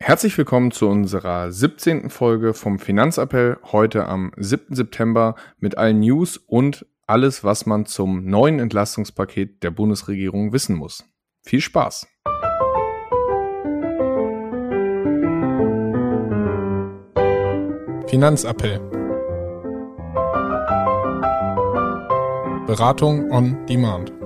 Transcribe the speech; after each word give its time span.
Herzlich 0.00 0.38
willkommen 0.38 0.70
zu 0.70 0.88
unserer 0.88 1.50
17. 1.50 2.08
Folge 2.08 2.54
vom 2.54 2.78
Finanzappell 2.78 3.58
heute 3.72 4.06
am 4.06 4.30
7. 4.36 4.74
September 4.74 5.34
mit 5.58 5.76
allen 5.76 5.98
News 5.98 6.36
und 6.36 6.86
alles, 7.06 7.42
was 7.42 7.66
man 7.66 7.84
zum 7.84 8.24
neuen 8.24 8.60
Entlastungspaket 8.60 9.62
der 9.64 9.72
Bundesregierung 9.72 10.52
wissen 10.52 10.76
muss. 10.76 11.04
Viel 11.42 11.60
Spaß! 11.60 12.06
Finanzappell 18.06 18.78
Beratung 22.66 23.30
on 23.30 23.66
Demand 23.66 24.17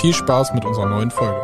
Viel 0.00 0.14
Spaß 0.14 0.54
mit 0.54 0.64
unserer 0.64 0.88
neuen 0.88 1.10
Folge. 1.10 1.40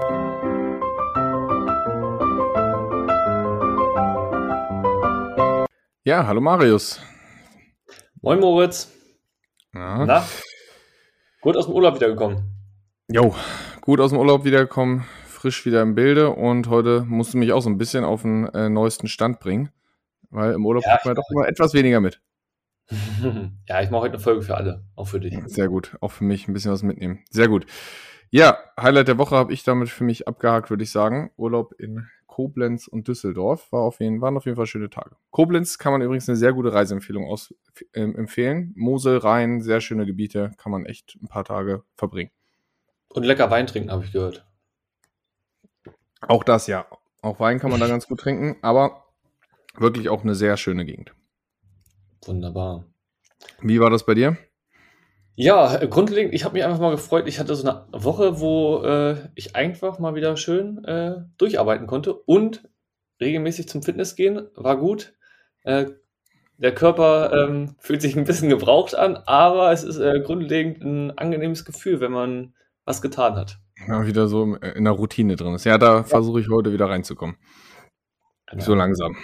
Ja, 6.05 6.25
hallo 6.25 6.41
Marius. 6.41 7.01
Moin 8.23 8.39
Moritz. 8.39 8.93
Na? 9.73 10.07
Na? 10.07 10.25
Gut 11.41 11.57
aus 11.57 11.67
dem 11.67 11.75
Urlaub 11.75 11.97
wiedergekommen. 11.97 12.45
Jo, 13.09 13.35
gut 13.81 13.99
aus 13.99 14.11
dem 14.11 14.21
Urlaub 14.21 14.45
wiedergekommen, 14.45 15.05
frisch 15.27 15.67
wieder 15.67 15.83
im 15.83 15.97
Bilde 15.97 16.31
und 16.31 16.69
heute 16.69 17.05
musst 17.09 17.35
du 17.35 17.39
mich 17.39 17.53
auch 17.53 17.61
so 17.61 17.71
ein 17.71 17.77
bisschen 17.77 18.05
auf 18.05 18.23
den 18.23 18.47
äh, 18.55 18.69
neuesten 18.69 19.09
Stand 19.09 19.41
bringen, 19.41 19.71
weil 20.31 20.53
im 20.53 20.65
Urlaub 20.65 20.85
ja, 20.85 21.01
man 21.05 21.17
doch 21.17 21.29
immer 21.33 21.49
etwas 21.49 21.75
weniger 21.75 22.01
mit. 22.01 22.21
ja, 23.69 23.83
ich 23.83 23.91
mache 23.91 24.03
heute 24.03 24.15
eine 24.15 24.23
Folge 24.23 24.43
für 24.43 24.57
alle, 24.57 24.85
auch 24.95 25.09
für 25.09 25.19
dich. 25.19 25.37
Sehr 25.47 25.67
gut, 25.67 25.97
auch 26.01 26.13
für 26.13 26.23
mich 26.23 26.47
ein 26.47 26.53
bisschen 26.53 26.71
was 26.71 26.85
mitnehmen. 26.85 27.25
Sehr 27.31 27.49
gut. 27.49 27.67
Ja, 28.31 28.59
Highlight 28.81 29.09
der 29.09 29.19
Woche 29.19 29.37
habe 29.37 29.53
ich 29.53 29.63
damit 29.63 29.89
für 29.89 30.05
mich 30.05 30.27
abgehakt, 30.27 30.71
würde 30.71 30.83
ich 30.83 30.91
sagen. 30.91 31.31
Urlaub 31.37 31.73
in 31.79 32.09
Koblenz 32.35 32.89
und 32.89 33.07
Düsseldorf 33.07 33.71
war 33.71 33.83
auf 33.83 34.01
jeden, 34.01 34.21
waren 34.21 34.37
auf 34.37 34.45
jeden 34.45 34.57
Fall 34.57 34.67
schöne 34.67 34.91
Tage. 34.91 35.15
Koblenz 35.31 35.79
kann 35.79 35.93
man 35.93 36.03
übrigens 36.03 36.29
eine 36.29 36.37
sehr 36.37 36.53
gute 36.53 36.73
Reiseempfehlung 36.73 37.27
aus, 37.27 37.55
äh, 37.93 38.01
empfehlen. 38.01 38.73
Mosel, 38.75 39.19
Rhein, 39.19 39.61
sehr 39.61 39.81
schöne 39.81 40.05
Gebiete, 40.05 40.51
kann 40.57 40.73
man 40.73 40.85
echt 40.85 41.17
ein 41.23 41.29
paar 41.29 41.45
Tage 41.45 41.85
verbringen. 41.97 42.33
Und 43.11 43.23
lecker 43.23 43.53
Wein 43.53 43.69
trinken, 43.69 43.93
habe 43.93 44.05
ich 44.05 44.11
gehört. 44.11 44.45
Auch 46.23 46.43
das, 46.43 46.67
ja. 46.67 46.87
Auch 47.23 47.39
Wein 47.39 47.61
kann 47.61 47.71
man 47.71 47.79
da 47.79 47.87
ganz 47.89 48.09
gut 48.09 48.19
trinken, 48.19 48.57
aber 48.63 49.05
wirklich 49.77 50.09
auch 50.09 50.23
eine 50.23 50.35
sehr 50.35 50.57
schöne 50.57 50.85
Gegend. 50.85 51.15
Wunderbar. 52.27 52.85
Wie 53.61 53.79
war 53.79 53.91
das 53.91 54.05
bei 54.05 54.15
dir? 54.15 54.37
Ja, 55.37 55.81
äh, 55.81 55.89
grundlegend, 55.89 56.35
ich 56.35 56.45
habe 56.45 56.55
mich 56.55 56.65
einfach 56.65 56.81
mal 56.81 56.91
gefreut. 56.91 57.27
Ich 57.27 57.41
hatte 57.41 57.55
so 57.55 57.69
eine 57.69 57.87
Woche, 57.93 58.41
wo 58.41 58.83
äh, 58.83 59.17
ich 59.35 59.57
einfach 59.57 59.99
mal 59.99 60.15
wieder 60.15 60.37
schön 60.37 60.85
äh, 60.85 61.25
durcharbeiten 61.39 61.87
konnte 61.87 62.15
und 62.15 62.69
regelmäßig 63.21 63.69
zum 63.69 63.83
Fitness 63.83 64.17
gehen. 64.17 64.49
War 64.55 64.77
gut. 64.79 65.15
Äh, 65.63 65.87
der 66.57 66.73
Körper 66.73 67.33
ähm, 67.33 67.75
fühlt 67.79 68.01
sich 68.01 68.17
ein 68.17 68.25
bisschen 68.25 68.49
gebraucht 68.49 68.95
an, 68.95 69.17
aber 69.27 69.73
es 69.73 69.83
ist 69.83 69.99
äh, 69.99 70.21
grundlegend 70.21 70.83
ein 70.83 71.19
angenehmes 71.19 71.65
Gefühl, 71.65 72.01
wenn 72.01 72.13
man 72.13 72.55
was 72.85 73.03
getan 73.03 73.35
hat. 73.35 73.59
Ja, 73.89 74.07
wieder 74.07 74.29
so 74.29 74.55
in 74.55 74.85
der 74.85 74.93
Routine 74.93 75.35
drin 75.35 75.55
ist. 75.55 75.65
Ja, 75.65 75.79
da 75.79 75.97
ja. 75.97 76.05
versuche 76.05 76.41
ich 76.41 76.49
heute 76.49 76.73
wieder 76.73 76.89
reinzukommen. 76.89 77.37
Genau. 78.47 78.63
So 78.63 78.75
langsam. 78.75 79.17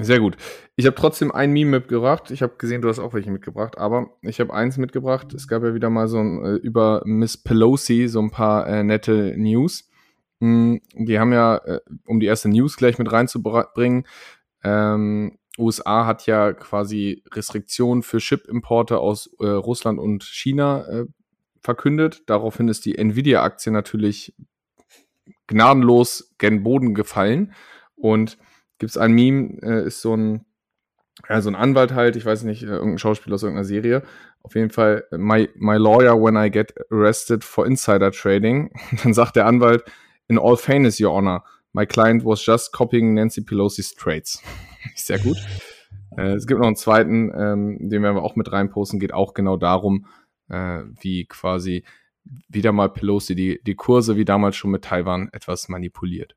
Sehr 0.00 0.20
gut. 0.20 0.36
Ich 0.76 0.84
habe 0.86 0.94
trotzdem 0.94 1.32
ein 1.32 1.52
Meme 1.52 1.78
mitgebracht. 1.78 2.30
Ich 2.30 2.42
habe 2.42 2.54
gesehen, 2.58 2.82
du 2.82 2.88
hast 2.88 2.98
auch 2.98 3.14
welche 3.14 3.30
mitgebracht, 3.30 3.78
aber 3.78 4.10
ich 4.22 4.40
habe 4.40 4.52
eins 4.52 4.76
mitgebracht. 4.76 5.32
Es 5.32 5.48
gab 5.48 5.62
ja 5.62 5.74
wieder 5.74 5.88
mal 5.90 6.08
so 6.08 6.18
ein, 6.18 6.44
äh, 6.44 6.54
über 6.56 7.02
Miss 7.04 7.36
Pelosi 7.36 8.08
so 8.08 8.20
ein 8.20 8.30
paar 8.30 8.66
äh, 8.66 8.82
nette 8.82 9.34
News. 9.36 9.88
Mm, 10.40 10.76
die 10.94 11.18
haben 11.18 11.32
ja, 11.32 11.56
äh, 11.56 11.80
um 12.06 12.20
die 12.20 12.26
erste 12.26 12.48
News 12.48 12.76
gleich 12.76 12.98
mit 12.98 13.10
reinzubringen, 13.10 14.06
ähm, 14.62 15.38
USA 15.58 16.04
hat 16.04 16.26
ja 16.26 16.52
quasi 16.52 17.22
Restriktionen 17.32 18.02
für 18.02 18.18
Chip-Importe 18.18 18.98
aus 18.98 19.30
äh, 19.40 19.46
Russland 19.46 19.98
und 19.98 20.22
China 20.24 20.86
äh, 20.86 21.06
verkündet. 21.62 22.24
Daraufhin 22.26 22.68
ist 22.68 22.84
die 22.84 22.98
Nvidia-Aktie 22.98 23.72
natürlich 23.72 24.34
gnadenlos 25.46 26.34
gen 26.38 26.62
Boden 26.62 26.94
gefallen 26.94 27.54
und 27.94 28.36
gibt 28.78 28.90
es 28.90 28.96
ein 28.96 29.12
Meme, 29.12 29.58
äh, 29.62 29.86
ist 29.86 30.02
so 30.02 30.16
ein, 30.16 30.44
ja, 31.28 31.40
so 31.40 31.48
ein 31.50 31.54
Anwalt 31.54 31.94
halt, 31.94 32.16
ich 32.16 32.24
weiß 32.24 32.44
nicht, 32.44 32.62
äh, 32.62 32.66
irgendein 32.66 32.98
Schauspieler 32.98 33.34
aus 33.34 33.42
irgendeiner 33.42 33.64
Serie. 33.64 34.02
Auf 34.42 34.54
jeden 34.54 34.70
Fall, 34.70 35.04
my, 35.10 35.48
my 35.56 35.76
lawyer 35.76 36.20
when 36.20 36.36
I 36.36 36.50
get 36.50 36.74
arrested 36.90 37.42
for 37.42 37.66
insider 37.66 38.10
trading. 38.12 38.70
Dann 39.02 39.14
sagt 39.14 39.36
der 39.36 39.46
Anwalt, 39.46 39.84
in 40.28 40.38
all 40.38 40.56
fairness, 40.56 41.00
your 41.00 41.12
honor, 41.12 41.44
my 41.72 41.86
client 41.86 42.24
was 42.24 42.44
just 42.44 42.72
copying 42.72 43.14
Nancy 43.14 43.42
Pelosi's 43.42 43.94
trades. 43.94 44.42
Sehr 44.94 45.18
gut. 45.18 45.36
äh, 46.16 46.34
es 46.34 46.46
gibt 46.46 46.60
noch 46.60 46.66
einen 46.66 46.76
zweiten, 46.76 47.32
ähm, 47.36 47.78
den 47.88 48.02
werden 48.02 48.16
wir 48.16 48.22
auch 48.22 48.36
mit 48.36 48.52
reinposten, 48.52 49.00
geht 49.00 49.12
auch 49.12 49.34
genau 49.34 49.56
darum, 49.56 50.06
äh, 50.48 50.82
wie 51.00 51.26
quasi 51.26 51.84
wieder 52.48 52.72
mal 52.72 52.88
Pelosi 52.88 53.34
die, 53.34 53.60
die 53.64 53.74
Kurse 53.74 54.16
wie 54.16 54.24
damals 54.24 54.56
schon 54.56 54.70
mit 54.70 54.84
Taiwan 54.84 55.28
etwas 55.32 55.68
manipuliert. 55.68 56.36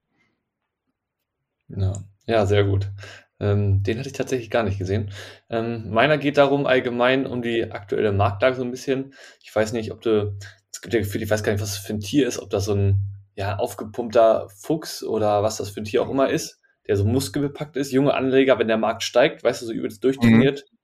Ja. 1.67 1.93
Ja, 2.29 2.45
sehr 2.45 2.63
gut. 2.63 2.91
Ähm, 3.39 3.81
den 3.81 3.97
hatte 3.97 4.09
ich 4.09 4.13
tatsächlich 4.13 4.51
gar 4.51 4.61
nicht 4.61 4.77
gesehen. 4.77 5.11
Ähm, 5.49 5.89
meiner 5.89 6.19
geht 6.19 6.37
darum 6.37 6.67
allgemein 6.67 7.25
um 7.25 7.41
die 7.41 7.71
aktuelle 7.71 8.11
Marktlage 8.11 8.55
so 8.55 8.61
ein 8.63 8.69
bisschen. 8.69 9.15
Ich 9.41 9.55
weiß 9.55 9.73
nicht, 9.73 9.91
ob 9.91 10.01
du, 10.01 10.37
es 10.71 10.81
gibt 10.81 10.93
ja 10.93 10.99
Gefühl, 10.99 11.23
ich 11.23 11.29
weiß 11.31 11.41
gar 11.41 11.51
nicht, 11.51 11.61
was 11.61 11.73
das 11.73 11.83
für 11.83 11.93
ein 11.93 12.01
Tier 12.01 12.27
ist, 12.27 12.37
ob 12.37 12.51
das 12.51 12.65
so 12.65 12.75
ein 12.75 12.99
ja, 13.33 13.55
aufgepumpter 13.57 14.47
Fuchs 14.55 15.03
oder 15.03 15.41
was 15.41 15.57
das 15.57 15.71
für 15.71 15.81
ein 15.81 15.85
Tier 15.85 16.03
auch 16.03 16.09
immer 16.11 16.29
ist, 16.29 16.61
der 16.85 16.97
so 16.97 17.05
muskelbepackt 17.05 17.77
ist. 17.77 17.91
Junge 17.91 18.13
Anleger, 18.13 18.59
wenn 18.59 18.67
der 18.67 18.77
Markt 18.77 19.01
steigt, 19.01 19.43
weißt 19.43 19.63
du, 19.63 19.65
so 19.65 19.73
übelst 19.73 20.03
durchtrainiert, 20.03 20.65
mhm. 20.69 20.77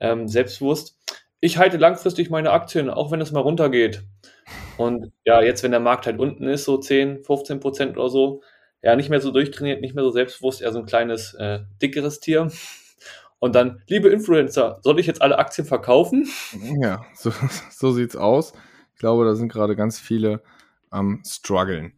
ähm, 0.00 0.28
selbstbewusst. 0.28 0.98
Ich 1.38 1.58
halte 1.58 1.76
langfristig 1.76 2.28
meine 2.28 2.50
Aktien, 2.50 2.90
auch 2.90 3.12
wenn 3.12 3.20
es 3.20 3.30
mal 3.30 3.38
runtergeht. 3.38 4.02
Und 4.78 5.12
ja, 5.24 5.42
jetzt, 5.42 5.62
wenn 5.62 5.70
der 5.70 5.78
Markt 5.78 6.06
halt 6.06 6.18
unten 6.18 6.48
ist, 6.48 6.64
so 6.64 6.76
10, 6.76 7.22
15 7.22 7.60
Prozent 7.60 7.96
oder 7.96 8.08
so, 8.08 8.42
ja, 8.82 8.96
nicht 8.96 9.10
mehr 9.10 9.20
so 9.20 9.30
durchtrainiert, 9.30 9.80
nicht 9.80 9.94
mehr 9.94 10.04
so 10.04 10.10
selbstbewusst, 10.10 10.62
eher 10.62 10.72
so 10.72 10.78
ein 10.78 10.86
kleines, 10.86 11.34
äh, 11.34 11.60
dickeres 11.82 12.20
Tier. 12.20 12.50
Und 13.40 13.54
dann, 13.54 13.82
liebe 13.86 14.08
Influencer, 14.08 14.80
soll 14.82 14.98
ich 14.98 15.06
jetzt 15.06 15.22
alle 15.22 15.38
Aktien 15.38 15.66
verkaufen? 15.66 16.28
Ja, 16.80 17.04
so, 17.14 17.32
so 17.70 17.92
sieht's 17.92 18.16
aus. 18.16 18.52
Ich 18.94 19.00
glaube, 19.00 19.24
da 19.24 19.34
sind 19.34 19.52
gerade 19.52 19.76
ganz 19.76 19.98
viele 19.98 20.42
am 20.90 21.22
struggeln. 21.24 21.92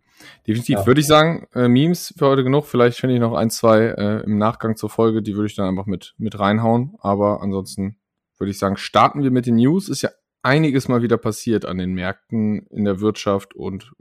Definitiv 0.46 0.80
ja. 0.80 0.86
würde 0.86 1.00
ich 1.00 1.06
sagen, 1.06 1.46
äh, 1.54 1.68
Memes 1.68 2.12
für 2.16 2.26
heute 2.26 2.44
genug. 2.44 2.66
Vielleicht 2.66 2.98
finde 2.98 3.14
ich 3.14 3.20
noch 3.20 3.32
ein, 3.32 3.48
zwei 3.48 3.86
äh, 3.86 4.22
im 4.24 4.36
Nachgang 4.36 4.76
zur 4.76 4.90
Folge, 4.90 5.22
die 5.22 5.34
würde 5.34 5.46
ich 5.46 5.56
dann 5.56 5.66
einfach 5.66 5.86
mit, 5.86 6.14
mit 6.18 6.38
reinhauen. 6.38 6.94
Aber 7.00 7.42
ansonsten 7.42 7.96
würde 8.36 8.50
ich 8.50 8.58
sagen, 8.58 8.76
starten 8.76 9.22
wir 9.22 9.30
mit 9.30 9.46
den 9.46 9.56
News. 9.56 9.88
Ist 9.88 10.02
ja 10.02 10.10
einiges 10.42 10.88
mal 10.88 11.00
wieder 11.00 11.16
passiert 11.16 11.64
an 11.64 11.78
den 11.78 11.92
Märkten, 11.94 12.66
in 12.66 12.84
der 12.84 13.00
Wirtschaft 13.00 13.54
und 13.54 13.92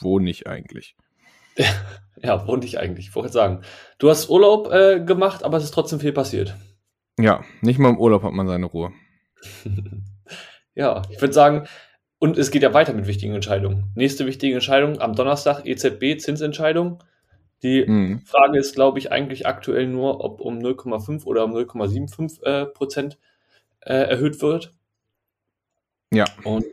wo 0.00 0.20
nicht 0.20 0.46
eigentlich. 0.46 0.96
Ja, 2.22 2.46
wo 2.46 2.56
nicht 2.56 2.78
eigentlich, 2.78 3.08
ich 3.08 3.14
wollte 3.14 3.32
sagen. 3.32 3.62
Du 3.98 4.10
hast 4.10 4.28
Urlaub 4.28 4.72
äh, 4.72 5.00
gemacht, 5.00 5.44
aber 5.44 5.56
es 5.56 5.64
ist 5.64 5.74
trotzdem 5.74 6.00
viel 6.00 6.12
passiert. 6.12 6.56
Ja, 7.18 7.44
nicht 7.60 7.78
mal 7.78 7.90
im 7.90 7.98
Urlaub 7.98 8.22
hat 8.22 8.32
man 8.32 8.48
seine 8.48 8.66
Ruhe. 8.66 8.92
ja, 10.74 11.02
ich 11.10 11.20
würde 11.20 11.34
sagen, 11.34 11.68
und 12.18 12.36
es 12.36 12.50
geht 12.50 12.62
ja 12.62 12.74
weiter 12.74 12.92
mit 12.92 13.06
wichtigen 13.06 13.34
Entscheidungen. 13.34 13.92
Nächste 13.94 14.26
wichtige 14.26 14.54
Entscheidung 14.54 15.00
am 15.00 15.14
Donnerstag, 15.14 15.64
EZB, 15.64 16.18
Zinsentscheidung. 16.18 17.02
Die 17.62 17.84
mhm. 17.86 18.22
Frage 18.24 18.58
ist, 18.58 18.74
glaube 18.74 18.98
ich, 18.98 19.12
eigentlich 19.12 19.46
aktuell 19.46 19.86
nur, 19.86 20.24
ob 20.24 20.40
um 20.40 20.58
0,5 20.58 21.24
oder 21.24 21.44
um 21.44 21.54
0,75 21.54 22.42
äh, 22.44 22.66
Prozent 22.66 23.18
äh, 23.80 23.94
erhöht 23.94 24.40
wird. 24.42 24.72
Ja. 26.12 26.24
Und 26.44 26.64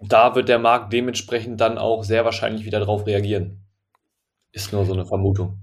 da 0.00 0.34
wird 0.34 0.48
der 0.48 0.58
Markt 0.58 0.92
dementsprechend 0.92 1.60
dann 1.60 1.78
auch 1.78 2.04
sehr 2.04 2.24
wahrscheinlich 2.24 2.64
wieder 2.64 2.78
darauf 2.78 3.06
reagieren. 3.06 3.63
Ist 4.54 4.72
nur 4.72 4.86
so 4.86 4.92
eine 4.92 5.04
Vermutung. 5.04 5.58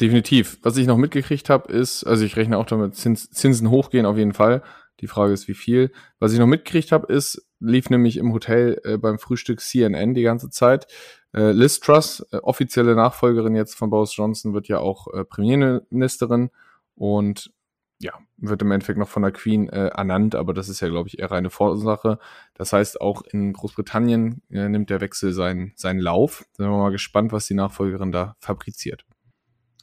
Definitiv. 0.00 0.58
Was 0.62 0.76
ich 0.76 0.86
noch 0.86 0.96
mitgekriegt 0.96 1.50
habe, 1.50 1.70
ist, 1.72 2.04
also 2.04 2.24
ich 2.24 2.36
rechne 2.36 2.56
auch 2.56 2.64
damit, 2.64 2.94
Zins, 2.94 3.28
Zinsen 3.30 3.70
hochgehen 3.70 4.06
auf 4.06 4.16
jeden 4.16 4.32
Fall. 4.32 4.62
Die 5.00 5.08
Frage 5.08 5.32
ist, 5.32 5.48
wie 5.48 5.54
viel. 5.54 5.90
Was 6.20 6.32
ich 6.32 6.38
noch 6.38 6.46
mitgekriegt 6.46 6.92
habe, 6.92 7.12
ist, 7.12 7.44
lief 7.58 7.90
nämlich 7.90 8.16
im 8.16 8.32
Hotel 8.32 8.80
äh, 8.84 8.98
beim 8.98 9.18
Frühstück 9.18 9.60
CNN 9.60 10.14
die 10.14 10.22
ganze 10.22 10.48
Zeit. 10.48 10.86
Äh, 11.34 11.50
Liz 11.50 11.80
Truss, 11.80 12.24
äh, 12.30 12.36
offizielle 12.36 12.94
Nachfolgerin 12.94 13.56
jetzt 13.56 13.74
von 13.74 13.90
Boris 13.90 14.16
Johnson, 14.16 14.54
wird 14.54 14.68
ja 14.68 14.78
auch 14.78 15.08
äh, 15.12 15.24
Premierministerin 15.24 16.50
und 16.94 17.52
ja, 18.00 18.14
wird 18.38 18.62
im 18.62 18.72
Endeffekt 18.72 18.98
noch 18.98 19.08
von 19.08 19.22
der 19.22 19.32
Queen 19.32 19.68
äh, 19.68 19.88
ernannt, 19.88 20.34
aber 20.34 20.54
das 20.54 20.68
ist 20.68 20.80
ja, 20.80 20.88
glaube 20.88 21.08
ich, 21.08 21.18
eher 21.18 21.30
reine 21.30 21.50
Vorsache. 21.50 22.18
Das 22.54 22.72
heißt, 22.72 23.00
auch 23.00 23.22
in 23.22 23.52
Großbritannien 23.52 24.42
äh, 24.50 24.68
nimmt 24.68 24.88
der 24.88 25.02
Wechsel 25.02 25.32
seinen, 25.32 25.72
seinen 25.76 26.00
Lauf. 26.00 26.46
Sind 26.52 26.66
wir 26.66 26.76
mal 26.76 26.92
gespannt, 26.92 27.32
was 27.32 27.46
die 27.46 27.54
Nachfolgerin 27.54 28.10
da 28.10 28.36
fabriziert. 28.40 29.04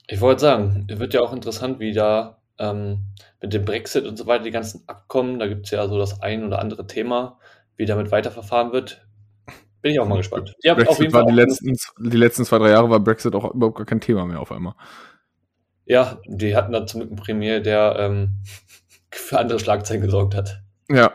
Ich 0.08 0.20
wollte 0.20 0.42
sagen, 0.42 0.88
es 0.90 0.98
wird 1.00 1.14
ja 1.14 1.22
auch 1.22 1.34
interessant, 1.34 1.80
wie 1.80 1.94
da 1.94 2.42
ähm, 2.58 3.14
mit 3.40 3.54
dem 3.54 3.66
Brexit 3.66 4.06
und 4.06 4.18
so 4.18 4.26
weiter, 4.26 4.46
die 4.46 4.52
ganzen 4.52 4.84
Abkommen, 4.88 5.38
da 5.38 5.48
gibt 5.48 5.66
es 5.66 5.72
ja 5.72 5.88
so 5.88 6.00
das 6.00 6.22
ein 6.22 6.44
oder 6.44 6.60
andere 6.60 6.88
Thema, 6.88 7.40
wie 7.76 7.86
damit 7.86 8.10
weiterverfahren 8.10 8.72
wird, 8.72 9.08
bin 9.82 9.92
ich 9.92 10.00
auch 10.00 10.08
mal 10.08 10.18
gespannt. 10.18 10.56
Ja, 10.64 10.74
Brexit 10.74 11.14
war 11.14 11.26
die 11.26 11.34
letzten, 11.34 11.76
die 12.00 12.18
letzten 12.18 12.46
zwei, 12.46 12.58
drei 12.58 12.72
Jahre 12.72 12.90
war 12.90 13.00
Brexit 13.00 13.36
auch 13.36 13.54
überhaupt 13.54 13.78
gar 13.78 13.86
kein 13.86 14.02
Thema 14.02 14.26
mehr 14.26 14.40
auf 14.40 14.52
einmal. 14.52 14.74
Ja, 15.88 16.20
die 16.26 16.56
hatten 16.56 16.74
da 16.74 16.86
zum 16.86 17.00
Glück 17.00 17.12
einen 17.12 17.20
Premier, 17.20 17.60
der 17.62 17.96
ähm, 17.98 18.42
für 19.12 19.40
andere 19.40 19.60
Schlagzeilen 19.60 20.02
gesorgt 20.02 20.36
hat. 20.36 20.62
Ja. 20.90 21.14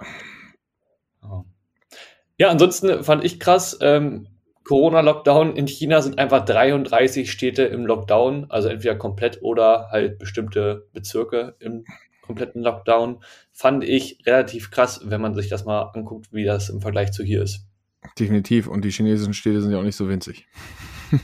Ja, 2.39 2.49
ansonsten 2.49 3.05
fand 3.05 3.25
ich 3.25 3.39
krass, 3.39 3.79
ähm, 3.81 4.27
Corona-Lockdown 4.65 5.55
in 5.55 5.67
China 5.67 6.03
sind 6.03 6.19
einfach 6.19 6.45
33 6.45 7.31
Städte 7.31 7.65
im 7.65 7.87
Lockdown, 7.87 8.47
also 8.49 8.69
entweder 8.69 8.97
komplett 8.97 9.43
oder 9.43 9.89
halt 9.91 10.19
bestimmte 10.19 10.89
Bezirke 10.93 11.57
im 11.59 11.85
kompletten 12.23 12.63
Lockdown. 12.63 13.23
Fand 13.53 13.85
ich 13.85 14.19
relativ 14.25 14.71
krass, 14.71 15.03
wenn 15.05 15.21
man 15.21 15.35
sich 15.35 15.49
das 15.49 15.65
mal 15.65 15.83
anguckt, 15.95 16.33
wie 16.33 16.45
das 16.45 16.69
im 16.69 16.81
Vergleich 16.81 17.13
zu 17.13 17.23
hier 17.23 17.43
ist. 17.43 17.67
Definitiv. 18.19 18.67
Und 18.67 18.85
die 18.85 18.91
chinesischen 18.91 19.35
Städte 19.35 19.61
sind 19.61 19.73
ja 19.73 19.79
auch 19.79 19.85
nicht 19.85 19.97
so 19.97 20.09
winzig. 20.09 20.47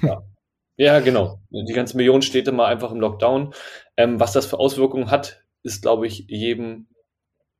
Ja, 0.03 0.23
ja 0.79 1.01
genau. 1.01 1.41
Die 1.51 1.73
ganzen 1.73 1.99
Millionen 1.99 2.23
Städte 2.23 2.53
mal 2.53 2.67
einfach 2.67 2.91
im 2.91 3.01
Lockdown. 3.01 3.53
Ähm, 3.97 4.19
was 4.19 4.33
das 4.33 4.47
für 4.47 4.59
Auswirkungen 4.59 5.11
hat, 5.11 5.45
ist, 5.63 5.83
glaube 5.83 6.07
ich, 6.07 6.25
jedem 6.29 6.87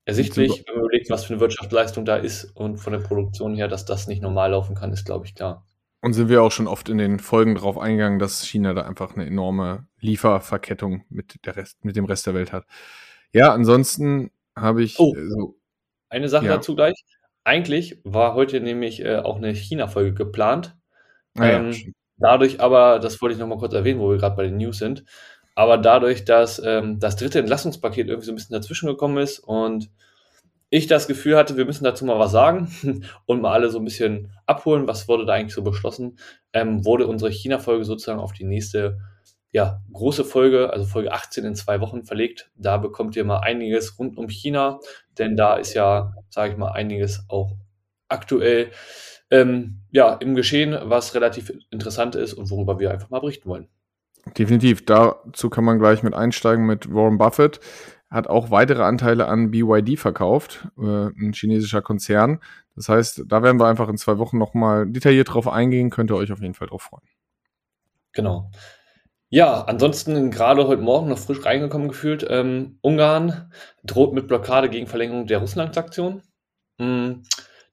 ersichtlich. 0.05 0.65
Wenn 0.67 0.77
man 0.77 0.85
überlegt, 0.85 1.11
was 1.11 1.25
für 1.25 1.35
eine 1.35 1.41
Wirtschaftsleistung 1.41 2.05
da 2.05 2.17
ist 2.17 2.45
und 2.57 2.79
von 2.79 2.93
der 2.93 3.01
Produktion 3.01 3.55
her, 3.55 3.69
dass 3.69 3.85
das 3.85 4.07
nicht 4.07 4.23
normal 4.23 4.53
laufen 4.53 4.75
kann, 4.75 4.93
ist, 4.93 5.05
glaube 5.05 5.27
ich, 5.27 5.35
klar. 5.35 5.67
Und 6.01 6.13
sind 6.13 6.29
wir 6.29 6.43
auch 6.43 6.53
schon 6.53 6.69
oft 6.69 6.89
in 6.89 6.99
den 6.99 7.19
Folgen 7.19 7.57
darauf 7.57 7.77
eingegangen, 7.77 8.19
dass 8.19 8.47
China 8.47 8.73
da 8.73 8.83
einfach 8.83 9.15
eine 9.15 9.27
enorme 9.27 9.87
Lieferverkettung 10.01 11.05
mit, 11.09 11.45
der 11.45 11.57
Rest, 11.57 11.85
mit 11.85 11.97
dem 11.97 12.05
Rest 12.05 12.27
der 12.27 12.35
Welt 12.35 12.53
hat. 12.53 12.67
Ja, 13.33 13.53
ansonsten 13.53 14.31
habe 14.57 14.83
ich. 14.83 14.99
Oh, 14.99 15.15
äh, 15.15 15.29
so, 15.29 15.59
eine 16.09 16.29
Sache 16.29 16.47
ja. 16.47 16.55
dazu 16.55 16.77
gleich. 16.77 17.05
Eigentlich 17.45 18.01
war 18.05 18.35
heute 18.35 18.61
nämlich 18.61 19.05
äh, 19.05 19.17
auch 19.17 19.37
eine 19.37 19.55
China-Folge 19.55 20.15
geplant. 20.15 20.77
Ah, 21.37 21.49
ähm, 21.49 21.73
ja, 21.73 21.93
dadurch 22.19 22.61
aber, 22.61 22.99
das 22.99 23.21
wollte 23.23 23.35
ich 23.35 23.41
nochmal 23.41 23.59
kurz 23.59 23.75
erwähnen, 23.75 24.01
wo 24.01 24.11
wir 24.11 24.19
gerade 24.19 24.37
bei 24.37 24.45
den 24.45 24.57
News 24.57 24.79
sind, 24.79 25.05
aber 25.55 25.79
dadurch, 25.79 26.25
dass 26.25 26.63
ähm, 26.65 27.01
das 27.01 27.17
dritte 27.17 27.39
Entlassungspaket 27.41 28.09
irgendwie 28.09 28.27
so 28.27 28.33
ein 28.33 28.37
bisschen 28.37 28.55
dazwischen 28.55 28.87
gekommen 28.87 29.19
ist 29.19 29.41
und 29.41 29.91
ich 30.71 30.87
das 30.87 31.09
Gefühl 31.09 31.37
hatte, 31.37 31.57
wir 31.57 31.65
müssen 31.65 31.85
dazu 31.85 32.05
mal 32.05 32.19
was 32.19 32.33
sagen 32.33 32.71
und 33.27 33.41
mal 33.41 33.53
alle 33.53 33.71
so 33.71 33.79
ein 33.79 33.85
bisschen 33.85 34.33
abholen, 34.47 34.87
was 34.87 35.09
wurde 35.09 35.25
da 35.27 35.33
eigentlich 35.33 35.55
so 35.55 35.63
beschlossen, 35.63 36.19
ähm, 36.53 36.85
wurde 36.85 37.07
unsere 37.07 37.31
China-Folge 37.31 37.85
sozusagen 37.85 38.21
auf 38.21 38.33
die 38.33 38.45
nächste 38.45 38.99
ja, 39.51 39.83
große 39.93 40.25
Folge, 40.25 40.71
also 40.73 40.85
Folge 40.85 41.13
18 41.13 41.45
in 41.45 41.55
zwei 41.55 41.81
Wochen 41.81 42.05
verlegt. 42.05 42.51
Da 42.55 42.77
bekommt 42.77 43.17
ihr 43.17 43.25
mal 43.25 43.39
einiges 43.39 43.99
rund 43.99 44.19
um 44.19 44.29
China, 44.29 44.79
denn 45.17 45.37
da 45.37 45.57
ist 45.57 45.75
ja, 45.75 46.15
sage 46.29 46.53
ich 46.53 46.59
mal, 46.59 46.73
einiges 46.73 47.25
auch 47.29 47.57
aktuell 48.09 48.71
ähm, 49.31 49.81
ja, 49.91 50.15
im 50.15 50.35
Geschehen, 50.35 50.77
was 50.85 51.15
relativ 51.15 51.53
interessant 51.71 52.15
ist 52.15 52.35
und 52.35 52.51
worüber 52.51 52.79
wir 52.79 52.91
einfach 52.91 53.11
mal 53.11 53.21
berichten 53.21 53.49
wollen. 53.49 53.69
Definitiv. 54.37 54.85
Dazu 54.85 55.49
kann 55.51 55.65
man 55.65 55.79
gleich 55.79 56.03
mit 56.03 56.15
einsteigen 56.15 56.67
mit 56.67 56.93
Warren 56.93 57.19
Buffett. 57.19 57.61
Hat 58.11 58.27
auch 58.27 58.51
weitere 58.51 58.83
Anteile 58.85 59.27
an 59.27 59.51
BYD 59.51 59.99
verkauft, 59.99 60.69
äh, 60.79 61.09
ein 61.09 61.33
chinesischer 61.35 61.83
Konzern. 61.83 62.41
Das 62.75 62.89
heißt, 62.89 63.25
da 63.27 63.43
werden 63.43 63.61
wir 63.61 63.67
einfach 63.67 63.89
in 63.89 63.99
zwei 63.99 64.19
Wochen 64.19 64.39
nochmal 64.39 64.87
detailliert 64.87 65.35
drauf 65.35 65.47
eingehen. 65.47 65.91
Könnt 65.91 66.11
ihr 66.11 66.17
euch 66.17 66.33
auf 66.33 66.41
jeden 66.41 66.55
Fall 66.55 66.69
drauf 66.69 66.83
freuen. 66.83 67.07
Genau. 68.13 68.51
Ja, 69.31 69.63
ansonsten 69.65 70.31
gerade 70.31 70.67
heute 70.67 70.81
Morgen 70.81 71.09
noch 71.09 71.19
frisch 71.19 71.45
reingekommen 71.45 71.89
gefühlt. 71.89 72.27
Ähm, 72.29 72.79
Ungarn 72.81 73.53
droht 73.85 74.15
mit 74.15 74.27
Blockade 74.27 74.71
gegen 74.71 74.87
Verlängerung 74.87 75.27
der 75.27 75.39
Russland-Sanktionen, 75.39 76.23
hm, 76.79 77.25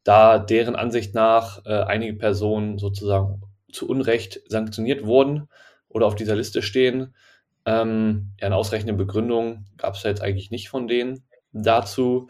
da 0.05 0.39
deren 0.39 0.75
Ansicht 0.75 1.13
nach 1.15 1.65
äh, 1.65 1.81
einige 1.83 2.13
Personen 2.13 2.77
sozusagen 2.77 3.41
zu 3.73 3.89
Unrecht 3.89 4.39
sanktioniert 4.47 5.03
wurden 5.05 5.49
oder 5.89 6.05
auf 6.05 6.15
dieser 6.15 6.35
Liste 6.35 6.61
stehen. 6.61 7.15
Ähm, 7.65 8.31
ja, 8.39 8.45
eine 8.45 8.55
ausreichende 8.55 8.93
Begründung 8.93 9.65
gab 9.77 9.95
es 9.95 10.03
ja 10.03 10.11
jetzt 10.11 10.21
eigentlich 10.21 10.51
nicht 10.51 10.69
von 10.69 10.87
denen 10.87 11.25
dazu. 11.51 12.27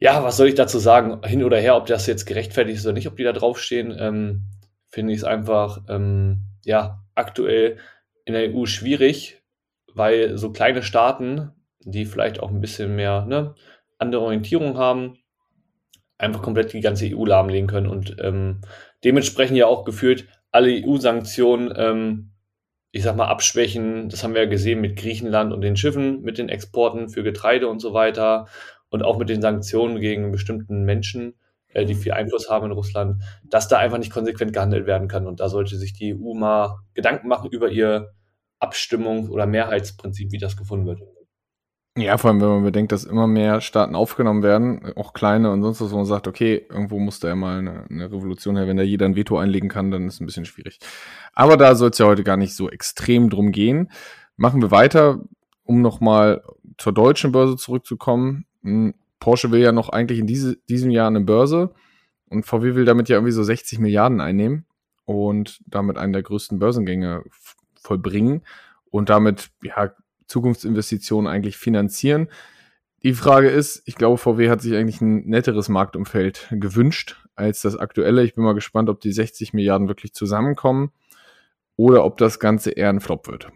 Ja, 0.00 0.24
was 0.24 0.36
soll 0.36 0.48
ich 0.48 0.56
dazu 0.56 0.80
sagen? 0.80 1.24
Hin 1.24 1.44
oder 1.44 1.60
her, 1.60 1.76
ob 1.76 1.86
das 1.86 2.08
jetzt 2.08 2.26
gerechtfertigt 2.26 2.78
ist 2.78 2.86
oder 2.86 2.94
nicht, 2.94 3.06
ob 3.06 3.16
die 3.16 3.22
da 3.22 3.32
draufstehen, 3.32 3.94
ähm, 3.96 4.42
finde 4.88 5.12
ich 5.12 5.20
es 5.20 5.24
einfach, 5.24 5.82
ähm, 5.88 6.42
ja, 6.64 7.04
aktuell 7.14 7.78
in 8.24 8.34
der 8.34 8.52
EU 8.52 8.66
schwierig, 8.66 9.42
weil 9.94 10.36
so 10.36 10.50
kleine 10.50 10.82
Staaten, 10.82 11.52
die 11.78 12.04
vielleicht 12.04 12.40
auch 12.40 12.50
ein 12.50 12.60
bisschen 12.60 12.96
mehr 12.96 13.26
ne, 13.26 13.54
andere 13.98 14.22
Orientierung 14.22 14.76
haben, 14.76 15.18
einfach 16.22 16.42
komplett 16.42 16.72
die 16.72 16.80
ganze 16.80 17.06
EU 17.06 17.24
lahmlegen 17.24 17.68
können 17.68 17.86
und 17.86 18.16
ähm, 18.20 18.60
dementsprechend 19.04 19.56
ja 19.56 19.66
auch 19.66 19.84
gefühlt 19.84 20.26
alle 20.50 20.70
EU-Sanktionen, 20.70 21.72
ähm, 21.76 22.30
ich 22.90 23.02
sag 23.02 23.16
mal, 23.16 23.26
abschwächen. 23.26 24.08
Das 24.08 24.22
haben 24.22 24.34
wir 24.34 24.42
ja 24.42 24.48
gesehen 24.48 24.80
mit 24.80 24.96
Griechenland 24.96 25.52
und 25.52 25.62
den 25.62 25.76
Schiffen, 25.76 26.22
mit 26.22 26.38
den 26.38 26.48
Exporten 26.48 27.08
für 27.08 27.22
Getreide 27.22 27.68
und 27.68 27.80
so 27.80 27.94
weiter 27.94 28.46
und 28.90 29.02
auch 29.02 29.18
mit 29.18 29.28
den 29.28 29.40
Sanktionen 29.40 29.98
gegen 30.00 30.30
bestimmten 30.30 30.84
Menschen 30.84 31.34
äh, 31.74 31.84
die 31.84 31.94
viel 31.94 32.12
Einfluss 32.12 32.50
haben 32.50 32.66
in 32.66 32.72
Russland, 32.72 33.22
dass 33.44 33.68
da 33.68 33.78
einfach 33.78 33.98
nicht 33.98 34.12
konsequent 34.12 34.52
gehandelt 34.52 34.86
werden 34.86 35.08
kann. 35.08 35.26
Und 35.26 35.40
da 35.40 35.48
sollte 35.48 35.76
sich 35.76 35.92
die 35.92 36.14
EU 36.14 36.34
mal 36.34 36.78
Gedanken 36.94 37.28
machen 37.28 37.50
über 37.50 37.70
ihr 37.70 38.12
Abstimmung 38.58 39.28
oder 39.28 39.46
Mehrheitsprinzip, 39.46 40.32
wie 40.32 40.38
das 40.38 40.56
gefunden 40.56 40.86
wird. 40.86 41.00
Ja, 41.94 42.16
vor 42.16 42.30
allem, 42.30 42.40
wenn 42.40 42.48
man 42.48 42.62
bedenkt, 42.64 42.90
dass 42.90 43.04
immer 43.04 43.26
mehr 43.26 43.60
Staaten 43.60 43.94
aufgenommen 43.94 44.42
werden, 44.42 44.94
auch 44.96 45.12
kleine 45.12 45.50
und 45.50 45.60
sonst 45.60 45.82
was, 45.82 45.90
wo 45.92 45.96
man 45.96 46.06
sagt, 46.06 46.26
okay, 46.26 46.64
irgendwo 46.70 46.98
muss 46.98 47.20
da 47.20 47.28
ja 47.28 47.34
mal 47.34 47.58
eine, 47.58 47.84
eine 47.90 48.10
Revolution 48.10 48.56
her. 48.56 48.66
Wenn 48.66 48.78
da 48.78 48.82
jeder 48.82 49.04
ein 49.04 49.14
Veto 49.14 49.36
einlegen 49.36 49.68
kann, 49.68 49.90
dann 49.90 50.06
ist 50.06 50.14
es 50.14 50.20
ein 50.20 50.26
bisschen 50.26 50.46
schwierig. 50.46 50.78
Aber 51.34 51.58
da 51.58 51.74
soll 51.74 51.90
es 51.90 51.98
ja 51.98 52.06
heute 52.06 52.24
gar 52.24 52.38
nicht 52.38 52.56
so 52.56 52.70
extrem 52.70 53.28
drum 53.28 53.52
gehen. 53.52 53.90
Machen 54.36 54.62
wir 54.62 54.70
weiter, 54.70 55.20
um 55.64 55.82
nochmal 55.82 56.42
zur 56.78 56.94
deutschen 56.94 57.30
Börse 57.30 57.56
zurückzukommen. 57.56 58.46
Hm, 58.62 58.94
Porsche 59.20 59.50
will 59.50 59.60
ja 59.60 59.72
noch 59.72 59.90
eigentlich 59.90 60.18
in 60.18 60.26
diese, 60.26 60.56
diesem 60.70 60.90
Jahr 60.90 61.08
eine 61.08 61.20
Börse 61.20 61.74
und 62.30 62.46
VW 62.46 62.74
will 62.74 62.86
damit 62.86 63.10
ja 63.10 63.16
irgendwie 63.16 63.32
so 63.32 63.42
60 63.42 63.78
Milliarden 63.80 64.22
einnehmen 64.22 64.64
und 65.04 65.60
damit 65.66 65.98
einen 65.98 66.14
der 66.14 66.22
größten 66.22 66.58
Börsengänge 66.58 67.22
vollbringen 67.74 68.42
und 68.90 69.10
damit 69.10 69.50
ja 69.62 69.92
Zukunftsinvestitionen 70.26 71.30
eigentlich 71.30 71.56
finanzieren. 71.56 72.28
Die 73.02 73.14
Frage 73.14 73.50
ist, 73.50 73.82
ich 73.86 73.96
glaube, 73.96 74.18
VW 74.18 74.48
hat 74.48 74.60
sich 74.60 74.74
eigentlich 74.74 75.00
ein 75.00 75.26
netteres 75.26 75.68
Marktumfeld 75.68 76.48
gewünscht 76.52 77.16
als 77.34 77.62
das 77.62 77.76
aktuelle. 77.76 78.22
Ich 78.22 78.34
bin 78.34 78.44
mal 78.44 78.54
gespannt, 78.54 78.88
ob 78.88 79.00
die 79.00 79.12
60 79.12 79.52
Milliarden 79.52 79.88
wirklich 79.88 80.12
zusammenkommen 80.12 80.92
oder 81.76 82.04
ob 82.04 82.18
das 82.18 82.38
Ganze 82.38 82.70
eher 82.70 82.90
ein 82.90 83.00
Flop 83.00 83.26
wird. 83.28 83.48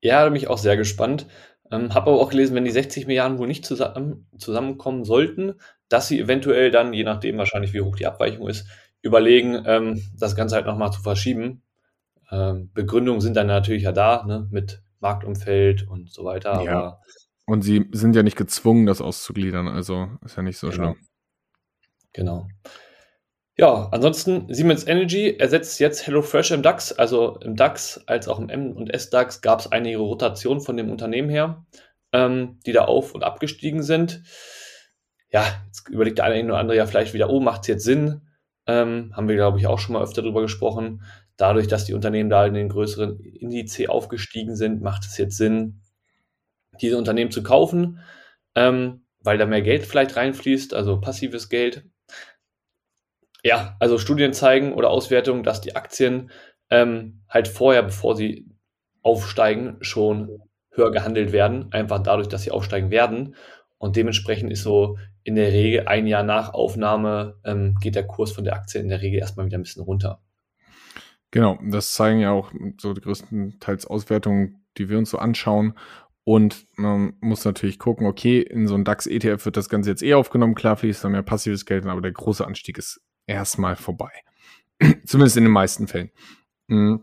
Ja, 0.00 0.22
da 0.22 0.28
bin 0.28 0.36
ich 0.36 0.48
auch 0.48 0.58
sehr 0.58 0.76
gespannt. 0.76 1.26
Ähm, 1.72 1.92
Habe 1.94 2.10
aber 2.10 2.20
auch 2.20 2.30
gelesen, 2.30 2.54
wenn 2.54 2.64
die 2.64 2.70
60 2.70 3.08
Milliarden 3.08 3.38
wohl 3.38 3.48
nicht 3.48 3.64
zusammen, 3.64 4.28
zusammenkommen 4.38 5.04
sollten, 5.04 5.54
dass 5.88 6.06
sie 6.06 6.20
eventuell 6.20 6.70
dann, 6.70 6.92
je 6.92 7.02
nachdem 7.02 7.38
wahrscheinlich 7.38 7.72
wie 7.72 7.80
hoch 7.80 7.96
die 7.96 8.06
Abweichung 8.06 8.48
ist, 8.48 8.66
überlegen, 9.02 9.62
ähm, 9.66 10.02
das 10.16 10.36
Ganze 10.36 10.54
halt 10.54 10.66
nochmal 10.66 10.92
zu 10.92 11.00
verschieben. 11.00 11.62
Ähm, 12.30 12.70
Begründungen 12.74 13.20
sind 13.20 13.36
dann 13.36 13.46
natürlich 13.46 13.84
ja 13.84 13.92
da, 13.92 14.24
ne, 14.24 14.46
mit 14.50 14.82
Marktumfeld 15.06 15.88
und 15.88 16.12
so 16.12 16.24
weiter. 16.24 16.62
Ja. 16.62 17.00
und 17.46 17.62
sie 17.62 17.88
sind 17.92 18.16
ja 18.16 18.22
nicht 18.22 18.36
gezwungen, 18.36 18.86
das 18.86 19.00
auszugliedern, 19.00 19.68
also 19.68 20.08
ist 20.24 20.36
ja 20.36 20.42
nicht 20.42 20.58
so 20.58 20.68
genau. 20.68 20.94
schlimm. 20.94 20.96
Genau. 22.12 22.48
Ja, 23.58 23.88
ansonsten 23.90 24.52
Siemens 24.52 24.86
Energy 24.86 25.36
ersetzt 25.38 25.80
jetzt 25.80 26.06
HelloFresh 26.06 26.50
im 26.50 26.62
DAX. 26.62 26.92
Also 26.92 27.38
im 27.40 27.56
DAX 27.56 28.02
als 28.06 28.28
auch 28.28 28.38
im 28.38 28.50
M- 28.50 28.76
und 28.76 28.92
S-DAX 28.92 29.40
gab 29.40 29.60
es 29.60 29.72
einige 29.72 29.98
Rotationen 29.98 30.62
von 30.62 30.76
dem 30.76 30.90
Unternehmen 30.90 31.30
her, 31.30 31.64
ähm, 32.12 32.58
die 32.66 32.72
da 32.72 32.84
auf- 32.84 33.14
und 33.14 33.24
abgestiegen 33.24 33.82
sind. 33.82 34.22
Ja, 35.30 35.44
jetzt 35.66 35.88
überlegt 35.88 36.18
der 36.18 36.26
eine 36.26 36.44
oder 36.44 36.58
andere 36.58 36.76
ja 36.76 36.86
vielleicht 36.86 37.14
wieder, 37.14 37.30
oh, 37.30 37.40
macht 37.40 37.62
es 37.62 37.68
jetzt 37.68 37.84
Sinn? 37.84 38.22
Ähm, 38.66 39.12
haben 39.16 39.28
wir, 39.28 39.36
glaube 39.36 39.58
ich, 39.58 39.66
auch 39.66 39.78
schon 39.78 39.94
mal 39.94 40.02
öfter 40.02 40.20
darüber 40.20 40.42
gesprochen. 40.42 41.02
Dadurch, 41.36 41.68
dass 41.68 41.84
die 41.84 41.94
Unternehmen 41.94 42.30
da 42.30 42.46
in 42.46 42.54
den 42.54 42.68
größeren 42.68 43.20
Indiz 43.20 43.78
aufgestiegen 43.88 44.56
sind, 44.56 44.80
macht 44.80 45.04
es 45.04 45.18
jetzt 45.18 45.36
Sinn, 45.36 45.82
diese 46.80 46.96
Unternehmen 46.96 47.30
zu 47.30 47.42
kaufen, 47.42 48.00
ähm, 48.54 49.06
weil 49.20 49.38
da 49.38 49.46
mehr 49.46 49.62
Geld 49.62 49.84
vielleicht 49.84 50.16
reinfließt, 50.16 50.74
also 50.74 51.00
passives 51.00 51.48
Geld. 51.48 51.84
Ja, 53.42 53.76
also 53.80 53.98
Studien 53.98 54.32
zeigen 54.32 54.72
oder 54.72 54.90
Auswertungen, 54.90 55.42
dass 55.42 55.60
die 55.60 55.76
Aktien 55.76 56.30
ähm, 56.70 57.22
halt 57.28 57.48
vorher, 57.48 57.82
bevor 57.82 58.16
sie 58.16 58.50
aufsteigen, 59.02 59.76
schon 59.80 60.40
höher 60.70 60.90
gehandelt 60.90 61.32
werden, 61.32 61.72
einfach 61.72 62.02
dadurch, 62.02 62.28
dass 62.28 62.42
sie 62.42 62.50
aufsteigen 62.50 62.90
werden. 62.90 63.36
Und 63.78 63.96
dementsprechend 63.96 64.50
ist 64.50 64.62
so 64.62 64.98
in 65.22 65.34
der 65.34 65.52
Regel 65.52 65.86
ein 65.86 66.06
Jahr 66.06 66.22
nach 66.22 66.54
Aufnahme 66.54 67.38
ähm, 67.44 67.76
geht 67.80 67.94
der 67.94 68.06
Kurs 68.06 68.32
von 68.32 68.44
der 68.44 68.54
Aktie 68.54 68.80
in 68.80 68.88
der 68.88 69.02
Regel 69.02 69.20
erstmal 69.20 69.46
wieder 69.46 69.58
ein 69.58 69.62
bisschen 69.62 69.82
runter. 69.82 70.22
Genau, 71.30 71.58
das 71.62 71.92
zeigen 71.94 72.20
ja 72.20 72.30
auch 72.30 72.52
so 72.80 72.94
die 72.94 73.00
größten 73.00 73.58
Teils 73.60 73.86
Auswertungen, 73.86 74.64
die 74.78 74.88
wir 74.88 74.98
uns 74.98 75.10
so 75.10 75.18
anschauen. 75.18 75.74
Und 76.24 76.66
man 76.76 77.14
muss 77.20 77.44
natürlich 77.44 77.78
gucken, 77.78 78.06
okay, 78.06 78.40
in 78.40 78.66
so 78.66 78.74
einem 78.74 78.84
DAX-ETF 78.84 79.44
wird 79.44 79.56
das 79.56 79.68
Ganze 79.68 79.90
jetzt 79.90 80.02
eh 80.02 80.14
aufgenommen. 80.14 80.56
Klar 80.56 80.76
fließt 80.76 81.04
da 81.04 81.08
mehr 81.08 81.22
passives 81.22 81.66
Geld, 81.66 81.86
aber 81.86 82.00
der 82.00 82.12
große 82.12 82.44
Anstieg 82.44 82.78
ist 82.78 83.00
erstmal 83.26 83.76
vorbei. 83.76 84.10
Zumindest 85.06 85.36
in 85.36 85.44
den 85.44 85.52
meisten 85.52 85.86
Fällen. 85.86 86.10
Mhm. 86.66 87.02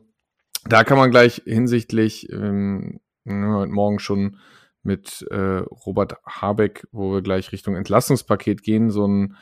Da 0.65 0.83
kann 0.83 0.97
man 0.97 1.11
gleich 1.11 1.41
hinsichtlich, 1.45 2.29
ähm, 2.31 2.99
heute 3.25 3.71
Morgen 3.71 3.99
schon 3.99 4.39
mit 4.81 5.25
äh, 5.31 5.63
Robert 5.85 6.17
Habeck, 6.25 6.87
wo 6.91 7.13
wir 7.13 7.21
gleich 7.21 7.51
Richtung 7.51 7.75
Entlastungspaket 7.75 8.63
gehen, 8.63 8.91
so 8.91 9.07
ein, 9.07 9.35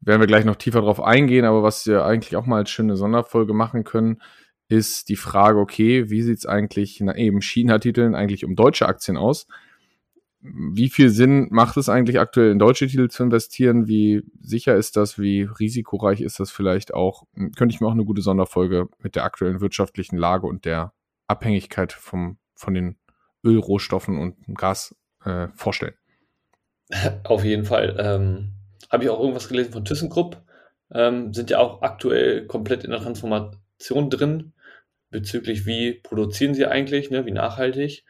werden 0.00 0.20
wir 0.20 0.26
gleich 0.26 0.44
noch 0.44 0.56
tiefer 0.56 0.80
drauf 0.80 1.02
eingehen, 1.02 1.44
aber 1.44 1.62
was 1.62 1.86
wir 1.86 2.04
eigentlich 2.04 2.36
auch 2.36 2.46
mal 2.46 2.58
als 2.58 2.70
schöne 2.70 2.96
Sonderfolge 2.96 3.52
machen 3.52 3.84
können, 3.84 4.22
ist 4.68 5.08
die 5.08 5.16
Frage, 5.16 5.58
okay, 5.58 6.10
wie 6.10 6.22
sieht 6.22 6.38
es 6.38 6.46
eigentlich 6.46 7.00
na, 7.00 7.16
eben 7.16 7.40
China-Titeln 7.40 8.14
eigentlich 8.14 8.44
um 8.44 8.54
deutsche 8.54 8.86
Aktien 8.86 9.16
aus? 9.16 9.46
Wie 10.40 10.88
viel 10.88 11.10
Sinn 11.10 11.48
macht 11.50 11.76
es 11.76 11.88
eigentlich 11.88 12.20
aktuell 12.20 12.52
in 12.52 12.58
deutsche 12.58 12.86
Titel 12.86 13.08
zu 13.08 13.24
investieren? 13.24 13.88
Wie 13.88 14.22
sicher 14.40 14.76
ist 14.76 14.96
das? 14.96 15.18
Wie 15.18 15.42
risikoreich 15.42 16.20
ist 16.20 16.38
das 16.38 16.50
vielleicht 16.50 16.94
auch? 16.94 17.24
Hm, 17.34 17.52
könnte 17.52 17.74
ich 17.74 17.80
mir 17.80 17.88
auch 17.88 17.92
eine 17.92 18.04
gute 18.04 18.22
Sonderfolge 18.22 18.88
mit 18.98 19.16
der 19.16 19.24
aktuellen 19.24 19.60
wirtschaftlichen 19.60 20.16
Lage 20.16 20.46
und 20.46 20.64
der 20.64 20.92
Abhängigkeit 21.26 21.92
vom, 21.92 22.38
von 22.54 22.74
den 22.74 22.98
Ölrohstoffen 23.44 24.18
und 24.18 24.36
Gas 24.54 24.94
äh, 25.24 25.48
vorstellen. 25.54 25.94
Auf 27.24 27.44
jeden 27.44 27.64
Fall. 27.64 27.96
Ähm, 27.98 28.57
Habe 28.90 29.04
ich 29.04 29.10
auch 29.10 29.20
irgendwas 29.20 29.48
gelesen 29.48 29.72
von 29.72 29.84
ThyssenKrupp. 29.84 30.42
Ähm, 30.92 31.34
sind 31.34 31.50
ja 31.50 31.58
auch 31.58 31.82
aktuell 31.82 32.46
komplett 32.46 32.84
in 32.84 32.90
der 32.90 33.00
Transformation 33.00 34.10
drin 34.10 34.52
bezüglich, 35.10 35.66
wie 35.66 35.94
produzieren 35.94 36.54
sie 36.54 36.66
eigentlich, 36.66 37.10
ne, 37.10 37.26
wie 37.26 37.30
nachhaltig, 37.30 38.04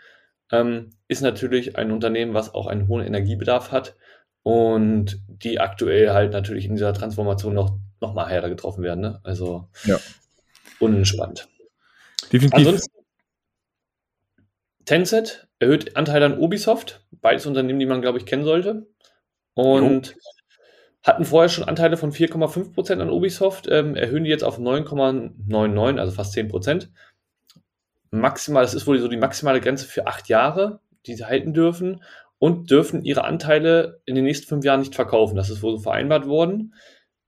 ähm, 0.51 0.91
ist 1.09 1.21
natürlich 1.21 1.77
ein 1.77 1.91
Unternehmen, 1.91 2.35
was 2.35 2.55
auch 2.55 2.67
einen 2.67 2.89
hohen 2.89 3.07
Energiebedarf 3.07 3.73
hat 3.73 3.97
und 4.43 5.21
die 5.29 5.61
aktuell 5.61 6.11
halt 6.11 6.33
natürlich 6.33 6.65
in 6.65 6.75
dieser 6.75 6.95
Transformation 6.95 7.55
noch, 7.55 7.79
noch 8.01 8.15
mal 8.15 8.29
härter 8.29 8.49
getroffen 8.49 8.83
werden. 8.83 9.01
Ne? 9.01 9.21
Also 9.23 9.69
ja. 9.85 9.99
unentspannt. 10.81 11.49
Definitiv. 12.33 12.55
Ansonsten, 12.59 12.99
Tencent 14.85 15.49
erhöht 15.59 15.97
Anteil 15.97 16.23
an 16.23 16.39
Ubisoft, 16.39 17.05
beides 17.11 17.47
Unternehmen, 17.47 17.79
die 17.79 17.87
man, 17.87 18.01
glaube 18.01 18.19
ich, 18.19 18.27
kennen 18.27 18.45
sollte. 18.45 18.87
Und 19.55 20.09
jo 20.09 20.38
hatten 21.03 21.25
vorher 21.25 21.49
schon 21.49 21.65
Anteile 21.65 21.97
von 21.97 22.13
4,5% 22.13 23.01
an 23.01 23.11
Ubisoft, 23.11 23.69
ähm, 23.71 23.95
erhöhen 23.95 24.25
die 24.25 24.31
jetzt 24.31 24.45
auf 24.45 24.59
9,99, 24.59 25.99
also 25.99 26.13
fast 26.13 26.35
10%. 26.35 26.89
Maximal, 28.11 28.63
das 28.63 28.75
ist 28.75 28.87
wohl 28.87 28.99
so 28.99 29.09
die 29.09 29.17
maximale 29.17 29.61
Grenze 29.61 29.87
für 29.87 30.07
acht 30.07 30.29
Jahre, 30.29 30.81
die 31.07 31.15
sie 31.15 31.27
halten 31.27 31.55
dürfen 31.55 32.03
und 32.39 32.71
dürfen 32.71 33.05
ihre 33.05 33.25
Anteile 33.25 34.01
in 34.07 34.15
den 34.15 34.25
nächsten 34.25 34.47
fünf 34.47 34.65
Jahren 34.65 34.81
nicht 34.81 34.95
verkaufen. 34.95 35.37
Das 35.37 35.51
ist 35.51 35.63
wohl 35.63 35.77
so 35.77 35.83
vereinbart 35.83 36.27
worden. 36.27 36.75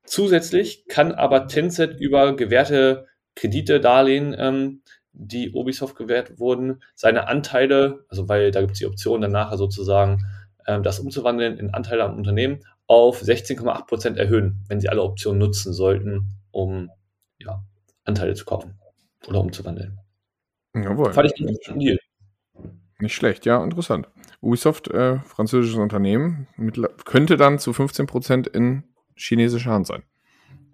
Zusätzlich 0.04 0.86
kann 0.88 1.12
aber 1.12 1.46
Tencent 1.46 2.00
über 2.00 2.34
gewährte 2.34 3.06
Kredite, 3.36 3.80
Darlehen, 3.80 4.34
ähm, 4.36 4.82
die 5.12 5.52
Ubisoft 5.52 5.96
gewährt 5.96 6.38
wurden, 6.38 6.82
seine 6.94 7.28
Anteile, 7.28 8.04
also 8.08 8.28
weil 8.28 8.50
da 8.50 8.60
gibt 8.60 8.72
es 8.72 8.78
die 8.78 8.86
Option 8.86 9.20
dann 9.20 9.32
nachher 9.32 9.56
sozusagen, 9.56 10.24
ähm, 10.66 10.82
das 10.82 11.00
umzuwandeln 11.00 11.58
in 11.58 11.74
Anteile 11.74 12.04
am 12.04 12.16
Unternehmen, 12.16 12.64
auf 12.90 13.22
16,8 13.22 13.86
Prozent 13.86 14.18
erhöhen, 14.18 14.64
wenn 14.66 14.80
sie 14.80 14.88
alle 14.88 15.04
Optionen 15.04 15.38
nutzen 15.38 15.72
sollten, 15.72 16.40
um 16.50 16.90
ja, 17.38 17.62
Anteile 18.02 18.34
zu 18.34 18.44
kaufen 18.44 18.80
oder 19.28 19.38
umzuwandeln. 19.38 20.00
Jawohl. 20.74 21.12
Fand 21.12 21.30
ich 21.32 21.40
einen 21.40 21.78
Deal. 21.78 21.98
Nicht 22.98 23.14
schlecht, 23.14 23.46
ja, 23.46 23.62
interessant. 23.62 24.08
Ubisoft, 24.40 24.88
äh, 24.88 25.20
französisches 25.20 25.78
Unternehmen, 25.78 26.48
mit, 26.56 26.80
könnte 27.04 27.36
dann 27.36 27.60
zu 27.60 27.72
15 27.72 28.06
Prozent 28.06 28.48
in 28.48 28.82
chinesischer 29.14 29.70
Hand 29.70 29.86
sein. 29.86 30.02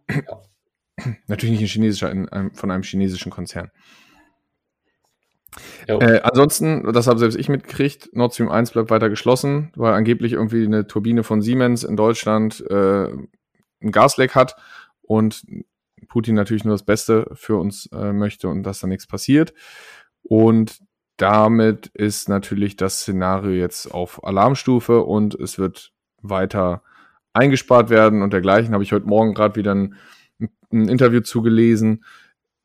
Ja. 0.09 0.41
Natürlich 1.27 1.61
nicht 1.61 1.61
in 1.61 1.67
chinesischer, 1.69 2.11
in 2.11 2.31
einem, 2.31 2.55
von 2.55 2.71
einem 2.71 2.83
chinesischen 2.83 3.31
Konzern. 3.31 3.71
Äh, 5.87 6.21
ansonsten, 6.23 6.93
das 6.93 7.07
habe 7.07 7.19
selbst 7.19 7.37
ich 7.37 7.49
mitgekriegt, 7.49 8.11
Nord 8.15 8.35
Stream 8.35 8.51
1 8.51 8.73
bleibt 8.73 8.91
weiter 8.91 9.09
geschlossen, 9.09 9.73
weil 9.77 9.95
angeblich 9.95 10.33
irgendwie 10.33 10.65
eine 10.65 10.87
Turbine 10.87 11.23
von 11.23 11.43
Siemens 11.43 11.85
in 11.85 11.97
Deutschland 11.97 12.65
äh, 12.69 13.07
ein 13.07 13.93
Gasleck 13.93 14.35
hat 14.35 14.57
und 15.03 15.43
Putin 16.09 16.35
natürlich 16.35 16.65
nur 16.65 16.75
das 16.75 16.85
Beste 16.85 17.31
für 17.35 17.57
uns 17.57 17.87
äh, 17.93 18.13
möchte 18.13 18.49
und 18.49 18.63
dass 18.63 18.81
da 18.81 18.87
nichts 18.87 19.07
passiert. 19.07 19.55
Und 20.23 20.81
damit 21.17 21.87
ist 21.89 22.29
natürlich 22.29 22.77
das 22.77 23.01
Szenario 23.01 23.53
jetzt 23.53 23.93
auf 23.93 24.23
Alarmstufe 24.25 25.03
und 25.03 25.35
es 25.35 25.59
wird 25.59 25.93
weiter 26.21 26.83
eingespart 27.33 27.91
werden 27.91 28.23
und 28.23 28.33
dergleichen. 28.33 28.75
Habe 28.75 28.85
ich 28.85 28.93
heute 28.93 29.07
Morgen 29.07 29.35
gerade 29.35 29.57
wieder 29.57 29.75
ein, 29.75 29.97
ein 30.73 30.89
Interview 30.89 31.21
zugelesen 31.21 32.05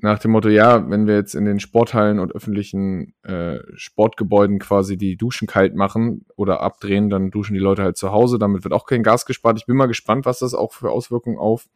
nach 0.03 0.19
dem 0.19 0.31
Motto, 0.31 0.49
ja, 0.49 0.89
wenn 0.89 1.05
wir 1.05 1.15
jetzt 1.15 1.35
in 1.35 1.45
den 1.45 1.59
Sporthallen 1.59 2.19
und 2.19 2.33
öffentlichen 2.33 3.13
äh, 3.23 3.59
Sportgebäuden 3.75 4.57
quasi 4.57 4.97
die 4.97 5.15
Duschen 5.15 5.47
kalt 5.47 5.75
machen 5.75 6.25
oder 6.35 6.61
abdrehen, 6.61 7.09
dann 7.09 7.29
duschen 7.29 7.53
die 7.53 7.59
Leute 7.59 7.83
halt 7.83 7.97
zu 7.97 8.11
Hause. 8.11 8.39
Damit 8.39 8.63
wird 8.63 8.73
auch 8.73 8.85
kein 8.85 9.03
Gas 9.03 9.25
gespart. 9.25 9.59
Ich 9.59 9.67
bin 9.67 9.75
mal 9.75 9.85
gespannt, 9.85 10.25
was 10.25 10.39
das 10.39 10.55
auch 10.55 10.73
für 10.73 10.89
Auswirkungen 10.89 11.37
auf 11.37 11.67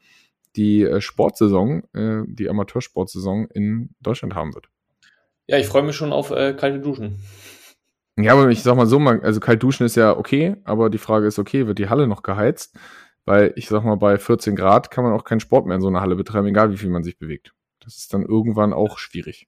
die 0.55 0.83
äh, 0.83 1.01
Sportsaison, 1.01 1.83
äh, 1.93 2.23
die 2.25 2.49
Amateursportsaison 2.49 3.47
in 3.53 3.91
Deutschland 4.01 4.33
haben 4.33 4.55
wird. 4.55 4.69
Ja, 5.47 5.57
ich 5.57 5.67
freue 5.67 5.83
mich 5.83 5.95
schon 5.95 6.11
auf 6.11 6.31
äh, 6.31 6.53
kalte 6.53 6.79
Duschen. 6.79 7.19
Ja, 8.17 8.33
aber 8.33 8.49
ich 8.49 8.63
sag 8.63 8.75
mal 8.75 8.87
so, 8.87 8.97
also 8.97 9.39
kalt 9.39 9.61
duschen 9.61 9.85
ist 9.85 9.95
ja 9.95 10.17
okay, 10.17 10.55
aber 10.63 10.89
die 10.89 10.97
Frage 10.97 11.27
ist, 11.27 11.37
okay, 11.37 11.67
wird 11.67 11.79
die 11.79 11.89
Halle 11.89 12.07
noch 12.07 12.23
geheizt? 12.23 12.75
Weil 13.25 13.53
ich 13.55 13.67
sag 13.67 13.83
mal, 13.83 13.97
bei 13.97 14.17
14 14.17 14.55
Grad 14.55 14.89
kann 14.89 15.03
man 15.03 15.13
auch 15.13 15.25
keinen 15.25 15.41
Sport 15.41 15.65
mehr 15.65 15.75
in 15.75 15.81
so 15.81 15.89
einer 15.89 16.01
Halle 16.01 16.15
betreiben, 16.15 16.47
egal 16.47 16.71
wie 16.71 16.77
viel 16.77 16.89
man 16.89 17.03
sich 17.03 17.19
bewegt. 17.19 17.53
Das 17.85 17.97
ist 17.97 18.13
dann 18.13 18.23
irgendwann 18.23 18.73
auch 18.73 18.97
schwierig. 18.97 19.47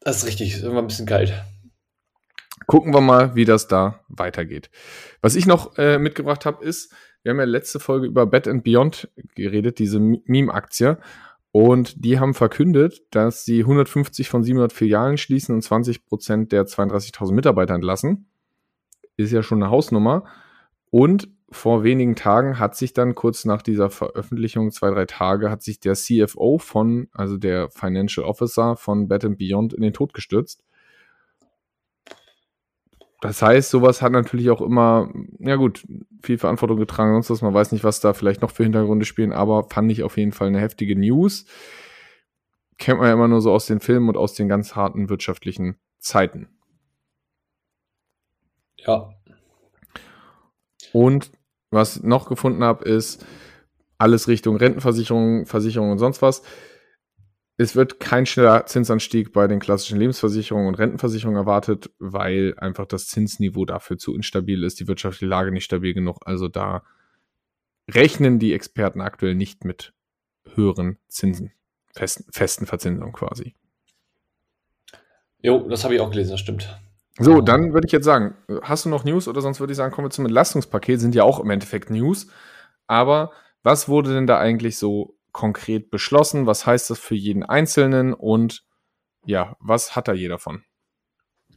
Das 0.00 0.18
ist 0.18 0.26
richtig, 0.26 0.54
ist 0.54 0.64
immer 0.64 0.78
ein 0.78 0.86
bisschen 0.86 1.06
kalt. 1.06 1.34
Gucken 2.66 2.92
wir 2.92 3.00
mal, 3.00 3.36
wie 3.36 3.44
das 3.44 3.68
da 3.68 4.00
weitergeht. 4.08 4.70
Was 5.20 5.36
ich 5.36 5.46
noch 5.46 5.78
äh, 5.78 5.98
mitgebracht 5.98 6.46
habe, 6.46 6.64
ist, 6.64 6.92
wir 7.22 7.30
haben 7.30 7.38
ja 7.38 7.44
letzte 7.44 7.78
Folge 7.80 8.06
über 8.06 8.26
Bed 8.26 8.48
and 8.48 8.64
Beyond 8.64 9.08
geredet, 9.34 9.78
diese 9.78 10.00
Meme-Aktie. 10.00 10.98
Und 11.52 12.04
die 12.04 12.18
haben 12.18 12.34
verkündet, 12.34 13.02
dass 13.10 13.44
sie 13.44 13.60
150 13.60 14.28
von 14.28 14.42
700 14.42 14.72
Filialen 14.72 15.16
schließen 15.16 15.54
und 15.54 15.62
20 15.62 16.04
Prozent 16.04 16.52
der 16.52 16.66
32.000 16.66 17.32
Mitarbeiter 17.32 17.74
entlassen. 17.74 18.28
Ist 19.16 19.32
ja 19.32 19.42
schon 19.42 19.62
eine 19.62 19.70
Hausnummer. 19.70 20.24
Und 20.90 21.28
vor 21.50 21.84
wenigen 21.84 22.16
Tagen 22.16 22.58
hat 22.58 22.74
sich 22.74 22.92
dann 22.92 23.14
kurz 23.14 23.44
nach 23.44 23.62
dieser 23.62 23.88
Veröffentlichung, 23.88 24.72
zwei, 24.72 24.90
drei 24.90 25.06
Tage, 25.06 25.50
hat 25.50 25.62
sich 25.62 25.78
der 25.78 25.94
CFO 25.94 26.58
von, 26.58 27.08
also 27.12 27.36
der 27.36 27.70
Financial 27.70 28.26
Officer 28.26 28.76
von 28.76 29.06
Bed 29.06 29.38
Beyond 29.38 29.72
in 29.72 29.82
den 29.82 29.92
Tod 29.92 30.12
gestürzt. 30.12 30.64
Das 33.20 33.40
heißt, 33.42 33.70
sowas 33.70 34.02
hat 34.02 34.12
natürlich 34.12 34.50
auch 34.50 34.60
immer, 34.60 35.10
ja 35.38 35.56
gut, 35.56 35.86
viel 36.22 36.36
Verantwortung 36.36 36.78
getragen, 36.78 37.14
sonst 37.14 37.30
was. 37.30 37.42
Man 37.42 37.54
weiß 37.54 37.72
nicht, 37.72 37.84
was 37.84 38.00
da 38.00 38.12
vielleicht 38.12 38.42
noch 38.42 38.50
für 38.50 38.64
Hintergründe 38.64 39.06
spielen, 39.06 39.32
aber 39.32 39.68
fand 39.70 39.90
ich 39.90 40.02
auf 40.02 40.16
jeden 40.16 40.32
Fall 40.32 40.48
eine 40.48 40.60
heftige 40.60 40.96
News. 40.96 41.46
Kennt 42.78 42.98
man 42.98 43.08
ja 43.08 43.14
immer 43.14 43.28
nur 43.28 43.40
so 43.40 43.52
aus 43.52 43.66
den 43.66 43.80
Filmen 43.80 44.08
und 44.08 44.16
aus 44.16 44.34
den 44.34 44.48
ganz 44.48 44.76
harten 44.76 45.08
wirtschaftlichen 45.08 45.76
Zeiten. 45.98 46.48
Ja, 48.76 49.15
und 50.92 51.30
was 51.70 52.02
noch 52.02 52.28
gefunden 52.28 52.62
habe, 52.62 52.84
ist 52.84 53.24
alles 53.98 54.28
Richtung 54.28 54.56
Rentenversicherung, 54.56 55.46
Versicherung 55.46 55.90
und 55.90 55.98
sonst 55.98 56.22
was. 56.22 56.42
Es 57.58 57.74
wird 57.74 58.00
kein 58.00 58.26
schneller 58.26 58.66
Zinsanstieg 58.66 59.32
bei 59.32 59.46
den 59.46 59.60
klassischen 59.60 59.98
Lebensversicherungen 59.98 60.68
und 60.68 60.74
Rentenversicherungen 60.74 61.40
erwartet, 61.40 61.90
weil 61.98 62.54
einfach 62.58 62.84
das 62.84 63.08
Zinsniveau 63.08 63.64
dafür 63.64 63.96
zu 63.96 64.14
instabil 64.14 64.62
ist, 64.62 64.78
die 64.78 64.88
wirtschaftliche 64.88 65.26
Lage 65.26 65.52
nicht 65.52 65.64
stabil 65.64 65.94
genug. 65.94 66.18
Also 66.26 66.48
da 66.48 66.82
rechnen 67.90 68.38
die 68.38 68.52
Experten 68.52 69.00
aktuell 69.00 69.34
nicht 69.34 69.64
mit 69.64 69.94
höheren 70.54 70.98
Zinsen, 71.08 71.52
festen, 71.94 72.30
festen 72.30 72.66
Verzinsung 72.66 73.12
quasi. 73.12 73.54
Jo, 75.40 75.66
das 75.68 75.84
habe 75.84 75.94
ich 75.94 76.00
auch 76.00 76.10
gelesen, 76.10 76.32
das 76.32 76.40
stimmt. 76.40 76.78
So, 77.18 77.40
dann 77.40 77.72
würde 77.72 77.86
ich 77.86 77.92
jetzt 77.92 78.04
sagen, 78.04 78.34
hast 78.62 78.84
du 78.84 78.90
noch 78.90 79.04
News 79.04 79.26
oder 79.26 79.40
sonst 79.40 79.58
würde 79.58 79.72
ich 79.72 79.76
sagen, 79.76 79.92
kommen 79.92 80.06
wir 80.06 80.10
zum 80.10 80.26
Entlastungspaket, 80.26 81.00
sind 81.00 81.14
ja 81.14 81.24
auch 81.24 81.40
im 81.40 81.48
Endeffekt 81.48 81.88
News. 81.90 82.26
Aber 82.86 83.32
was 83.62 83.88
wurde 83.88 84.12
denn 84.12 84.26
da 84.26 84.38
eigentlich 84.38 84.78
so 84.78 85.16
konkret 85.32 85.90
beschlossen? 85.90 86.46
Was 86.46 86.66
heißt 86.66 86.90
das 86.90 86.98
für 86.98 87.14
jeden 87.14 87.42
Einzelnen 87.42 88.12
und 88.12 88.64
ja, 89.24 89.56
was 89.60 89.96
hat 89.96 90.08
da 90.08 90.12
jeder 90.12 90.38
von? 90.38 90.62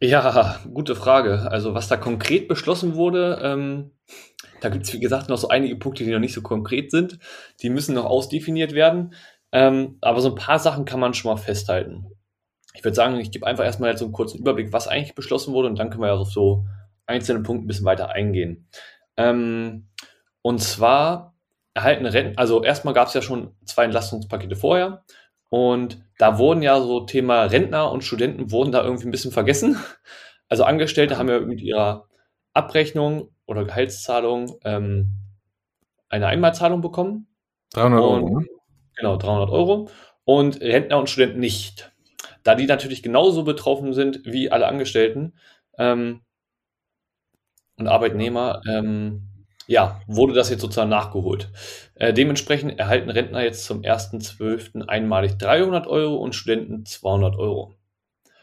Ja, 0.01 0.59
gute 0.73 0.95
Frage. 0.95 1.51
Also 1.51 1.73
was 1.73 1.89
da 1.89 1.97
konkret 1.97 2.47
beschlossen 2.47 2.95
wurde, 2.95 3.41
ähm, 3.43 3.91
da 4.61 4.69
gibt 4.69 4.85
es 4.85 4.93
wie 4.93 4.99
gesagt 4.99 5.27
noch 5.27 5.37
so 5.37 5.49
einige 5.49 5.75
Punkte, 5.75 6.05
die 6.05 6.11
noch 6.11 6.19
nicht 6.19 6.33
so 6.33 6.41
konkret 6.41 6.89
sind. 6.89 7.19
Die 7.61 7.69
müssen 7.69 7.95
noch 7.95 8.05
ausdefiniert 8.05 8.73
werden. 8.73 9.13
Ähm, 9.51 9.97
aber 9.99 10.21
so 10.21 10.29
ein 10.29 10.35
paar 10.35 10.59
Sachen 10.59 10.85
kann 10.85 11.01
man 11.01 11.13
schon 11.13 11.31
mal 11.31 11.37
festhalten 11.37 12.05
ich 12.73 12.83
würde 12.83 12.95
sagen, 12.95 13.19
ich 13.19 13.31
gebe 13.31 13.45
einfach 13.47 13.63
erstmal 13.63 13.89
jetzt 13.89 13.99
so 13.99 14.05
einen 14.05 14.13
kurzen 14.13 14.39
Überblick, 14.39 14.71
was 14.73 14.87
eigentlich 14.87 15.15
beschlossen 15.15 15.53
wurde 15.53 15.67
und 15.67 15.79
dann 15.79 15.89
können 15.89 16.03
wir 16.03 16.07
ja 16.07 16.15
auf 16.15 16.31
so 16.31 16.65
einzelnen 17.05 17.43
Punkten 17.43 17.65
ein 17.65 17.67
bisschen 17.67 17.85
weiter 17.85 18.11
eingehen. 18.11 18.67
Ähm, 19.17 19.87
und 20.41 20.61
zwar 20.61 21.35
erhalten 21.73 22.05
Renten, 22.05 22.37
also 22.37 22.63
erstmal 22.63 22.93
gab 22.93 23.07
es 23.07 23.13
ja 23.13 23.21
schon 23.21 23.55
zwei 23.65 23.85
Entlastungspakete 23.85 24.55
vorher 24.55 25.03
und 25.49 26.03
da 26.17 26.37
wurden 26.37 26.61
ja 26.61 26.79
so 26.79 27.01
Thema 27.01 27.43
Rentner 27.43 27.91
und 27.91 28.03
Studenten 28.03 28.51
wurden 28.51 28.71
da 28.71 28.83
irgendwie 28.83 29.07
ein 29.07 29.11
bisschen 29.11 29.31
vergessen. 29.31 29.77
Also 30.51 30.63
Angestellte 30.63 31.17
haben 31.19 31.29
ja 31.29 31.39
mit 31.41 31.61
ihrer 31.61 32.07
Abrechnung 32.53 33.29
oder 33.45 33.65
Gehaltszahlung 33.65 34.57
ähm, 34.63 35.11
eine 36.09 36.27
Einmalzahlung 36.27 36.81
bekommen. 36.81 37.27
300 37.73 38.01
Euro. 38.01 38.39
Ne? 38.39 38.45
Genau, 38.95 39.17
300 39.17 39.49
Euro. 39.51 39.89
Und 40.23 40.59
Rentner 40.59 40.97
und 40.97 41.09
Studenten 41.09 41.39
nicht. 41.39 41.91
Da 42.43 42.55
die 42.55 42.65
natürlich 42.65 43.03
genauso 43.03 43.43
betroffen 43.43 43.93
sind 43.93 44.21
wie 44.25 44.51
alle 44.51 44.67
Angestellten 44.67 45.33
ähm, 45.77 46.21
und 47.77 47.87
Arbeitnehmer, 47.87 48.61
ähm, 48.67 49.29
ja, 49.67 50.01
wurde 50.07 50.33
das 50.33 50.49
jetzt 50.49 50.61
sozusagen 50.61 50.89
nachgeholt. 50.89 51.49
Äh, 51.95 52.11
dementsprechend 52.13 52.79
erhalten 52.79 53.09
Rentner 53.09 53.43
jetzt 53.43 53.65
zum 53.65 53.81
1.12. 53.81 54.87
einmalig 54.87 55.37
300 55.37 55.85
Euro 55.85 56.15
und 56.15 56.33
Studenten 56.33 56.85
200 56.85 57.37
Euro. 57.37 57.75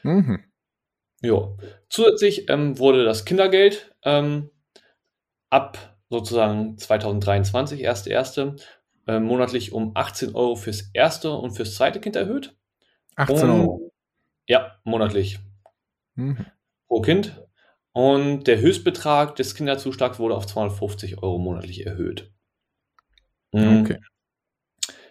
Mhm. 0.05 0.45
Ja. 1.23 1.49
Zusätzlich 1.89 2.49
ähm, 2.49 2.79
wurde 2.79 3.05
das 3.05 3.25
Kindergeld 3.25 3.95
ähm, 4.05 4.51
ab 5.51 5.97
sozusagen 6.11 6.79
2023, 6.79 7.81
erste 7.83 8.11
erste, 8.11 8.57
äh, 9.09 9.19
monatlich 9.19 9.73
um 9.73 9.93
18 9.97 10.35
Euro 10.35 10.55
fürs 10.55 10.91
erste 10.93 11.33
und 11.33 11.53
fürs 11.53 11.75
zweite 11.75 12.01
Kind 12.01 12.17
erhöht. 12.17 12.55
18 13.17 13.51
Euro? 13.51 13.86
Ja, 14.47 14.79
monatlich. 14.85 15.39
Mhm. 16.15 16.47
Pro 16.89 17.01
Kind. 17.01 17.43
Und 17.93 18.45
der 18.47 18.61
Höchstbetrag 18.61 19.37
des 19.37 19.55
Kinderzuschlags 19.55 20.19
wurde 20.19 20.35
auf 20.35 20.47
250 20.47 21.23
Euro 21.23 21.39
monatlich 21.39 21.87
erhöht. 21.87 22.31
Mhm. 23.53 23.81
Okay. 23.81 23.99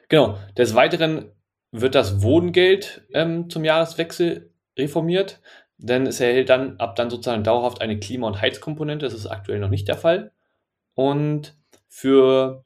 Genau. 0.08 0.38
Des 0.58 0.76
Weiteren 0.76 1.32
wird 1.72 1.96
das 1.96 2.22
Wohngeld 2.22 3.06
ähm, 3.14 3.50
zum 3.50 3.66
Jahreswechsel 3.66 4.54
reformiert, 4.78 5.42
denn 5.78 6.06
es 6.06 6.20
erhält 6.20 6.50
dann 6.50 6.78
ab 6.78 6.96
dann 6.96 7.10
sozusagen 7.10 7.44
dauerhaft 7.44 7.82
eine 7.82 8.00
Klima- 8.00 8.28
und 8.28 8.42
Heizkomponente. 8.42 9.06
Das 9.06 9.14
ist 9.14 9.26
aktuell 9.26 9.60
noch 9.60 9.70
nicht 9.70 9.88
der 9.88 9.98
Fall. 9.98 10.32
Und 10.94 11.58
für 11.88 12.66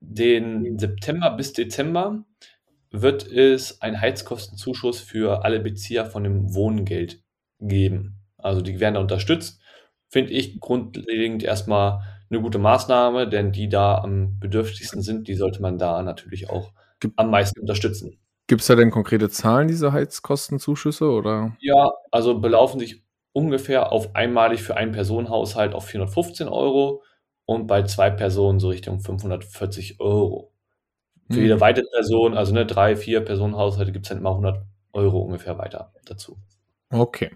den 0.00 0.78
September 0.78 1.30
bis 1.30 1.52
Dezember 1.52 2.24
wird 2.90 3.26
es 3.26 3.80
einen 3.80 4.00
Heizkostenzuschuss 4.00 5.00
für 5.00 5.44
alle 5.44 5.60
Bezieher 5.60 6.06
von 6.06 6.24
dem 6.24 6.54
Wohngeld 6.54 7.22
geben. 7.60 8.16
Also 8.36 8.60
die 8.62 8.80
werden 8.80 8.94
da 8.94 9.00
unterstützt. 9.00 9.60
Finde 10.08 10.32
ich 10.32 10.58
grundlegend 10.60 11.42
erstmal 11.42 12.00
eine 12.30 12.40
gute 12.40 12.58
Maßnahme, 12.58 13.28
denn 13.28 13.52
die 13.52 13.68
da 13.68 13.98
am 13.98 14.38
bedürftigsten 14.38 15.02
sind, 15.02 15.28
die 15.28 15.34
sollte 15.34 15.62
man 15.62 15.78
da 15.78 16.02
natürlich 16.02 16.50
auch 16.50 16.72
am 17.16 17.30
meisten 17.30 17.60
unterstützen. 17.60 18.18
Gibt 18.46 18.62
es 18.62 18.66
da 18.66 18.74
denn 18.74 18.90
konkrete 18.90 19.30
Zahlen, 19.30 19.68
diese 19.68 19.92
Heizkostenzuschüsse? 19.92 21.08
Oder? 21.08 21.56
Ja, 21.60 21.92
also 22.10 22.40
belaufen 22.40 22.80
sich 22.80 23.04
ungefähr 23.32 23.92
auf 23.92 24.14
einmalig 24.16 24.62
für 24.62 24.76
einen 24.76 24.92
Personenhaushalt 24.92 25.74
auf 25.74 25.86
415 25.86 26.48
Euro 26.48 27.04
und 27.44 27.66
bei 27.66 27.84
zwei 27.84 28.10
Personen 28.10 28.58
so 28.58 28.68
Richtung 28.68 29.00
540 29.00 30.00
Euro. 30.00 30.49
Für 31.30 31.40
jede 31.40 31.60
weitere 31.60 31.86
Person, 31.92 32.36
also 32.36 32.52
ne, 32.52 32.66
drei, 32.66 32.96
vier 32.96 33.20
Personenhaushalte, 33.20 33.92
gibt 33.92 34.06
es 34.06 34.08
dann 34.08 34.18
immer 34.18 34.30
100 34.30 34.64
Euro 34.92 35.20
ungefähr 35.20 35.58
weiter 35.58 35.92
dazu. 36.04 36.38
Okay, 36.90 37.30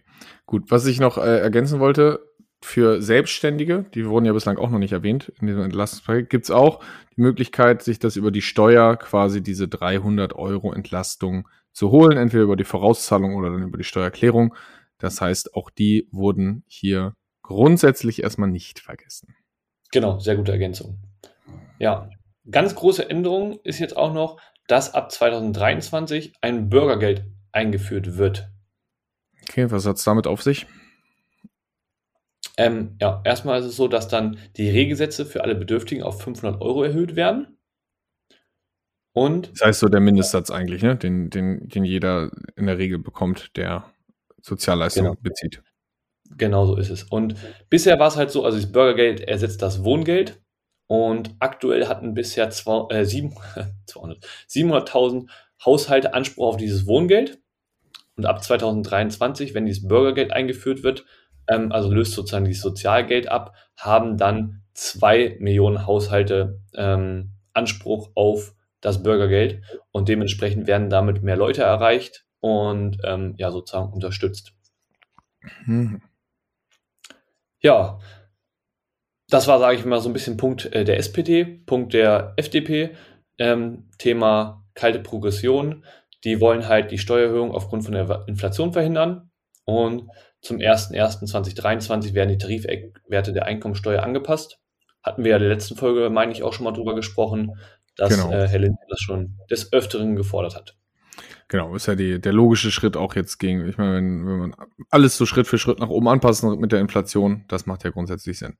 gut. 0.46 0.70
Was 0.70 0.86
ich 0.86 0.98
noch 0.98 1.16
äh, 1.16 1.38
ergänzen 1.38 1.78
wollte, 1.78 2.20
für 2.64 3.02
Selbstständige, 3.02 3.84
die 3.94 4.08
wurden 4.08 4.24
ja 4.24 4.32
bislang 4.32 4.56
auch 4.56 4.70
noch 4.70 4.78
nicht 4.78 4.92
erwähnt 4.92 5.30
in 5.40 5.46
diesem 5.46 5.62
Entlastungspaket, 5.62 6.30
gibt 6.30 6.44
es 6.44 6.50
auch 6.50 6.82
die 7.14 7.20
Möglichkeit, 7.20 7.82
sich 7.82 7.98
das 7.98 8.16
über 8.16 8.30
die 8.30 8.40
Steuer 8.40 8.96
quasi 8.96 9.42
diese 9.42 9.68
300 9.68 10.32
Euro 10.34 10.72
Entlastung 10.72 11.46
zu 11.72 11.90
holen, 11.90 12.16
entweder 12.16 12.44
über 12.44 12.56
die 12.56 12.64
Vorauszahlung 12.64 13.35
oder 13.35 13.50
dann 13.50 13.62
über 13.62 13.76
die 13.76 13.85
Steuererklärung. 13.85 14.54
Das 14.98 15.20
heißt, 15.20 15.54
auch 15.54 15.68
die 15.68 16.09
wurden 16.11 16.64
hier 16.66 17.14
grundsätzlich 17.42 18.22
erstmal 18.22 18.48
nicht 18.48 18.80
vergessen. 18.80 19.35
Genau, 19.92 20.18
sehr 20.18 20.37
gute 20.37 20.52
Ergänzung. 20.52 20.98
Ja, 21.78 22.09
ganz 22.50 22.74
große 22.74 23.09
Änderung 23.09 23.59
ist 23.64 23.78
jetzt 23.78 23.96
auch 23.96 24.12
noch, 24.12 24.40
dass 24.66 24.94
ab 24.94 25.12
2023 25.12 26.35
ein 26.40 26.68
Bürgergeld 26.68 27.24
eingeführt 27.52 28.16
wird. 28.16 28.50
Okay, 29.42 29.70
was 29.70 29.87
hat 29.87 29.96
es 29.96 30.04
damit 30.04 30.26
auf 30.26 30.42
sich? 30.42 30.66
Ähm, 32.57 32.96
ja, 33.00 33.20
erstmal 33.24 33.61
ist 33.61 33.66
es 33.66 33.76
so, 33.76 33.88
dass 33.88 34.09
dann 34.09 34.38
die 34.57 34.70
Regelsätze 34.70 35.26
für 35.26 35.42
alle 35.42 35.54
Bedürftigen 35.54 36.02
auf 36.02 36.22
500 36.22 36.61
Euro 36.61 36.85
erhöht 36.85 37.16
werden. 37.16 37.59
Und 39.12 39.52
das 39.52 39.66
heißt 39.66 39.80
so 39.80 39.88
der 39.88 40.00
Mindestsatz 40.00 40.50
eigentlich, 40.50 40.83
ne? 40.83 40.96
den, 40.96 41.30
den, 41.30 41.68
den 41.68 41.85
jeder 41.85 42.30
in 42.57 42.66
der 42.66 42.78
Regel 42.78 42.98
bekommt, 42.98 43.57
der 43.57 43.92
Sozialleistungen 44.42 45.12
genau. 45.12 45.22
bezieht. 45.22 45.62
Genau 46.37 46.66
so 46.66 46.76
ist 46.76 46.90
es. 46.90 47.04
Und 47.04 47.37
bisher 47.70 47.98
war 47.98 48.09
es 48.09 48.16
halt 48.16 48.30
so, 48.30 48.44
also 48.44 48.59
das 48.59 48.70
Bürgergeld 48.70 49.20
ersetzt 49.20 49.62
das 49.62 49.85
Wohngeld. 49.85 50.42
Und 50.87 51.35
aktuell 51.40 51.88
hatten 51.88 52.14
bisher 52.14 52.51
zwei, 52.51 52.87
äh, 52.94 53.05
700.000 53.05 55.29
Haushalte 55.64 56.12
Anspruch 56.12 56.47
auf 56.47 56.57
dieses 56.57 56.87
Wohngeld. 56.87 57.38
Und 58.16 58.27
ab 58.27 58.44
2023, 58.44 59.55
wenn 59.55 59.66
dieses 59.66 59.88
Bürgergeld 59.88 60.33
eingeführt 60.33 60.83
wird, 60.83 61.05
ähm, 61.49 61.73
also 61.73 61.90
löst 61.90 62.12
sozusagen 62.12 62.44
dieses 62.44 62.62
Sozialgeld 62.62 63.29
ab, 63.29 63.55
haben 63.77 64.18
dann 64.18 64.62
zwei 64.75 65.37
Millionen 65.40 65.87
Haushalte 65.87 66.61
ähm, 66.75 67.33
Anspruch 67.55 68.11
auf 68.14 68.55
das 68.81 69.03
Bürgergeld 69.03 69.62
und 69.92 70.09
dementsprechend 70.09 70.66
werden 70.66 70.90
damit 70.90 71.23
mehr 71.23 71.37
Leute 71.37 71.62
erreicht 71.62 72.27
und 72.40 72.99
ähm, 73.05 73.35
ja 73.38 73.51
sozusagen 73.51 73.92
unterstützt. 73.92 74.53
Hm. 75.64 76.03
Ja, 77.61 77.99
das 79.28 79.46
war, 79.46 79.58
sage 79.58 79.76
ich 79.76 79.84
mal, 79.84 80.00
so 80.00 80.08
ein 80.08 80.12
bisschen 80.12 80.37
Punkt 80.37 80.72
äh, 80.72 80.84
der 80.84 80.98
SPD, 80.98 81.44
Punkt 81.44 81.94
der 81.94 82.34
FDP, 82.37 82.90
ähm, 83.38 83.90
Thema 83.98 84.64
kalte 84.74 85.00
Progression. 85.00 85.84
Die 86.24 86.40
wollen 86.40 86.68
halt 86.68 86.90
die 86.90 86.98
Steuererhöhung 86.98 87.52
aufgrund 87.52 87.84
von 87.84 87.92
der 87.92 88.24
Inflation 88.26 88.72
verhindern 88.72 89.30
und 89.64 90.08
zum 90.40 90.58
01.01.2023 90.58 92.14
werden 92.14 92.30
die 92.30 92.38
Tarifwerte 92.38 93.32
der 93.32 93.46
Einkommensteuer 93.46 94.02
angepasst. 94.02 94.58
Hatten 95.02 95.24
wir 95.24 95.32
ja 95.32 95.37
in 95.37 95.42
der 95.42 95.52
letzten 95.52 95.76
Folge, 95.76 96.10
meine 96.10 96.32
ich, 96.32 96.42
auch 96.42 96.52
schon 96.52 96.64
mal 96.64 96.72
drüber 96.72 96.94
gesprochen, 96.94 97.58
dass 97.96 98.10
genau. 98.10 98.30
äh, 98.30 98.48
Herr 98.48 98.58
Lindner 98.58 98.87
das 98.88 99.00
schon 99.00 99.38
des 99.50 99.72
Öfteren 99.72 100.16
gefordert 100.16 100.54
hat. 100.54 100.76
Genau, 101.48 101.74
ist 101.74 101.87
ja 101.87 101.94
die, 101.94 102.20
der 102.20 102.32
logische 102.32 102.70
Schritt 102.70 102.96
auch 102.96 103.14
jetzt 103.14 103.38
gegen, 103.38 103.68
ich 103.68 103.78
meine, 103.78 103.96
wenn, 103.96 104.26
wenn 104.26 104.38
man 104.38 104.54
alles 104.90 105.16
so 105.16 105.26
Schritt 105.26 105.46
für 105.46 105.58
Schritt 105.58 105.78
nach 105.78 105.88
oben 105.88 106.08
anpassen 106.08 106.58
mit 106.58 106.72
der 106.72 106.80
Inflation, 106.80 107.44
das 107.48 107.66
macht 107.66 107.84
ja 107.84 107.90
grundsätzlich 107.90 108.38
Sinn. 108.38 108.56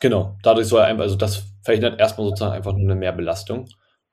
Genau, 0.00 0.36
dadurch 0.42 0.68
soll 0.68 0.80
er 0.80 0.86
einfach, 0.86 1.04
also 1.04 1.16
das 1.16 1.44
verhindert 1.62 2.00
erstmal 2.00 2.26
sozusagen 2.28 2.54
einfach 2.54 2.72
nur 2.72 2.82
eine 2.82 2.94
Mehrbelastung. 2.94 3.68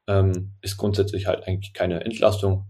Ähm, 0.07 0.53
ist 0.61 0.77
grundsätzlich 0.77 1.25
halt 1.25 1.47
eigentlich 1.47 1.73
keine 1.73 2.03
Entlastung, 2.05 2.67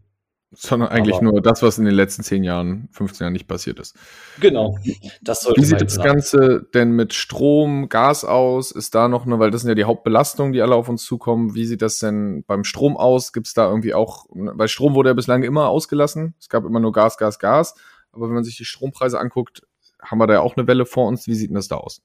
sondern 0.58 0.90
eigentlich 0.90 1.22
nur 1.22 1.42
das, 1.42 1.62
was 1.62 1.78
in 1.78 1.86
den 1.86 1.94
letzten 1.94 2.24
10 2.24 2.44
Jahren, 2.44 2.88
15 2.92 3.26
Jahren 3.26 3.34
nicht 3.34 3.48
passiert 3.48 3.80
ist. 3.80 3.96
Genau. 4.40 4.78
Das 5.22 5.46
Wie 5.56 5.66
sieht 5.66 5.82
das 5.82 5.98
Ganze 5.98 6.68
denn 6.74 6.92
mit 6.92 7.14
Strom, 7.14 7.90
Gas 7.90 8.24
aus? 8.24 8.72
Ist 8.72 8.96
da 8.96 9.08
noch 9.08 9.26
eine, 9.26 9.40
weil 9.40 9.52
das 9.52 9.62
sind 9.62 9.70
ja 9.70 9.76
die 9.76 9.84
Hauptbelastungen, 9.84 10.54
die 10.54 10.62
alle 10.62 10.76
auf 10.76 10.88
uns 10.88 11.04
zukommen. 11.04 11.56
Wie 11.56 11.66
sieht 11.66 11.82
das 11.82 12.00
denn 12.00 12.44
beim 12.48 12.64
Strom 12.64 12.96
aus? 12.96 13.34
Gibt 13.34 13.48
es 13.48 13.54
da 13.54 13.68
irgendwie 13.68 13.94
auch, 13.94 14.26
weil 14.30 14.68
Strom 14.68 14.96
wurde 14.96 15.10
ja 15.10 15.14
bislang 15.14 15.44
immer 15.44 15.70
ausgelassen. 15.70 16.36
Es 16.40 16.50
gab 16.50 16.64
immer 16.64 16.80
nur 16.80 16.94
Gas, 16.94 17.18
Gas, 17.18 17.40
Gas. 17.40 17.76
Aber 18.12 18.28
wenn 18.28 18.36
man 18.36 18.44
sich 18.44 18.56
die 18.56 18.66
Strompreise 18.66 19.20
anguckt, 19.20 19.64
haben 20.02 20.20
wir 20.20 20.28
da 20.28 20.36
ja 20.36 20.42
auch 20.42 20.56
eine 20.56 20.68
Welle 20.68 20.86
vor 20.86 21.08
uns. 21.08 21.28
Wie 21.28 21.36
sieht 21.36 21.50
denn 21.50 21.56
das 21.56 21.68
da 21.68 21.78
aus? 21.78 22.02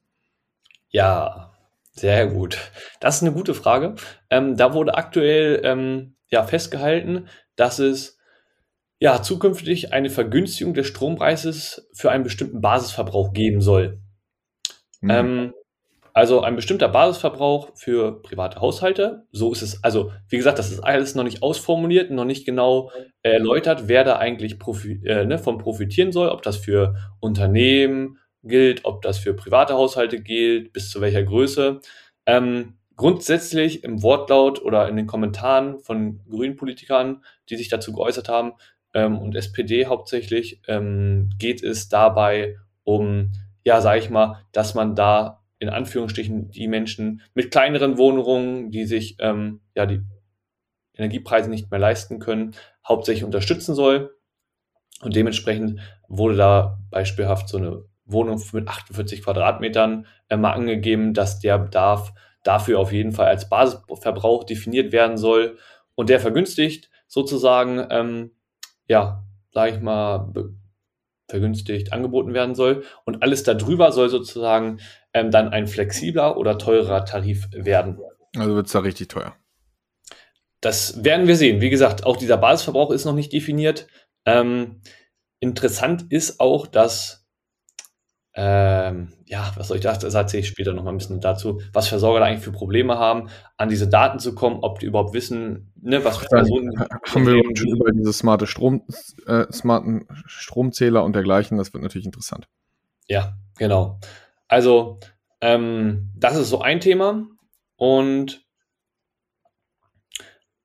Ja, 0.91 1.53
sehr 1.93 2.27
gut. 2.27 2.59
Das 3.01 3.17
ist 3.17 3.23
eine 3.23 3.33
gute 3.33 3.55
Frage. 3.55 3.95
Ähm, 4.29 4.57
da 4.57 4.75
wurde 4.75 4.95
aktuell 4.95 5.61
ähm, 5.65 6.17
ja 6.29 6.45
festgehalten, 6.45 7.29
dass 7.57 7.79
es 7.79 8.21
ja, 9.01 9.23
zukünftig 9.23 9.95
eine 9.95 10.11
Vergünstigung 10.11 10.75
des 10.75 10.87
Strompreises 10.87 11.89
für 11.95 12.11
einen 12.11 12.23
bestimmten 12.23 12.61
Basisverbrauch 12.61 13.33
geben 13.33 13.63
soll. 13.63 13.99
Mhm. 15.01 15.11
Ähm, 15.11 15.55
also 16.13 16.43
ein 16.43 16.55
bestimmter 16.55 16.89
Basisverbrauch 16.89 17.71
für 17.75 18.21
private 18.21 18.61
Haushalte. 18.61 19.27
So 19.33 19.53
ist 19.53 19.63
es. 19.63 19.83
Also, 19.83 20.13
wie 20.29 20.37
gesagt, 20.37 20.59
das 20.59 20.71
ist 20.71 20.81
alles 20.81 21.15
noch 21.15 21.25
nicht 21.25 21.43
ausformuliert, 21.43 22.11
noch 22.11 22.27
nicht 22.27 22.45
genau 22.45 22.91
erläutert, 23.23 23.85
wer 23.87 24.05
da 24.05 24.17
eigentlich 24.17 24.59
profi 24.59 25.01
äh, 25.07 25.25
ne, 25.25 25.39
von 25.39 25.57
profitieren 25.57 26.13
soll, 26.13 26.29
ob 26.29 26.43
das 26.43 26.59
für 26.59 26.97
Unternehmen 27.21 28.19
gilt, 28.43 28.85
ob 28.85 29.03
das 29.03 29.19
für 29.19 29.35
private 29.35 29.75
Haushalte 29.75 30.21
gilt, 30.21 30.73
bis 30.73 30.91
zu 30.91 31.01
welcher 31.01 31.23
Größe. 31.23 31.81
Ähm, 32.27 32.79
grundsätzlich 32.97 33.85
im 33.85 34.03
Wortlaut 34.03 34.63
oder 34.63 34.89
in 34.89 34.97
den 34.97 35.07
Kommentaren 35.07 35.79
von 35.79 36.21
grünen 36.29 36.57
Politikern, 36.57 37.25
die 37.49 37.57
sich 37.57 37.69
dazu 37.69 37.93
geäußert 37.93 38.29
haben, 38.29 38.53
ähm, 38.93 39.19
und 39.19 39.37
SPD 39.37 39.87
hauptsächlich 39.87 40.61
ähm, 40.67 41.31
geht 41.39 41.63
es 41.63 41.89
dabei 41.89 42.57
um 42.83 43.31
ja, 43.65 43.81
sage 43.81 44.01
ich 44.01 44.11
mal, 44.11 44.45
dass 44.53 44.75
man 44.75 44.95
da 44.95 45.43
in 45.59 45.69
Anführungsstrichen 45.69 46.51
die 46.51 46.69
Menschen 46.69 47.21
mit 47.35 47.51
kleineren 47.51 47.99
Wohnungen, 47.99 48.71
die 48.71 48.87
sich 48.87 49.17
ähm, 49.21 49.61
ja 49.77 49.87
die 49.87 50.01
Energiepreise 50.95 51.51
nicht 51.51 51.71
mehr 51.71 51.81
leisten 51.81 52.19
können, 52.19 52.55
hauptsächlich 52.87 53.25
unterstützen 53.25 53.75
soll. 53.75 54.17
Und 55.03 55.17
dementsprechend 55.17 55.81
wurde 56.09 56.37
da 56.37 56.79
beispielhaft 56.91 57.49
so 57.49 57.59
eine 57.59 57.85
Wohnung 58.13 58.43
mit 58.53 58.69
48 58.69 59.23
Quadratmetern 59.23 60.07
äh, 60.29 60.37
mal 60.37 60.53
angegeben, 60.53 61.15
dass 61.15 61.41
der 61.41 61.59
Bedarf 61.59 62.13
dafür 62.43 62.79
auf 62.79 62.93
jeden 62.93 63.13
Fall 63.13 63.27
als 63.27 63.49
Basisverbrauch 63.49 64.45
definiert 64.45 64.93
werden 64.93 65.19
soll 65.19 65.59
und 65.95 66.09
der 66.09 66.21
vergünstigt 66.21 66.91
sozusagen, 67.07 67.87
ähm, 67.91 68.31
ja, 68.87 69.25
sage 69.53 69.75
ich 69.75 69.81
mal, 69.81 70.33
vergünstigt 71.29 71.93
angeboten 71.93 72.35
werden 72.35 72.55
soll. 72.55 72.85
Und 73.05 73.23
alles 73.23 73.43
darüber 73.43 73.93
soll 73.93 74.09
sozusagen 74.09 74.81
ähm, 75.15 75.31
dann 75.31 75.49
ein 75.49 75.67
flexibler 75.67 76.37
oder 76.37 76.59
teurer 76.59 77.05
Tarif 77.05 77.49
werden. 77.53 77.99
Also 78.37 78.55
wird 78.55 78.67
es 78.67 78.73
da 78.73 78.81
richtig 78.81 79.09
teuer. 79.09 79.35
Das 80.61 81.05
werden 81.05 81.27
wir 81.27 81.37
sehen. 81.37 81.61
Wie 81.61 81.71
gesagt, 81.71 82.05
auch 82.05 82.17
dieser 82.17 82.37
Basisverbrauch 82.37 82.91
ist 82.91 83.07
noch 83.07 83.15
nicht 83.15 83.33
definiert. 83.33 83.87
Ähm, 84.27 84.83
interessant 85.41 86.07
ist 86.11 86.39
auch, 86.39 86.67
dass 86.67 87.20
ähm, 88.35 89.13
ja, 89.27 89.53
was 89.57 89.69
soll 89.69 89.79
ich 89.79 89.83
das? 89.83 89.99
Das 89.99 90.15
erzähle 90.15 90.43
ich 90.43 90.49
später 90.49 90.73
noch 90.73 90.85
mal 90.85 90.91
ein 90.91 90.99
bisschen 90.99 91.21
dazu, 91.21 91.61
was 91.73 91.89
Versorger 91.89 92.21
da 92.21 92.27
eigentlich 92.27 92.45
für 92.45 92.53
Probleme 92.53 92.99
haben, 92.99 93.29
an 93.57 93.69
diese 93.69 93.89
Daten 93.89 94.21
zu 94.21 94.35
kommen, 94.35 94.61
ob 94.63 94.79
die 94.79 94.87
überhaupt 94.87 95.15
wissen, 95.15 95.73
ne, 95.81 96.05
was 96.05 96.19
für 96.19 96.27
Personen. 96.27 96.79
Haben 96.79 97.27
wir 97.27 97.43
schon 97.57 97.69
über 97.69 97.91
diese 97.91 98.13
smarte 98.13 98.47
Strom, 98.47 98.83
äh, 99.27 99.51
smarten 99.53 100.07
Stromzähler 100.27 101.03
und 101.03 101.15
dergleichen, 101.15 101.59
das 101.59 101.73
wird 101.73 101.83
natürlich 101.83 102.07
interessant. 102.07 102.49
Ja, 103.09 103.35
genau. 103.59 103.99
Also, 104.47 105.01
ähm, 105.41 106.13
das 106.17 106.37
ist 106.37 106.51
so 106.51 106.61
ein 106.61 106.81
Thema. 106.81 107.27
Und 107.77 108.45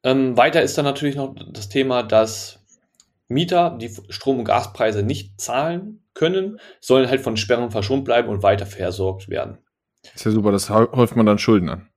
ähm, 0.04 0.38
weiter 0.38 0.62
ist 0.62 0.78
dann 0.78 0.86
natürlich 0.86 1.16
noch 1.16 1.34
das 1.52 1.70
Thema, 1.70 2.04
dass 2.04 2.65
Mieter 3.28 3.78
die 3.80 3.92
Strom- 4.10 4.40
und 4.40 4.46
Gaspreise 4.46 5.04
nicht 5.04 5.40
zahlen 5.42 6.04
können, 6.14 6.60
sollen 6.80 7.10
halt 7.10 7.22
von 7.22 7.38
Sperren 7.38 7.72
verschont 7.72 8.06
bleiben 8.06 8.30
und 8.30 8.44
weiter 8.44 8.66
versorgt 8.66 9.30
werden. 9.30 9.58
Ist 10.14 10.26
ja 10.26 10.32
super, 10.32 10.52
das 10.52 10.70
häuft 10.70 11.16
man 11.16 11.26
dann 11.26 11.40
Schulden 11.40 11.70
an. 11.70 11.90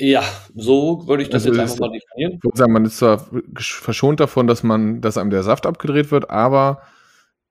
Ja, 0.00 0.24
so 0.54 1.06
würde 1.06 1.22
ich 1.22 1.30
das 1.30 1.44
also 1.44 1.50
jetzt 1.50 1.60
einfach 1.60 1.78
mal 1.78 1.92
definieren. 1.92 2.34
Ich 2.36 2.44
würde 2.44 2.56
sagen, 2.56 2.72
man 2.72 2.84
ist 2.84 2.98
zwar 2.98 3.28
verschont 3.54 4.20
davon, 4.20 4.46
dass 4.46 4.62
man, 4.62 5.00
dass 5.00 5.18
einem 5.18 5.30
der 5.30 5.42
Saft 5.42 5.66
abgedreht 5.66 6.10
wird, 6.10 6.30
aber 6.30 6.82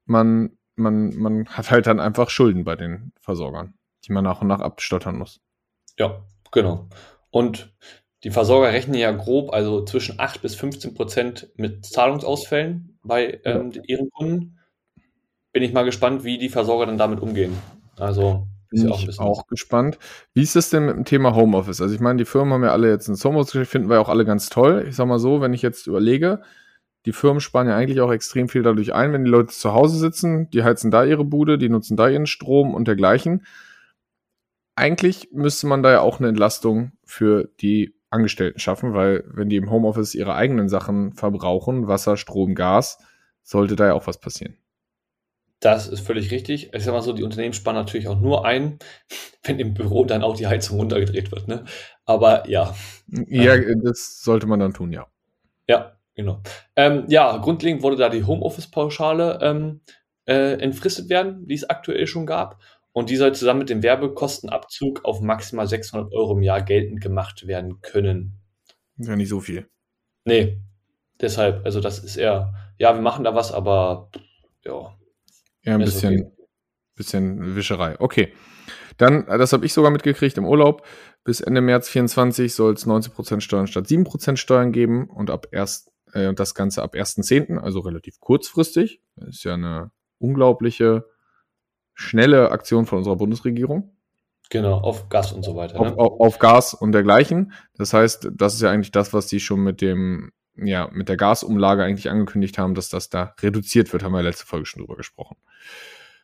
man, 0.06 0.58
man, 0.76 1.16
man 1.16 1.48
hat 1.48 1.72
halt 1.72 1.88
dann 1.88 2.00
einfach 2.00 2.30
Schulden 2.30 2.64
bei 2.64 2.76
den 2.76 3.14
Versorgern, 3.22 3.76
die 4.06 4.12
man 4.12 4.24
nach 4.24 4.42
und 4.42 4.48
nach 4.48 4.60
abstottern 4.60 5.18
muss. 5.18 5.42
Ja, 5.98 6.24
genau. 6.52 6.88
Und 7.30 7.74
die 8.24 8.32
Versorger 8.32 8.72
rechnen 8.72 8.96
ja 8.96 9.12
grob, 9.12 9.52
also 9.54 9.84
zwischen 9.84 10.20
8 10.20 10.42
bis 10.42 10.56
15 10.56 10.94
Prozent 10.94 11.50
mit 11.56 11.86
Zahlungsausfällen 11.86 12.98
bei 13.04 13.40
ähm, 13.44 13.72
ja. 13.72 13.82
ihren 13.86 14.10
Kunden. 14.12 14.60
Bin 15.52 15.64
ich 15.64 15.74
mal 15.74 15.84
gespannt, 15.84 16.24
wie 16.24 16.38
die 16.38 16.50
Versorger 16.50 16.86
dann 16.86 16.98
damit 16.98 17.20
umgehen. 17.20 17.56
Also 17.98 18.48
bin 18.70 18.88
ich 18.88 19.20
auch, 19.20 19.20
auch 19.20 19.48
gespannt. 19.48 20.00
Wie 20.34 20.42
ist 20.42 20.56
es 20.56 20.70
denn 20.70 20.86
mit 20.86 20.96
dem 20.96 21.06
Thema 21.06 21.36
Homeoffice? 21.36 21.82
Also 21.82 21.94
ich 21.94 22.02
meine, 22.02 22.18
die 22.18 22.26
Firmen 22.26 22.54
haben 22.54 22.64
ja 22.64 22.72
alle 22.72 22.90
jetzt 22.90 23.08
ein 23.08 23.22
Homeoffice, 23.22 23.68
finden 23.68 23.90
wir 23.90 24.00
auch 24.00 24.10
alle 24.10 24.26
ganz 24.26 24.50
toll. 24.50 24.86
Ich 24.88 24.96
sag 24.96 25.08
mal 25.08 25.20
so, 25.20 25.42
wenn 25.42 25.54
ich 25.54 25.62
jetzt 25.62 25.86
überlege, 25.86 26.42
die 27.06 27.12
Firmen 27.12 27.42
sparen 27.42 27.68
ja 27.68 27.76
eigentlich 27.76 28.00
auch 28.00 28.12
extrem 28.12 28.48
viel 28.48 28.64
dadurch 28.64 28.94
ein, 28.94 29.12
wenn 29.12 29.26
die 29.26 29.32
Leute 29.32 29.54
zu 29.54 29.74
Hause 29.74 29.98
sitzen, 29.98 30.50
die 30.52 30.64
heizen 30.64 30.90
da 30.90 31.04
ihre 31.04 31.26
Bude, 31.26 31.58
die 31.58 31.70
nutzen 31.70 31.98
da 31.98 32.08
ihren 32.08 32.26
Strom 32.26 32.74
und 32.74 32.88
dergleichen. 32.88 33.46
Eigentlich 34.76 35.30
müsste 35.34 35.68
man 35.68 35.84
da 35.84 35.92
ja 35.92 36.00
auch 36.00 36.20
eine 36.20 36.30
Entlastung 36.30 36.94
für 37.04 37.50
die 37.60 37.94
Angestellten 38.14 38.60
schaffen, 38.60 38.94
weil 38.94 39.24
wenn 39.28 39.50
die 39.50 39.58
im 39.58 39.70
Homeoffice 39.70 40.16
ihre 40.16 40.36
eigenen 40.36 40.70
Sachen 40.70 41.14
verbrauchen, 41.14 41.88
Wasser, 41.88 42.16
Strom, 42.16 42.56
Gas, 42.56 43.00
sollte 43.42 43.76
da 43.76 43.88
ja 43.88 43.94
auch 43.94 44.08
was 44.08 44.20
passieren. 44.20 44.56
Das 45.60 45.88
ist 45.88 46.06
völlig 46.06 46.30
richtig. 46.32 46.74
Ich 46.74 46.84
sag 46.84 46.92
mal 46.92 47.02
so, 47.02 47.14
die 47.14 47.24
Unternehmen 47.24 47.54
sparen 47.54 47.78
natürlich 47.78 48.10
auch 48.10 48.20
nur 48.20 48.46
ein, 48.46 48.80
wenn 49.44 49.60
im 49.60 49.74
Büro 49.74 50.04
dann 50.06 50.22
auch 50.22 50.36
die 50.36 50.48
Heizung 50.48 50.78
runtergedreht 50.78 51.32
wird. 51.32 51.48
Ne? 51.48 51.64
Aber 52.06 52.50
ja. 52.50 52.76
Ja, 53.08 53.56
ähm, 53.56 53.82
das 53.84 54.22
sollte 54.22 54.46
man 54.46 54.60
dann 54.60 54.74
tun, 54.74 54.92
ja. 54.92 55.08
Ja, 55.70 55.98
genau. 56.16 56.42
Ähm, 56.76 57.06
ja, 57.08 57.38
grundlegend 57.38 57.82
wurde 57.82 57.96
da 57.96 58.10
die 58.10 58.26
Homeoffice-Pauschale 58.26 59.40
ähm, 59.42 59.80
äh, 60.26 60.60
entfristet 60.62 61.10
werden, 61.10 61.48
die 61.48 61.56
es 61.56 61.70
aktuell 61.70 62.08
schon 62.08 62.26
gab. 62.26 62.60
Und 62.94 63.10
die 63.10 63.16
soll 63.16 63.34
zusammen 63.34 63.60
mit 63.60 63.70
dem 63.70 63.82
Werbekostenabzug 63.82 65.04
auf 65.04 65.20
maximal 65.20 65.68
600 65.68 66.14
Euro 66.14 66.38
im 66.38 66.44
Jahr 66.44 66.62
geltend 66.62 67.02
gemacht 67.02 67.48
werden 67.48 67.82
können. 67.82 68.40
Ja, 68.98 69.16
nicht 69.16 69.30
so 69.30 69.40
viel. 69.40 69.68
Nee, 70.26 70.62
deshalb, 71.20 71.66
also 71.66 71.82
das 71.82 72.00
ist 72.00 72.16
eher, 72.16 72.54
ja, 72.78 72.94
wir 72.94 73.02
machen 73.02 73.24
da 73.24 73.34
was, 73.34 73.52
aber 73.52 74.12
ja. 74.64 74.96
Ja, 75.64 75.76
ein 75.76 75.80
bisschen, 75.80 76.22
okay. 76.22 76.48
bisschen 76.96 77.56
Wischerei. 77.56 78.00
Okay. 78.00 78.34
Dann, 78.98 79.28
äh, 79.28 79.40
das 79.40 79.54
habe 79.54 79.66
ich 79.66 79.74
sogar 79.74 79.92
mitgekriegt 79.92 80.38
im 80.38 80.46
Urlaub. 80.46 80.86
Bis 81.24 81.42
Ende 81.42 81.62
März 81.62 81.90
24 81.90 82.54
soll 82.54 82.74
es 82.74 82.86
19% 82.86 83.42
Steuern 83.42 83.68
statt 83.68 83.88
7% 83.88 84.38
Steuern 84.38 84.72
geben 84.72 85.10
und 85.10 85.32
ab 85.32 85.48
erst, 85.52 85.92
äh, 86.14 86.34
das 86.34 86.54
Ganze 86.54 86.84
ab 86.84 86.94
1.10., 86.94 87.58
also 87.58 87.80
relativ 87.80 88.20
kurzfristig. 88.20 89.02
Das 89.16 89.30
ist 89.30 89.44
ja 89.46 89.56
eine 89.56 89.92
unglaubliche 90.20 91.06
schnelle 91.94 92.52
Aktion 92.52 92.86
von 92.86 93.00
unserer 93.00 93.16
Bundesregierung. 93.16 93.92
Genau, 94.50 94.78
auf 94.78 95.10
Gas 95.10 95.32
und 95.32 95.44
so 95.44 95.56
weiter. 95.56 95.80
Ne? 95.80 95.80
Auf, 95.80 95.98
auf, 95.98 96.20
auf, 96.20 96.40
Gas 96.40 96.74
und 96.74 96.92
dergleichen. 96.92 97.54
Das 97.76 97.94
heißt, 97.94 98.30
das 98.34 98.54
ist 98.54 98.62
ja 98.62 98.70
eigentlich 98.70 98.92
das, 98.92 99.14
was 99.14 99.28
die 99.28 99.40
schon 99.40 99.62
mit 99.62 99.82
dem, 99.82 100.32
ja, 100.56 100.90
mit 100.92 101.10
der 101.10 101.18
Gasumlage 101.18 101.84
eigentlich 101.84 102.10
angekündigt 102.10 102.58
haben, 102.58 102.76
dass 102.76 102.90
das 102.90 103.10
da 103.10 103.34
reduziert 103.42 103.92
wird, 103.94 104.04
haben 104.04 104.12
wir 104.12 104.22
letzte 104.22 104.46
Folge 104.46 104.66
schon 104.66 104.82
drüber 104.82 104.96
gesprochen. 104.96 105.38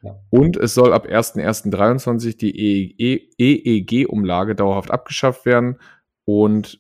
Ja. 0.02 0.16
Und 0.30 0.58
es 0.58 0.74
soll 0.74 0.94
ab 0.94 1.08
1.1.23 1.08 2.38
die 2.38 3.26
EEG-Umlage 3.40 4.56
dauerhaft 4.56 4.92
abgeschafft 4.92 5.46
werden. 5.46 5.80
Und 6.26 6.80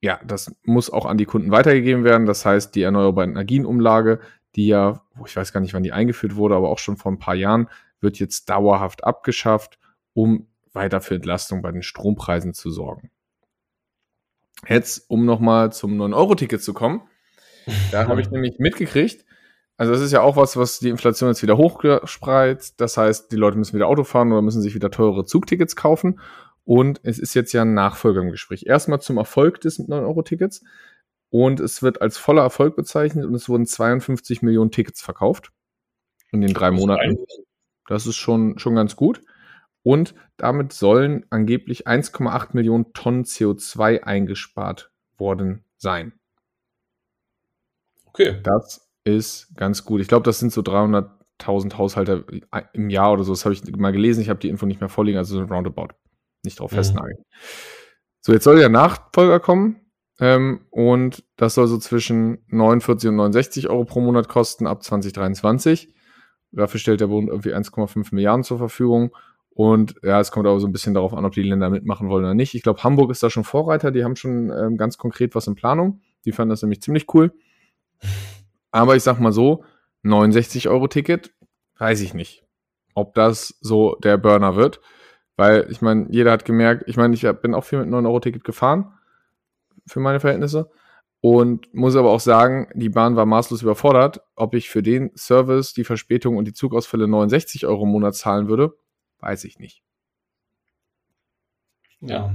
ja, 0.00 0.18
das 0.26 0.54
muss 0.64 0.90
auch 0.90 1.06
an 1.06 1.18
die 1.18 1.26
Kunden 1.26 1.50
weitergegeben 1.50 2.04
werden. 2.04 2.26
Das 2.26 2.44
heißt, 2.44 2.74
die 2.74 2.82
Erneuerbaren 2.82 3.30
Energien-Umlage, 3.30 4.20
die 4.56 4.66
ja, 4.66 5.02
ich 5.24 5.36
weiß 5.36 5.52
gar 5.52 5.60
nicht, 5.60 5.74
wann 5.74 5.82
die 5.82 5.92
eingeführt 5.92 6.36
wurde, 6.36 6.56
aber 6.56 6.70
auch 6.70 6.78
schon 6.78 6.96
vor 6.96 7.12
ein 7.12 7.18
paar 7.18 7.34
Jahren, 7.34 7.68
wird 8.00 8.18
jetzt 8.18 8.48
dauerhaft 8.48 9.04
abgeschafft, 9.04 9.78
um 10.12 10.48
weiter 10.72 11.00
für 11.00 11.16
Entlastung 11.16 11.62
bei 11.62 11.72
den 11.72 11.82
Strompreisen 11.82 12.54
zu 12.54 12.70
sorgen. 12.70 13.10
Jetzt, 14.68 15.08
um 15.08 15.24
nochmal 15.24 15.72
zum 15.72 16.00
9-Euro-Ticket 16.00 16.62
zu 16.62 16.74
kommen, 16.74 17.02
da 17.90 18.06
habe 18.06 18.20
ich 18.20 18.30
nämlich 18.30 18.58
mitgekriegt, 18.58 19.24
also 19.80 19.92
das 19.94 20.02
ist 20.02 20.12
ja 20.12 20.20
auch 20.20 20.36
was, 20.36 20.58
was 20.58 20.78
die 20.78 20.90
Inflation 20.90 21.30
jetzt 21.30 21.42
wieder 21.42 21.56
hochspreizt. 21.56 22.78
Das 22.82 22.98
heißt, 22.98 23.32
die 23.32 23.36
Leute 23.36 23.56
müssen 23.56 23.72
wieder 23.72 23.86
Auto 23.86 24.04
fahren 24.04 24.30
oder 24.30 24.42
müssen 24.42 24.60
sich 24.60 24.74
wieder 24.74 24.90
teure 24.90 25.24
Zugtickets 25.24 25.74
kaufen. 25.74 26.20
Und 26.64 27.00
es 27.02 27.18
ist 27.18 27.32
jetzt 27.32 27.54
ja 27.54 27.62
ein 27.62 27.72
Nachfolger 27.72 28.20
im 28.20 28.30
Gespräch. 28.30 28.66
Erstmal 28.66 29.00
zum 29.00 29.16
Erfolg 29.16 29.58
des 29.62 29.80
9-Euro-Tickets. 29.80 30.62
Und 31.30 31.60
es 31.60 31.82
wird 31.82 32.02
als 32.02 32.18
voller 32.18 32.42
Erfolg 32.42 32.76
bezeichnet 32.76 33.24
und 33.24 33.34
es 33.34 33.48
wurden 33.48 33.64
52 33.64 34.42
Millionen 34.42 34.70
Tickets 34.70 35.00
verkauft 35.00 35.50
in 36.30 36.42
den 36.42 36.52
drei 36.52 36.70
Monaten. 36.70 37.16
Das 37.90 38.06
ist 38.06 38.16
schon, 38.16 38.56
schon 38.60 38.76
ganz 38.76 38.94
gut. 38.94 39.20
Und 39.82 40.14
damit 40.36 40.72
sollen 40.72 41.26
angeblich 41.30 41.88
1,8 41.88 42.50
Millionen 42.52 42.92
Tonnen 42.92 43.24
CO2 43.24 44.04
eingespart 44.04 44.92
worden 45.18 45.64
sein. 45.76 46.12
Okay. 48.06 48.40
Das 48.44 48.88
ist 49.02 49.52
ganz 49.56 49.84
gut. 49.84 50.00
Ich 50.00 50.06
glaube, 50.06 50.22
das 50.22 50.38
sind 50.38 50.52
so 50.52 50.60
300.000 50.60 51.78
Haushalte 51.78 52.24
im 52.74 52.90
Jahr 52.90 53.12
oder 53.12 53.24
so. 53.24 53.32
Das 53.32 53.44
habe 53.44 53.54
ich 53.54 53.64
mal 53.76 53.90
gelesen. 53.90 54.20
Ich 54.20 54.28
habe 54.28 54.38
die 54.38 54.50
Info 54.50 54.66
nicht 54.66 54.80
mehr 54.80 54.88
vorliegen, 54.88 55.18
also 55.18 55.34
so 55.34 55.42
ein 55.42 55.50
Roundabout. 55.50 55.88
Nicht 56.44 56.60
drauf 56.60 56.70
mhm. 56.70 56.76
festnageln. 56.76 57.24
So, 58.20 58.32
jetzt 58.32 58.44
soll 58.44 58.60
der 58.60 58.68
Nachfolger 58.68 59.40
kommen. 59.40 59.80
Ähm, 60.20 60.66
und 60.70 61.24
das 61.34 61.54
soll 61.54 61.66
so 61.66 61.78
zwischen 61.78 62.44
49 62.50 63.08
und 63.08 63.16
69 63.16 63.68
Euro 63.68 63.84
pro 63.84 64.00
Monat 64.00 64.28
kosten 64.28 64.68
ab 64.68 64.84
2023. 64.84 65.92
Dafür 66.52 66.80
stellt 66.80 67.00
der 67.00 67.06
Bund 67.06 67.28
irgendwie 67.28 67.54
1,5 67.54 68.14
Milliarden 68.14 68.44
zur 68.44 68.58
Verfügung. 68.58 69.14
Und 69.50 69.94
ja, 70.02 70.20
es 70.20 70.30
kommt 70.30 70.46
aber 70.46 70.60
so 70.60 70.66
ein 70.66 70.72
bisschen 70.72 70.94
darauf 70.94 71.12
an, 71.14 71.24
ob 71.24 71.32
die 71.32 71.42
Länder 71.42 71.70
mitmachen 71.70 72.08
wollen 72.08 72.24
oder 72.24 72.34
nicht. 72.34 72.54
Ich 72.54 72.62
glaube, 72.62 72.82
Hamburg 72.82 73.10
ist 73.10 73.22
da 73.22 73.30
schon 73.30 73.44
Vorreiter. 73.44 73.90
Die 73.90 74.04
haben 74.04 74.16
schon 74.16 74.50
ähm, 74.50 74.76
ganz 74.76 74.96
konkret 74.96 75.34
was 75.34 75.46
in 75.46 75.54
Planung. 75.54 76.00
Die 76.24 76.32
fanden 76.32 76.50
das 76.50 76.62
nämlich 76.62 76.82
ziemlich 76.82 77.06
cool. 77.14 77.32
Aber 78.70 78.96
ich 78.96 79.02
sag 79.02 79.18
mal 79.20 79.32
so, 79.32 79.64
69 80.02 80.68
Euro 80.68 80.86
Ticket, 80.86 81.32
weiß 81.78 82.00
ich 82.00 82.14
nicht, 82.14 82.44
ob 82.94 83.14
das 83.14 83.58
so 83.60 83.96
der 83.96 84.16
Burner 84.16 84.56
wird. 84.56 84.80
Weil 85.36 85.66
ich 85.70 85.82
meine, 85.82 86.06
jeder 86.10 86.32
hat 86.32 86.44
gemerkt, 86.44 86.84
ich 86.86 86.96
meine, 86.96 87.14
ich 87.14 87.22
bin 87.42 87.54
auch 87.54 87.64
viel 87.64 87.80
mit 87.80 87.88
9 87.88 88.06
Euro 88.06 88.20
Ticket 88.20 88.44
gefahren 88.44 88.92
für 89.86 90.00
meine 90.00 90.20
Verhältnisse. 90.20 90.70
Und 91.22 91.72
muss 91.74 91.96
aber 91.96 92.10
auch 92.10 92.20
sagen, 92.20 92.68
die 92.74 92.88
Bahn 92.88 93.14
war 93.14 93.26
maßlos 93.26 93.60
überfordert. 93.62 94.22
Ob 94.36 94.54
ich 94.54 94.70
für 94.70 94.82
den 94.82 95.10
Service, 95.14 95.74
die 95.74 95.84
Verspätung 95.84 96.38
und 96.38 96.46
die 96.46 96.54
Zugausfälle 96.54 97.06
69 97.06 97.66
Euro 97.66 97.84
im 97.84 97.90
Monat 97.90 98.14
zahlen 98.14 98.48
würde, 98.48 98.74
weiß 99.18 99.44
ich 99.44 99.58
nicht. 99.58 99.82
Ja. 102.00 102.34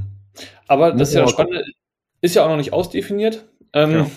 Aber 0.67 0.91
das 0.91 1.09
ist 1.09 1.15
ja 1.15 1.21
das 1.21 1.31
Spannende, 1.31 1.63
ist 2.21 2.35
ja 2.35 2.43
auch 2.43 2.49
noch 2.49 2.57
nicht 2.57 2.73
ausdefiniert, 2.73 3.47
ähm, 3.73 3.91
ja. 3.91 4.11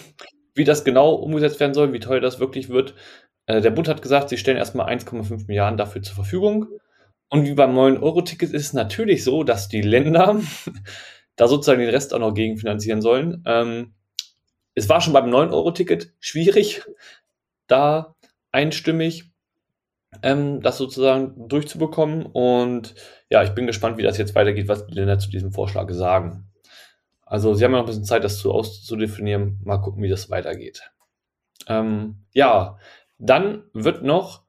wie 0.54 0.64
das 0.64 0.84
genau 0.84 1.14
umgesetzt 1.14 1.60
werden 1.60 1.74
soll, 1.74 1.92
wie 1.94 2.00
teuer 2.00 2.20
das 2.20 2.40
wirklich 2.40 2.68
wird. 2.68 2.94
Äh, 3.46 3.62
der 3.62 3.70
Bund 3.70 3.88
hat 3.88 4.02
gesagt, 4.02 4.28
sie 4.28 4.36
stellen 4.36 4.58
erstmal 4.58 4.88
1,5 4.92 5.46
Milliarden 5.46 5.78
dafür 5.78 6.02
zur 6.02 6.14
Verfügung. 6.14 6.66
Und 7.30 7.44
wie 7.44 7.54
beim 7.54 7.76
9-Euro-Ticket 7.76 8.52
ist 8.52 8.66
es 8.66 8.72
natürlich 8.72 9.24
so, 9.24 9.44
dass 9.44 9.68
die 9.68 9.82
Länder 9.82 10.40
da 11.36 11.48
sozusagen 11.48 11.80
den 11.80 11.90
Rest 11.90 12.12
auch 12.12 12.18
noch 12.18 12.34
gegenfinanzieren 12.34 13.00
sollen. 13.00 13.42
Ähm, 13.46 13.94
es 14.78 14.88
war 14.88 15.00
schon 15.00 15.12
beim 15.12 15.30
9-Euro-Ticket 15.30 16.12
schwierig, 16.20 16.82
da 17.66 18.14
einstimmig 18.52 19.32
ähm, 20.22 20.60
das 20.62 20.78
sozusagen 20.78 21.48
durchzubekommen. 21.48 22.26
Und 22.26 22.94
ja, 23.30 23.42
ich 23.42 23.50
bin 23.50 23.66
gespannt, 23.66 23.98
wie 23.98 24.02
das 24.02 24.18
jetzt 24.18 24.34
weitergeht, 24.34 24.68
was 24.68 24.86
die 24.86 24.94
Länder 24.94 25.18
zu 25.18 25.30
diesem 25.30 25.52
Vorschlag 25.52 25.90
sagen. 25.90 26.50
Also 27.26 27.54
sie 27.54 27.64
haben 27.64 27.72
ja 27.72 27.78
noch 27.78 27.84
ein 27.84 27.88
bisschen 27.88 28.04
Zeit, 28.04 28.24
das 28.24 28.38
zu 28.38 28.52
auszudefinieren. 28.52 29.60
Mal 29.64 29.78
gucken, 29.78 30.02
wie 30.02 30.08
das 30.08 30.30
weitergeht. 30.30 30.90
Ähm, 31.66 32.24
ja, 32.32 32.78
dann 33.18 33.64
wird 33.74 34.02
noch, 34.02 34.44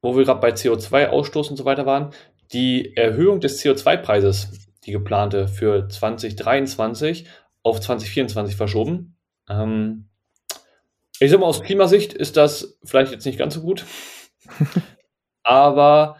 wo 0.00 0.16
wir 0.16 0.24
gerade 0.24 0.40
bei 0.40 0.50
CO2-Ausstoß 0.50 1.50
und 1.50 1.56
so 1.56 1.64
weiter 1.64 1.86
waren, 1.86 2.10
die 2.52 2.96
Erhöhung 2.96 3.40
des 3.40 3.60
CO2-Preises, 3.62 4.70
die 4.84 4.92
geplante 4.92 5.48
für 5.48 5.88
2023 5.88 7.26
auf 7.62 7.80
2024 7.80 8.54
verschoben. 8.54 9.13
Ähm, 9.48 10.08
ich 11.20 11.30
sag 11.30 11.40
mal, 11.40 11.46
aus 11.46 11.62
Klimasicht 11.62 12.12
ist 12.12 12.36
das 12.36 12.78
vielleicht 12.84 13.12
jetzt 13.12 13.24
nicht 13.24 13.38
ganz 13.38 13.54
so 13.54 13.60
gut. 13.60 13.84
Aber 15.42 16.16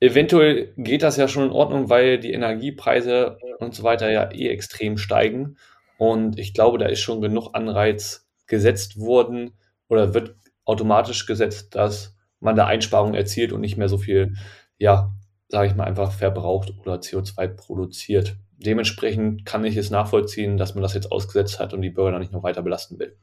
eventuell 0.00 0.72
geht 0.76 1.02
das 1.02 1.16
ja 1.16 1.28
schon 1.28 1.44
in 1.44 1.52
Ordnung, 1.52 1.90
weil 1.90 2.18
die 2.18 2.32
Energiepreise 2.32 3.38
und 3.58 3.74
so 3.74 3.82
weiter 3.82 4.10
ja 4.10 4.30
eh 4.32 4.48
extrem 4.48 4.98
steigen. 4.98 5.56
Und 5.98 6.38
ich 6.38 6.54
glaube, 6.54 6.78
da 6.78 6.86
ist 6.86 7.00
schon 7.00 7.20
genug 7.20 7.54
Anreiz 7.54 8.28
gesetzt 8.46 8.98
worden 8.98 9.52
oder 9.88 10.14
wird 10.14 10.36
automatisch 10.64 11.26
gesetzt, 11.26 11.74
dass 11.74 12.16
man 12.40 12.56
da 12.56 12.66
Einsparungen 12.66 13.14
erzielt 13.14 13.52
und 13.52 13.60
nicht 13.60 13.76
mehr 13.76 13.88
so 13.88 13.98
viel, 13.98 14.34
ja, 14.78 15.12
sage 15.48 15.68
ich 15.68 15.74
mal, 15.74 15.84
einfach 15.84 16.12
verbraucht 16.12 16.72
oder 16.80 16.96
CO2 16.96 17.48
produziert. 17.48 18.36
Dementsprechend 18.58 19.44
kann 19.44 19.64
ich 19.64 19.76
es 19.76 19.90
nachvollziehen, 19.90 20.56
dass 20.56 20.74
man 20.74 20.82
das 20.82 20.94
jetzt 20.94 21.12
ausgesetzt 21.12 21.60
hat 21.60 21.74
und 21.74 21.82
die 21.82 21.90
Bürger 21.90 22.12
dann 22.12 22.20
nicht 22.20 22.32
noch 22.32 22.42
weiter 22.42 22.62
belasten 22.62 22.98
will. 22.98 23.16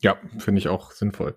Ja, 0.00 0.16
finde 0.38 0.58
ich 0.58 0.68
auch 0.68 0.90
sinnvoll. 0.90 1.36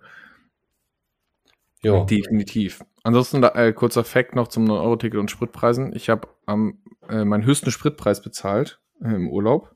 Ja. 1.82 2.06
Definitiv. 2.06 2.84
Ansonsten 3.04 3.42
da, 3.42 3.50
äh, 3.50 3.74
kurzer 3.74 4.06
Fact 4.06 4.36
noch 4.36 4.48
zum 4.48 4.66
9-Euro-Ticket 4.66 5.20
und 5.20 5.30
Spritpreisen. 5.30 5.94
Ich 5.96 6.10
habe 6.10 6.30
äh, 6.48 7.26
meinen 7.26 7.46
höchsten 7.46 7.72
Spritpreis 7.72 8.22
bezahlt 8.22 8.80
äh, 9.04 9.14
im 9.14 9.30
Urlaub. 9.30 9.76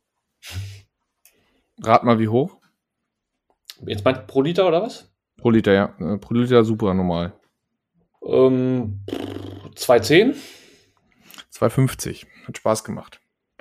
Rat 1.84 2.04
mal, 2.06 2.18
wie 2.18 2.30
hoch? 2.30 2.58
Jetzt 3.86 4.06
meint 4.06 4.26
pro 4.26 4.42
Liter 4.42 4.68
oder 4.68 4.82
was? 4.82 5.12
Pro 5.36 5.52
Liter, 5.52 5.74
ja. 5.74 5.96
Äh, 6.00 6.18
pro 6.18 6.34
Liter 6.34 6.64
super 6.64 6.94
normal. 6.94 7.34
Ähm, 8.24 9.02
2,10? 9.76 10.36
2,50. 11.54 12.26
Hat 12.48 12.58
Spaß 12.58 12.84
gemacht. 12.84 13.20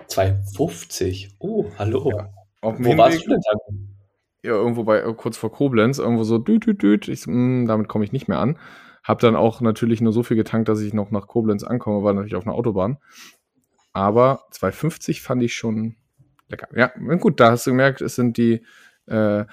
2,50? 0.09 1.31
Oh, 1.39 1.67
hallo. 1.79 2.11
Ja. 2.11 2.31
Auf 2.61 2.77
Wo 2.79 2.97
warst 2.97 3.25
du 3.25 3.31
denn 3.31 3.41
dann? 3.45 3.97
ja, 4.47 4.53
irgendwo 4.53 4.85
bei 4.85 5.01
äh, 5.01 5.15
kurz 5.15 5.37
vor 5.37 5.51
Koblenz, 5.51 5.99
irgendwo 5.99 6.23
so 6.23 6.39
düt, 6.39 6.67
düt, 6.67 6.81
düt. 6.83 7.09
Ich, 7.09 7.27
mh, 7.27 7.33
hm, 7.33 7.67
damit 7.67 7.89
komme 7.89 8.05
ich 8.05 8.13
nicht 8.13 8.29
mehr 8.29 8.39
an. 8.39 8.59
Hab 9.03 9.19
dann 9.19 9.37
auch 9.37 9.61
natürlich 9.61 10.01
nur 10.01 10.13
so 10.13 10.23
viel 10.23 10.37
getankt, 10.37 10.69
dass 10.69 10.81
ich 10.81 10.95
noch 10.95 11.11
nach 11.11 11.27
Koblenz 11.27 11.65
ankomme, 11.65 12.05
war 12.05 12.13
natürlich 12.13 12.37
auf 12.37 12.47
einer 12.47 12.55
Autobahn. 12.55 12.99
Aber 13.93 14.45
250 14.53 15.21
fand 15.21 15.43
ich 15.43 15.55
schon 15.55 15.97
lecker. 16.49 16.69
Ja, 16.77 16.93
gut, 17.17 17.41
da 17.41 17.51
hast 17.51 17.67
du 17.67 17.71
gemerkt, 17.71 18.01
es 18.01 18.15
sind 18.15 18.37
die, 18.37 18.65
äh, 19.07 19.45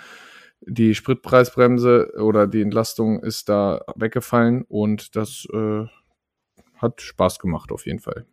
die 0.61 0.95
Spritpreisbremse 0.95 2.13
oder 2.19 2.47
die 2.47 2.61
Entlastung 2.61 3.23
ist 3.23 3.49
da 3.49 3.81
weggefallen 3.95 4.63
und 4.67 5.15
das 5.15 5.47
äh, 5.53 5.85
hat 6.77 7.01
Spaß 7.01 7.39
gemacht 7.39 7.71
auf 7.71 7.85
jeden 7.85 7.99
Fall. 7.99 8.25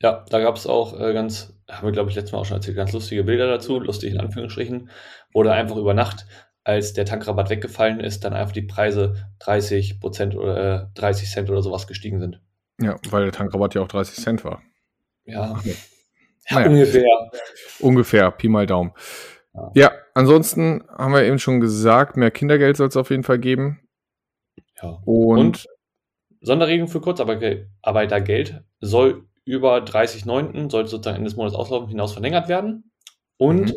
Ja, 0.00 0.24
da 0.30 0.40
gab 0.40 0.56
es 0.56 0.66
auch 0.66 0.98
äh, 0.98 1.12
ganz, 1.12 1.54
haben 1.68 1.86
wir 1.86 1.92
glaube 1.92 2.10
ich 2.10 2.16
letztes 2.16 2.32
Mal 2.32 2.38
auch 2.38 2.44
schon 2.44 2.58
erzählt, 2.58 2.76
ganz 2.76 2.92
lustige 2.92 3.24
Bilder 3.24 3.48
dazu, 3.48 3.80
lustig 3.80 4.14
in 4.14 4.20
Anführungsstrichen, 4.20 4.90
wo 5.32 5.42
da 5.42 5.52
einfach 5.52 5.76
über 5.76 5.94
Nacht, 5.94 6.26
als 6.64 6.92
der 6.92 7.06
Tankrabatt 7.06 7.50
weggefallen 7.50 7.98
ist, 7.98 8.24
dann 8.24 8.34
einfach 8.34 8.52
die 8.52 8.62
Preise 8.62 9.30
30 9.38 10.00
Prozent 10.00 10.36
oder 10.36 10.82
äh, 10.82 10.86
30 11.00 11.30
Cent 11.30 11.50
oder 11.50 11.62
sowas 11.62 11.86
gestiegen 11.86 12.20
sind. 12.20 12.40
Ja, 12.80 12.96
weil 13.10 13.24
der 13.24 13.32
Tankrabatt 13.32 13.74
ja 13.74 13.82
auch 13.82 13.88
30 13.88 14.22
Cent 14.22 14.44
war. 14.44 14.62
Ja, 15.24 15.58
ja 15.64 15.74
naja. 16.50 16.68
ungefähr. 16.68 17.30
Ungefähr, 17.80 18.30
Pi 18.30 18.48
mal 18.48 18.66
Daumen. 18.66 18.92
Ja. 19.54 19.70
ja, 19.74 19.92
ansonsten 20.14 20.84
haben 20.88 21.12
wir 21.12 21.22
eben 21.22 21.38
schon 21.38 21.60
gesagt, 21.60 22.16
mehr 22.16 22.30
Kindergeld 22.30 22.76
soll 22.76 22.88
es 22.88 22.96
auf 22.96 23.10
jeden 23.10 23.24
Fall 23.24 23.38
geben. 23.38 23.80
Ja. 24.82 25.00
Und, 25.04 25.38
Und 25.38 25.66
Sonderregelung 26.40 26.88
für 26.88 27.00
Kurzarbeitergeld 27.00 28.62
soll 28.80 29.27
über 29.48 29.78
30.9. 29.78 30.70
sollte 30.70 30.90
sozusagen 30.90 31.16
Ende 31.16 31.30
des 31.30 31.36
Monats 31.36 31.56
auslaufen, 31.56 31.88
hinaus 31.88 32.12
verlängert 32.12 32.48
werden. 32.48 32.90
Und 33.38 33.68
mhm. 33.68 33.74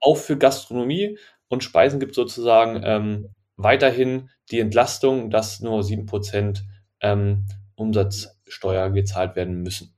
auch 0.00 0.18
für 0.18 0.36
Gastronomie 0.36 1.18
und 1.48 1.64
Speisen 1.64 2.00
gibt 2.00 2.12
es 2.12 2.16
sozusagen 2.16 2.82
ähm, 2.84 3.28
weiterhin 3.56 4.28
die 4.50 4.60
Entlastung, 4.60 5.30
dass 5.30 5.60
nur 5.60 5.80
7% 5.80 6.60
ähm, 7.00 7.46
Umsatzsteuer 7.76 8.90
gezahlt 8.90 9.36
werden 9.36 9.62
müssen. 9.62 9.94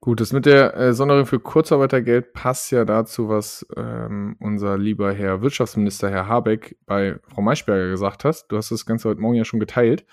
Gut, 0.00 0.20
das 0.20 0.32
mit 0.32 0.46
der 0.46 0.76
äh, 0.76 0.92
Sonderung 0.92 1.26
für 1.26 1.40
Kurzarbeitergeld 1.40 2.32
passt 2.32 2.70
ja 2.70 2.84
dazu, 2.84 3.28
was 3.28 3.66
ähm, 3.76 4.36
unser 4.40 4.76
lieber 4.76 5.12
Herr 5.12 5.40
Wirtschaftsminister, 5.40 6.10
Herr 6.10 6.26
Habeck, 6.26 6.76
bei 6.86 7.18
Frau 7.28 7.42
Maischberger 7.42 7.90
gesagt 7.90 8.24
hat. 8.24 8.44
Du 8.48 8.56
hast 8.56 8.70
das 8.70 8.86
Ganze 8.86 9.08
heute 9.08 9.20
Morgen 9.20 9.36
ja 9.36 9.44
schon 9.44 9.60
geteilt. 9.60 10.04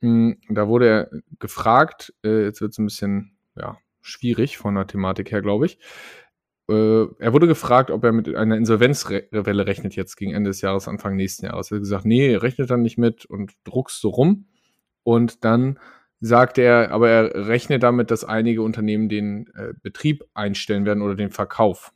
Mhm, 0.00 0.38
da 0.50 0.68
wurde 0.68 0.88
er 0.88 1.10
gefragt, 1.38 2.12
äh, 2.24 2.44
jetzt 2.44 2.60
wird 2.60 2.72
es 2.72 2.78
ein 2.78 2.84
bisschen 2.84 3.33
ja, 3.56 3.78
schwierig 4.00 4.58
von 4.58 4.74
der 4.74 4.86
Thematik 4.86 5.32
her, 5.32 5.42
glaube 5.42 5.66
ich. 5.66 5.78
Äh, 6.68 7.06
er 7.18 7.32
wurde 7.32 7.46
gefragt, 7.46 7.90
ob 7.90 8.04
er 8.04 8.12
mit 8.12 8.34
einer 8.34 8.56
Insolvenzwelle 8.56 9.66
rechnet 9.66 9.96
jetzt 9.96 10.16
gegen 10.16 10.32
Ende 10.32 10.50
des 10.50 10.60
Jahres, 10.60 10.88
Anfang 10.88 11.16
nächsten 11.16 11.46
Jahres. 11.46 11.70
Er 11.70 11.76
hat 11.76 11.82
gesagt, 11.82 12.04
nee, 12.06 12.34
rechnet 12.36 12.70
dann 12.70 12.82
nicht 12.82 12.98
mit 12.98 13.26
und 13.26 13.52
druckst 13.64 14.00
so 14.00 14.08
rum. 14.08 14.46
Und 15.02 15.44
dann 15.44 15.78
sagt 16.20 16.56
er, 16.56 16.90
aber 16.90 17.10
er 17.10 17.48
rechnet 17.48 17.82
damit, 17.82 18.10
dass 18.10 18.24
einige 18.24 18.62
Unternehmen 18.62 19.08
den 19.10 19.48
äh, 19.54 19.74
Betrieb 19.82 20.24
einstellen 20.32 20.86
werden 20.86 21.02
oder 21.02 21.16
den 21.16 21.30
Verkauf. 21.30 21.92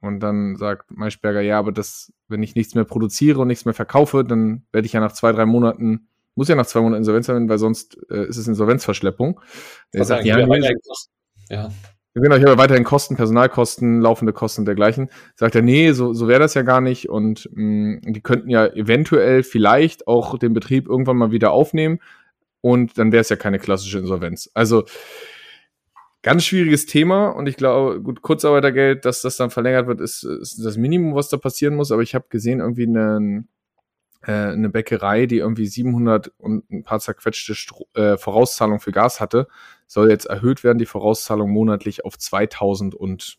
Und 0.00 0.20
dann 0.20 0.56
sagt 0.56 0.90
Maischberger, 0.90 1.40
ja, 1.40 1.58
aber 1.58 1.72
das, 1.72 2.12
wenn 2.28 2.42
ich 2.42 2.54
nichts 2.54 2.74
mehr 2.74 2.84
produziere 2.84 3.40
und 3.40 3.48
nichts 3.48 3.64
mehr 3.64 3.74
verkaufe, 3.74 4.24
dann 4.24 4.64
werde 4.72 4.86
ich 4.86 4.92
ja 4.92 5.00
nach 5.00 5.12
zwei, 5.12 5.32
drei 5.32 5.46
Monaten 5.46 6.08
muss 6.38 6.48
ja 6.48 6.54
nach 6.54 6.66
zwei 6.66 6.80
Monaten 6.80 7.00
Insolvenz 7.00 7.26
sein, 7.26 7.48
weil 7.48 7.58
sonst 7.58 7.98
äh, 8.10 8.28
ist 8.28 8.36
es 8.36 8.46
Insolvenzverschleppung. 8.46 9.40
Er 9.92 10.04
sagt, 10.04 10.24
ja, 10.24 10.38
ja. 11.50 11.70
Genau, 12.14 12.36
ich 12.36 12.44
habe 12.44 12.58
weiterhin 12.58 12.84
Kosten, 12.84 13.16
Personalkosten, 13.16 14.00
laufende 14.00 14.32
Kosten 14.32 14.62
und 14.62 14.66
dergleichen. 14.66 15.10
Sagt 15.34 15.56
er, 15.56 15.62
nee, 15.62 15.90
so, 15.92 16.12
so 16.12 16.28
wäre 16.28 16.38
das 16.38 16.54
ja 16.54 16.62
gar 16.62 16.80
nicht. 16.80 17.08
Und 17.08 17.48
mh, 17.52 17.62
mm, 17.62 18.12
die 18.12 18.20
könnten 18.20 18.50
ja 18.50 18.66
eventuell 18.66 19.42
vielleicht 19.42 20.06
auch 20.06 20.38
den 20.38 20.54
Betrieb 20.54 20.88
irgendwann 20.88 21.16
mal 21.16 21.32
wieder 21.32 21.50
aufnehmen. 21.50 21.98
Und 22.60 22.98
dann 22.98 23.10
wäre 23.10 23.22
es 23.22 23.28
ja 23.28 23.36
keine 23.36 23.58
klassische 23.58 23.98
Insolvenz. 23.98 24.48
Also 24.54 24.84
ganz 26.22 26.44
schwieriges 26.44 26.86
Thema. 26.86 27.30
Und 27.30 27.48
ich 27.48 27.56
glaube, 27.56 28.00
gut, 28.00 28.22
Kurzarbeitergeld, 28.22 29.04
dass 29.04 29.22
das 29.22 29.36
dann 29.36 29.50
verlängert 29.50 29.88
wird, 29.88 30.00
ist, 30.00 30.22
ist 30.22 30.64
das 30.64 30.76
Minimum, 30.76 31.16
was 31.16 31.28
da 31.28 31.36
passieren 31.36 31.74
muss. 31.74 31.90
Aber 31.90 32.02
ich 32.02 32.14
habe 32.14 32.26
gesehen, 32.30 32.60
irgendwie 32.60 32.86
einen 32.86 33.48
äh, 34.22 34.32
eine 34.32 34.68
Bäckerei, 34.68 35.26
die 35.26 35.38
irgendwie 35.38 35.66
700 35.66 36.32
und 36.38 36.68
ein 36.70 36.84
paar 36.84 37.00
zerquetschte 37.00 37.54
Stro 37.54 37.88
äh, 37.94 38.16
Vorauszahlung 38.16 38.80
für 38.80 38.92
Gas 38.92 39.20
hatte, 39.20 39.48
soll 39.86 40.10
jetzt 40.10 40.26
erhöht 40.26 40.64
werden, 40.64 40.78
die 40.78 40.86
Vorauszahlung 40.86 41.50
monatlich 41.50 42.04
auf 42.04 42.18
2000 42.18 42.94
und 42.94 43.38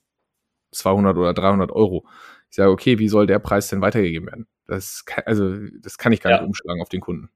200 0.71 1.17
oder 1.17 1.33
300 1.33 1.71
Euro. 1.71 2.05
Ich 2.49 2.55
sage, 2.55 2.71
okay, 2.71 2.99
wie 2.99 3.09
soll 3.09 3.27
der 3.27 3.39
Preis 3.39 3.67
denn 3.67 3.81
weitergegeben 3.81 4.27
werden? 4.27 4.47
Das 4.65 5.05
kann, 5.05 5.23
also, 5.25 5.55
das 5.81 5.97
kann 5.97 6.11
ich 6.11 6.21
gar 6.21 6.31
ja. 6.31 6.37
nicht 6.37 6.47
umschlagen 6.47 6.81
auf 6.81 6.89
den 6.89 7.01
Kunden. 7.01 7.29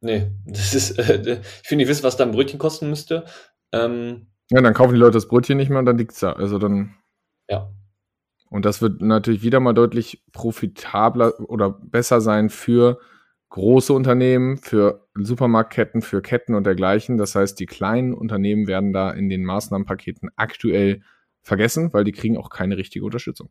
Nee, 0.00 0.30
das 0.44 0.74
ist, 0.74 0.98
äh, 0.98 1.40
ich 1.62 1.68
finde, 1.68 1.84
ich 1.84 1.90
weiß, 1.90 2.02
was 2.02 2.16
da 2.16 2.24
ein 2.24 2.32
Brötchen 2.32 2.58
kosten 2.58 2.90
müsste. 2.90 3.24
Ähm, 3.72 4.26
ja, 4.50 4.60
dann 4.60 4.74
kaufen 4.74 4.92
die 4.92 5.00
Leute 5.00 5.12
das 5.12 5.28
Brötchen 5.28 5.56
nicht 5.56 5.70
mehr 5.70 5.78
und 5.78 5.86
dann 5.86 5.98
liegt's 5.98 6.20
da. 6.20 6.32
Also 6.32 6.58
dann. 6.58 6.94
Ja, 7.48 7.72
und 8.54 8.64
das 8.64 8.80
wird 8.80 9.02
natürlich 9.02 9.42
wieder 9.42 9.58
mal 9.58 9.72
deutlich 9.72 10.22
profitabler 10.30 11.32
oder 11.40 11.70
besser 11.70 12.20
sein 12.20 12.50
für 12.50 13.00
große 13.48 13.92
Unternehmen, 13.92 14.58
für 14.58 15.08
Supermarktketten, 15.16 16.02
für 16.02 16.22
Ketten 16.22 16.54
und 16.54 16.64
dergleichen. 16.64 17.18
Das 17.18 17.34
heißt, 17.34 17.58
die 17.58 17.66
kleinen 17.66 18.14
Unternehmen 18.14 18.68
werden 18.68 18.92
da 18.92 19.10
in 19.10 19.28
den 19.28 19.44
Maßnahmenpaketen 19.44 20.30
aktuell 20.36 21.02
vergessen, 21.42 21.92
weil 21.92 22.04
die 22.04 22.12
kriegen 22.12 22.38
auch 22.38 22.48
keine 22.48 22.76
richtige 22.76 23.04
Unterstützung. 23.04 23.50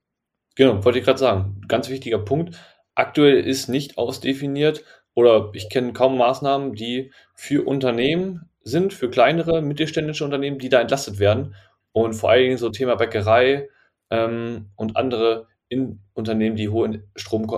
Genau, 0.55 0.85
wollte 0.85 0.99
ich 0.99 1.03
gerade 1.05 1.19
sagen. 1.19 1.59
Ganz 1.67 1.89
wichtiger 1.89 2.19
Punkt. 2.19 2.57
Aktuell 2.95 3.41
ist 3.41 3.67
nicht 3.67 3.97
ausdefiniert 3.97 4.85
oder 5.15 5.49
ich 5.51 5.69
kenne 5.69 5.91
kaum 5.91 6.17
Maßnahmen, 6.17 6.75
die 6.75 7.11
für 7.35 7.67
Unternehmen 7.67 8.49
sind, 8.61 8.93
für 8.93 9.09
kleinere 9.09 9.61
mittelständische 9.61 10.23
Unternehmen, 10.23 10.59
die 10.59 10.69
da 10.69 10.79
entlastet 10.79 11.19
werden. 11.19 11.55
Und 11.91 12.13
vor 12.13 12.29
allen 12.29 12.43
Dingen 12.43 12.57
so 12.57 12.69
Thema 12.69 12.95
Bäckerei 12.95 13.67
ähm, 14.13 14.69
und 14.75 14.95
andere 14.95 15.47
in 15.69 15.99
Unternehmen, 16.13 16.55
die 16.55 16.69
hohe 16.69 17.03
Strom- 17.15 17.49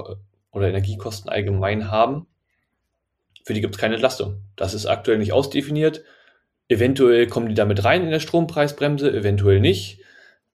oder 0.51 0.69
Energiekosten 0.69 1.29
allgemein 1.29 1.91
haben, 1.91 2.27
für 3.43 3.53
die 3.53 3.61
gibt 3.61 3.75
es 3.75 3.81
keine 3.81 3.95
Entlastung. 3.95 4.41
Das 4.55 4.73
ist 4.73 4.85
aktuell 4.85 5.17
nicht 5.17 5.33
ausdefiniert. 5.33 6.03
Eventuell 6.69 7.27
kommen 7.27 7.49
die 7.49 7.55
damit 7.55 7.83
rein 7.83 8.03
in 8.03 8.09
der 8.09 8.21
Strompreisbremse, 8.21 9.11
eventuell 9.11 9.59
nicht. 9.59 9.99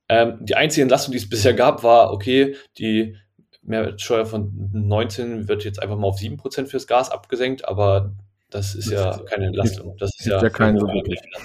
Ähm, 0.10 0.40
die 0.42 0.56
einzige 0.56 0.82
Entlastung, 0.82 1.12
die 1.12 1.20
es 1.20 1.30
bisher 1.30 1.54
gab, 1.54 1.84
war, 1.84 2.12
okay, 2.12 2.56
die 2.80 3.16
Mehrwertsteuer 3.62 4.26
von 4.26 4.72
19 4.74 5.48
wird 5.48 5.64
jetzt 5.64 5.82
einfach 5.82 5.98
mal 5.98 6.08
auf 6.08 6.20
7% 6.20 6.66
fürs 6.66 6.88
Gas 6.88 7.12
abgesenkt, 7.12 7.66
aber 7.68 8.16
das 8.50 8.74
ist 8.74 8.90
ja 8.90 9.22
keine 9.30 9.46
Entlastung. 9.46 9.96
Das 9.98 10.20
ist 10.20 10.26
ja, 10.26 10.42
ja 10.42 10.50
kein 10.50 10.80
so 10.80 10.88
wirklich. 10.88 11.20
Ja. 11.32 11.40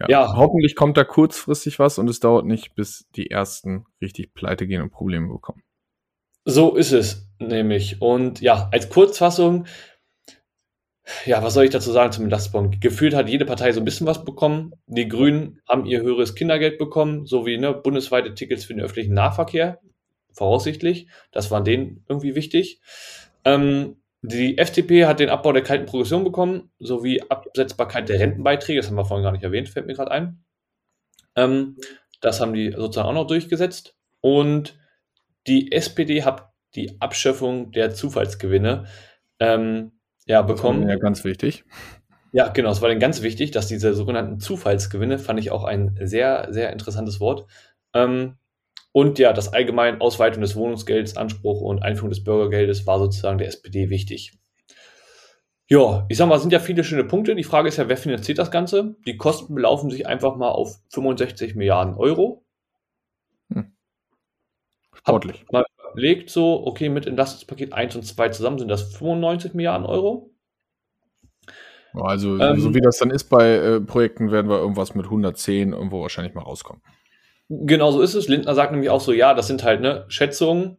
Ja, 0.00 0.08
ja. 0.08 0.36
Hoffentlich 0.36 0.74
kommt 0.74 0.96
da 0.96 1.04
kurzfristig 1.04 1.78
was 1.78 1.98
und 1.98 2.08
es 2.08 2.20
dauert 2.20 2.46
nicht, 2.46 2.74
bis 2.74 3.06
die 3.16 3.30
ersten 3.30 3.84
richtig 4.00 4.34
pleite 4.34 4.66
gehen 4.66 4.82
und 4.82 4.90
Probleme 4.90 5.28
bekommen. 5.28 5.62
So 6.44 6.74
ist 6.74 6.92
es 6.92 7.28
nämlich. 7.38 8.00
Und 8.00 8.40
ja, 8.40 8.68
als 8.72 8.88
Kurzfassung, 8.88 9.66
ja, 11.26 11.42
was 11.42 11.54
soll 11.54 11.64
ich 11.64 11.70
dazu 11.70 11.90
sagen 11.92 12.12
zum 12.12 12.24
Entlastungsbon? 12.24 12.80
Gefühlt 12.80 13.14
hat 13.14 13.28
jede 13.28 13.44
Partei 13.44 13.72
so 13.72 13.80
ein 13.80 13.84
bisschen 13.84 14.06
was 14.06 14.24
bekommen. 14.24 14.72
Die 14.86 15.08
Grünen 15.08 15.60
haben 15.68 15.84
ihr 15.84 16.00
höheres 16.00 16.34
Kindergeld 16.34 16.78
bekommen, 16.78 17.26
sowie 17.26 17.58
ne, 17.58 17.74
bundesweite 17.74 18.34
Tickets 18.34 18.64
für 18.64 18.74
den 18.74 18.82
öffentlichen 18.82 19.14
Nahverkehr, 19.14 19.80
voraussichtlich. 20.32 21.08
Das 21.32 21.50
war 21.50 21.62
denen 21.62 22.04
irgendwie 22.08 22.34
wichtig. 22.34 22.80
Ähm, 23.44 23.96
die 24.22 24.58
FDP 24.58 25.06
hat 25.06 25.20
den 25.20 25.30
Abbau 25.30 25.52
der 25.52 25.62
kalten 25.62 25.86
Progression 25.86 26.24
bekommen, 26.24 26.70
sowie 26.78 27.22
Absetzbarkeit 27.22 28.08
der 28.08 28.20
Rentenbeiträge. 28.20 28.80
Das 28.80 28.88
haben 28.88 28.96
wir 28.96 29.04
vorhin 29.04 29.24
gar 29.24 29.32
nicht 29.32 29.44
erwähnt, 29.44 29.68
fällt 29.68 29.86
mir 29.86 29.94
gerade 29.94 30.10
ein. 30.10 30.44
Ähm, 31.36 31.76
das 32.20 32.40
haben 32.40 32.52
die 32.52 32.72
sozusagen 32.72 33.08
auch 33.08 33.14
noch 33.14 33.26
durchgesetzt. 33.26 33.96
Und 34.20 34.78
die 35.46 35.72
SPD 35.72 36.22
hat 36.22 36.52
die 36.74 37.00
Abschöpfung 37.00 37.72
der 37.72 37.94
Zufallsgewinne 37.94 38.84
ähm, 39.38 39.92
ja, 40.26 40.42
bekommen. 40.42 40.88
Ja, 40.88 40.96
ganz 40.96 41.24
wichtig. 41.24 41.64
Ja, 42.32 42.48
genau, 42.48 42.70
es 42.70 42.82
war 42.82 42.88
dann 42.88 43.00
ganz 43.00 43.22
wichtig, 43.22 43.50
dass 43.50 43.66
diese 43.66 43.94
sogenannten 43.94 44.38
Zufallsgewinne, 44.38 45.18
fand 45.18 45.40
ich 45.40 45.50
auch 45.50 45.64
ein 45.64 45.98
sehr, 46.00 46.48
sehr 46.50 46.72
interessantes 46.72 47.18
Wort. 47.20 47.46
Ähm, 47.94 48.36
und 48.92 49.18
ja, 49.18 49.32
das 49.32 49.52
allgemein 49.52 50.00
Ausweitung 50.00 50.42
des 50.42 50.56
Wohnungsgelds, 50.56 51.16
Anspruch 51.16 51.60
und 51.60 51.82
Einführung 51.82 52.10
des 52.10 52.24
Bürgergeldes 52.24 52.86
war 52.86 52.98
sozusagen 52.98 53.38
der 53.38 53.48
SPD 53.48 53.88
wichtig. 53.90 54.32
Ja, 55.68 56.04
ich 56.08 56.16
sag 56.16 56.28
mal, 56.28 56.40
sind 56.40 56.52
ja 56.52 56.58
viele 56.58 56.82
schöne 56.82 57.04
Punkte. 57.04 57.36
Die 57.36 57.44
Frage 57.44 57.68
ist 57.68 57.76
ja, 57.76 57.88
wer 57.88 57.96
finanziert 57.96 58.38
das 58.38 58.50
Ganze? 58.50 58.96
Die 59.06 59.16
Kosten 59.16 59.54
belaufen 59.54 59.88
sich 59.90 60.08
einfach 60.08 60.34
mal 60.36 60.48
auf 60.48 60.80
65 60.88 61.54
Milliarden 61.54 61.94
Euro. 61.94 62.44
Hm. 63.52 63.72
Sportlich. 64.92 65.42
Hab 65.42 65.52
mal 65.52 65.64
überlegt, 65.92 66.30
so, 66.30 66.66
okay, 66.66 66.88
mit 66.88 67.06
Entlastungspaket 67.06 67.72
1 67.72 67.94
und 67.94 68.02
2 68.02 68.30
zusammen 68.30 68.58
sind 68.58 68.68
das 68.68 68.94
95 68.96 69.54
Milliarden 69.54 69.86
Euro. 69.86 70.34
Also, 71.94 72.38
ähm, 72.38 72.60
so 72.60 72.74
wie 72.74 72.80
das 72.80 72.98
dann 72.98 73.10
ist 73.10 73.24
bei 73.24 73.54
äh, 73.54 73.80
Projekten, 73.80 74.32
werden 74.32 74.48
wir 74.48 74.58
irgendwas 74.58 74.96
mit 74.96 75.06
110 75.06 75.72
irgendwo 75.72 76.02
wahrscheinlich 76.02 76.34
mal 76.34 76.42
rauskommen. 76.42 76.82
Genau 77.52 77.90
so 77.90 78.00
ist 78.00 78.14
es. 78.14 78.28
Lindner 78.28 78.54
sagt 78.54 78.70
nämlich 78.70 78.90
auch 78.90 79.00
so, 79.00 79.12
ja, 79.12 79.34
das 79.34 79.48
sind 79.48 79.64
halt 79.64 79.80
ne, 79.80 80.04
Schätzungen. 80.06 80.78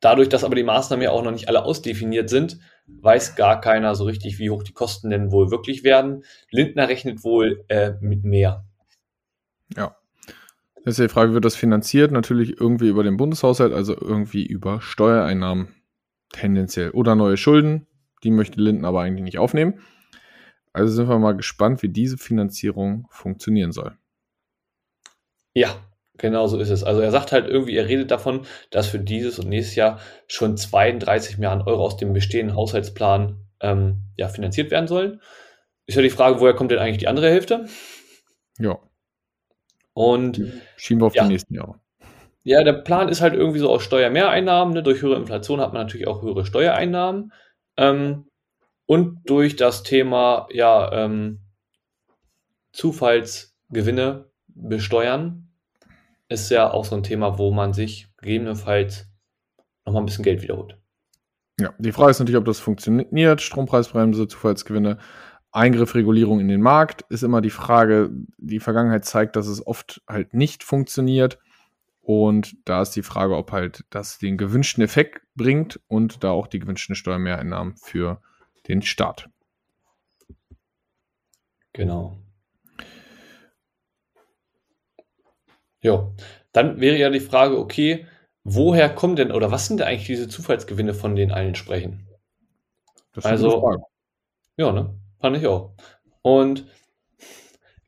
Dadurch, 0.00 0.28
dass 0.28 0.44
aber 0.44 0.54
die 0.54 0.62
Maßnahmen 0.62 1.02
ja 1.02 1.10
auch 1.10 1.22
noch 1.22 1.30
nicht 1.30 1.48
alle 1.48 1.64
ausdefiniert 1.64 2.28
sind, 2.28 2.58
weiß 2.86 3.36
gar 3.36 3.58
keiner 3.62 3.94
so 3.94 4.04
richtig, 4.04 4.38
wie 4.38 4.50
hoch 4.50 4.62
die 4.62 4.74
Kosten 4.74 5.08
denn 5.08 5.32
wohl 5.32 5.50
wirklich 5.50 5.82
werden. 5.82 6.24
Lindner 6.50 6.88
rechnet 6.88 7.24
wohl 7.24 7.64
äh, 7.68 7.92
mit 8.02 8.22
mehr. 8.22 8.66
Ja. 9.74 9.96
Das 10.84 10.92
ist 10.92 10.98
ja 10.98 11.06
die 11.06 11.12
Frage, 11.12 11.32
wird 11.32 11.46
das 11.46 11.56
finanziert? 11.56 12.12
Natürlich 12.12 12.60
irgendwie 12.60 12.88
über 12.88 13.02
den 13.02 13.16
Bundeshaushalt, 13.16 13.72
also 13.72 13.96
irgendwie 13.98 14.44
über 14.44 14.82
Steuereinnahmen 14.82 15.68
tendenziell. 16.32 16.90
Oder 16.90 17.14
neue 17.14 17.38
Schulden, 17.38 17.86
die 18.24 18.30
möchte 18.30 18.60
Linden 18.60 18.84
aber 18.84 19.00
eigentlich 19.00 19.24
nicht 19.24 19.38
aufnehmen. 19.38 19.80
Also 20.74 20.92
sind 20.92 21.08
wir 21.08 21.18
mal 21.18 21.34
gespannt, 21.34 21.82
wie 21.82 21.88
diese 21.88 22.18
Finanzierung 22.18 23.06
funktionieren 23.08 23.72
soll. 23.72 23.96
Ja, 25.54 25.74
genau 26.18 26.46
so 26.46 26.58
ist 26.58 26.70
es. 26.70 26.84
Also 26.84 27.00
er 27.00 27.10
sagt 27.10 27.32
halt 27.32 27.46
irgendwie, 27.46 27.76
er 27.76 27.88
redet 27.88 28.10
davon, 28.10 28.46
dass 28.70 28.86
für 28.88 28.98
dieses 28.98 29.38
und 29.38 29.48
nächstes 29.48 29.76
Jahr 29.76 30.00
schon 30.26 30.56
32 30.56 31.38
Milliarden 31.38 31.66
Euro 31.66 31.84
aus 31.84 31.96
dem 31.96 32.12
bestehenden 32.12 32.56
Haushaltsplan 32.56 33.38
ähm, 33.60 34.02
ja, 34.16 34.28
finanziert 34.28 34.70
werden 34.70 34.86
sollen. 34.86 35.20
Ist 35.86 35.96
ja 35.96 36.02
die 36.02 36.10
Frage, 36.10 36.40
woher 36.40 36.54
kommt 36.54 36.70
denn 36.70 36.78
eigentlich 36.78 36.98
die 36.98 37.08
andere 37.08 37.30
Hälfte? 37.30 37.66
Ja. 38.58 38.78
Und 39.92 40.40
schieben 40.76 41.02
wir 41.02 41.06
auf 41.06 41.14
ja. 41.14 41.24
die 41.24 41.28
nächsten 41.28 41.54
Jahre. 41.54 41.80
Ja, 42.42 42.62
der 42.62 42.74
Plan 42.74 43.08
ist 43.08 43.20
halt 43.20 43.34
irgendwie 43.34 43.58
so 43.58 43.70
aus 43.70 43.82
Steuermehreinnahmen. 43.82 44.74
Ne? 44.74 44.82
Durch 44.82 45.02
höhere 45.02 45.18
Inflation 45.18 45.60
hat 45.60 45.72
man 45.72 45.82
natürlich 45.82 46.06
auch 46.06 46.22
höhere 46.22 46.44
Steuereinnahmen. 46.44 47.32
Ähm, 47.76 48.26
und 48.86 49.20
durch 49.24 49.56
das 49.56 49.82
Thema 49.82 50.46
ja, 50.52 50.92
ähm, 50.92 51.40
Zufallsgewinne 52.72 54.28
besteuern 54.48 55.43
ist 56.28 56.50
ja 56.50 56.70
auch 56.70 56.84
so 56.84 56.96
ein 56.96 57.02
Thema, 57.02 57.38
wo 57.38 57.50
man 57.50 57.72
sich 57.72 58.08
gegebenenfalls 58.18 59.06
nochmal 59.84 60.02
ein 60.02 60.06
bisschen 60.06 60.24
Geld 60.24 60.42
wiederholt. 60.42 60.78
Ja, 61.60 61.72
die 61.78 61.92
Frage 61.92 62.10
ist 62.10 62.18
natürlich, 62.18 62.38
ob 62.38 62.46
das 62.46 62.58
funktioniert. 62.58 63.40
Strompreisbremse, 63.40 64.26
Zufallsgewinne. 64.26 64.98
Eingriffregulierung 65.52 66.40
in 66.40 66.48
den 66.48 66.60
Markt 66.60 67.04
ist 67.10 67.22
immer 67.22 67.40
die 67.40 67.50
Frage. 67.50 68.10
Die 68.38 68.58
Vergangenheit 68.58 69.04
zeigt, 69.04 69.36
dass 69.36 69.46
es 69.46 69.64
oft 69.64 70.02
halt 70.08 70.34
nicht 70.34 70.64
funktioniert. 70.64 71.38
Und 72.00 72.56
da 72.64 72.82
ist 72.82 72.90
die 72.90 73.02
Frage, 73.02 73.36
ob 73.36 73.52
halt 73.52 73.84
das 73.90 74.18
den 74.18 74.36
gewünschten 74.36 74.82
Effekt 74.82 75.22
bringt 75.36 75.80
und 75.86 76.24
da 76.24 76.30
auch 76.30 76.48
die 76.48 76.58
gewünschten 76.58 76.96
Steuermehreinnahmen 76.96 77.76
für 77.76 78.20
den 78.66 78.82
Staat. 78.82 79.30
Genau. 81.72 82.18
Ja, 85.84 86.10
dann 86.52 86.80
wäre 86.80 86.96
ja 86.96 87.10
die 87.10 87.20
Frage, 87.20 87.58
okay, 87.58 88.06
woher 88.42 88.88
kommen 88.88 89.16
denn 89.16 89.30
oder 89.30 89.50
was 89.50 89.66
sind 89.66 89.80
denn 89.80 89.86
eigentlich 89.86 90.06
diese 90.06 90.28
Zufallsgewinne, 90.28 90.94
von 90.94 91.14
denen 91.14 91.30
allen 91.30 91.54
sprechen? 91.54 92.08
Das 93.12 93.26
also, 93.26 93.80
ja, 94.56 94.72
ne? 94.72 94.94
Fand 95.20 95.36
ich 95.36 95.46
auch. 95.46 95.74
Und 96.22 96.64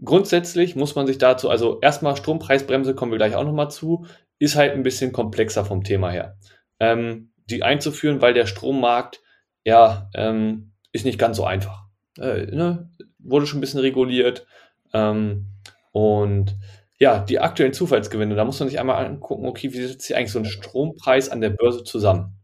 grundsätzlich 0.05 0.77
muss 0.77 0.95
man 0.95 1.07
sich 1.07 1.17
dazu, 1.17 1.49
also 1.49 1.81
erstmal 1.81 2.17
Strompreisbremse 2.17 2.95
kommen 2.95 3.13
wir 3.13 3.19
gleich 3.19 3.35
auch 3.35 3.45
nochmal 3.45 3.71
zu, 3.71 4.07
ist 4.39 4.57
halt 4.57 4.73
ein 4.73 4.83
bisschen 4.83 5.13
komplexer 5.13 5.65
vom 5.65 5.83
Thema 5.83 6.11
her. 6.11 6.37
Ähm, 6.79 7.33
die 7.47 7.63
einzuführen, 7.63 8.21
weil 8.21 8.35
der 8.35 8.47
Strommarkt, 8.47 9.23
ja, 9.65 10.11
ähm, 10.15 10.73
ist 10.93 11.07
nicht 11.07 11.19
ganz 11.19 11.39
so 11.39 11.45
einfach. 11.45 11.87
Äh, 12.19 12.45
ne? 12.55 12.91
Wurde 13.19 13.47
schon 13.47 13.59
ein 13.59 13.63
bisschen 13.63 13.81
reguliert. 13.81 14.47
Ähm, 14.93 15.47
und 15.93 16.57
ja, 16.99 17.19
die 17.21 17.39
aktuellen 17.41 17.73
Zufallsgewinne, 17.75 18.35
da 18.35 18.45
muss 18.45 18.59
man 18.61 18.69
sich 18.69 18.81
einmal 18.81 19.05
angucken, 19.05 19.47
okay, 19.47 19.73
wie 19.73 19.87
setzt 19.87 20.03
sich 20.07 20.17
eigentlich 20.17 20.33
so 20.33 20.39
ein 20.39 20.45
Strompreis 20.47 21.29
an 21.29 21.41
der 21.41 21.51
Börse 21.51 21.85
zusammen? 21.85 22.39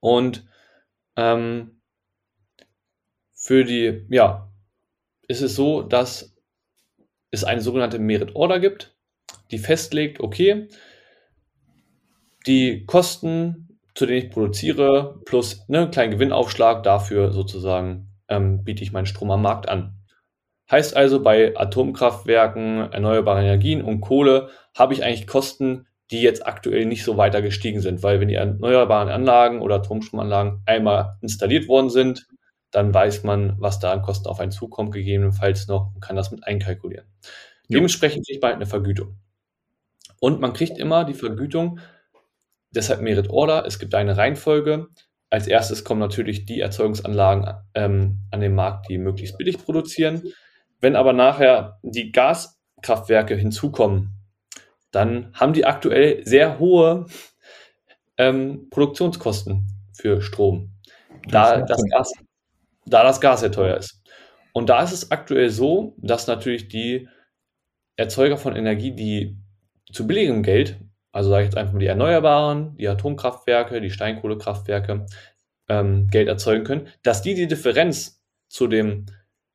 Und 0.00 0.46
ähm, 1.16 1.80
für 3.34 3.64
die, 3.64 4.06
ja, 4.10 4.50
ist 5.28 5.42
es 5.42 5.54
so, 5.54 5.82
dass 5.82 6.36
es 7.30 7.44
eine 7.44 7.60
sogenannte 7.60 7.98
Merit 7.98 8.34
Order 8.34 8.60
gibt, 8.60 8.96
die 9.50 9.58
festlegt, 9.58 10.20
okay, 10.20 10.68
die 12.46 12.84
Kosten, 12.86 13.78
zu 13.94 14.06
denen 14.06 14.26
ich 14.26 14.30
produziere, 14.30 15.20
plus 15.24 15.68
ne, 15.68 15.80
einen 15.82 15.90
kleinen 15.90 16.12
Gewinnaufschlag, 16.12 16.82
dafür 16.82 17.32
sozusagen 17.32 18.08
ähm, 18.28 18.64
biete 18.64 18.82
ich 18.82 18.92
meinen 18.92 19.06
Strom 19.06 19.30
am 19.30 19.42
Markt 19.42 19.68
an. 19.68 19.99
Heißt 20.70 20.96
also, 20.96 21.22
bei 21.22 21.56
Atomkraftwerken, 21.56 22.92
erneuerbaren 22.92 23.44
Energien 23.44 23.82
und 23.82 24.00
Kohle 24.00 24.50
habe 24.74 24.94
ich 24.94 25.02
eigentlich 25.02 25.26
Kosten, 25.26 25.86
die 26.10 26.22
jetzt 26.22 26.46
aktuell 26.46 26.86
nicht 26.86 27.04
so 27.04 27.16
weiter 27.16 27.42
gestiegen 27.42 27.80
sind, 27.80 28.02
weil 28.02 28.20
wenn 28.20 28.28
die 28.28 28.34
erneuerbaren 28.34 29.08
Anlagen 29.08 29.62
oder 29.62 29.76
Atomstromanlagen 29.76 30.62
einmal 30.66 31.16
installiert 31.22 31.68
worden 31.68 31.90
sind, 31.90 32.26
dann 32.70 32.94
weiß 32.94 33.24
man, 33.24 33.56
was 33.58 33.80
da 33.80 33.92
an 33.92 34.02
Kosten 34.02 34.28
auf 34.28 34.40
einen 34.40 34.52
zukommt, 34.52 34.92
gegebenenfalls 34.92 35.66
noch 35.66 35.92
und 35.94 36.00
kann 36.00 36.16
das 36.16 36.30
mit 36.30 36.46
einkalkulieren. 36.46 37.06
Ja. 37.68 37.76
Dementsprechend 37.76 38.26
kriegt 38.26 38.42
man 38.42 38.50
halt 38.50 38.56
eine 38.56 38.66
Vergütung. 38.66 39.16
Und 40.20 40.40
man 40.40 40.52
kriegt 40.52 40.78
immer 40.78 41.04
die 41.04 41.14
Vergütung, 41.14 41.80
deshalb 42.70 43.00
Merit 43.00 43.30
Order, 43.30 43.64
es 43.66 43.78
gibt 43.78 43.94
eine 43.94 44.16
Reihenfolge. 44.16 44.88
Als 45.30 45.46
erstes 45.46 45.84
kommen 45.84 46.00
natürlich 46.00 46.44
die 46.44 46.60
Erzeugungsanlagen 46.60 47.54
ähm, 47.74 48.18
an 48.30 48.40
den 48.40 48.54
Markt, 48.54 48.88
die 48.88 48.98
möglichst 48.98 49.38
billig 49.38 49.58
produzieren. 49.58 50.32
Wenn 50.80 50.96
aber 50.96 51.12
nachher 51.12 51.78
die 51.82 52.12
Gaskraftwerke 52.12 53.34
hinzukommen, 53.34 54.20
dann 54.90 55.32
haben 55.34 55.52
die 55.52 55.66
aktuell 55.66 56.26
sehr 56.26 56.58
hohe 56.58 57.06
ähm, 58.16 58.68
Produktionskosten 58.70 59.66
für 59.92 60.20
Strom, 60.20 60.72
da 61.28 61.62
das, 61.62 61.82
Gas, 61.90 62.12
da 62.86 63.02
das 63.02 63.20
Gas 63.20 63.40
sehr 63.40 63.52
teuer 63.52 63.76
ist. 63.76 64.02
Und 64.52 64.68
da 64.68 64.82
ist 64.82 64.92
es 64.92 65.10
aktuell 65.10 65.50
so, 65.50 65.94
dass 65.98 66.26
natürlich 66.26 66.68
die 66.68 67.08
Erzeuger 67.96 68.36
von 68.36 68.56
Energie, 68.56 68.92
die 68.92 69.36
zu 69.92 70.06
billigem 70.06 70.42
Geld, 70.42 70.80
also 71.12 71.30
sage 71.30 71.42
ich 71.42 71.46
jetzt 71.48 71.58
einfach 71.58 71.72
mal 71.72 71.80
die 71.80 71.86
Erneuerbaren, 71.86 72.76
die 72.76 72.88
Atomkraftwerke, 72.88 73.80
die 73.80 73.90
Steinkohlekraftwerke, 73.90 75.06
ähm, 75.68 76.08
Geld 76.08 76.28
erzeugen 76.28 76.64
können, 76.64 76.88
dass 77.02 77.22
die 77.22 77.34
die 77.34 77.46
Differenz 77.46 78.22
zu 78.48 78.66
dem 78.66 79.06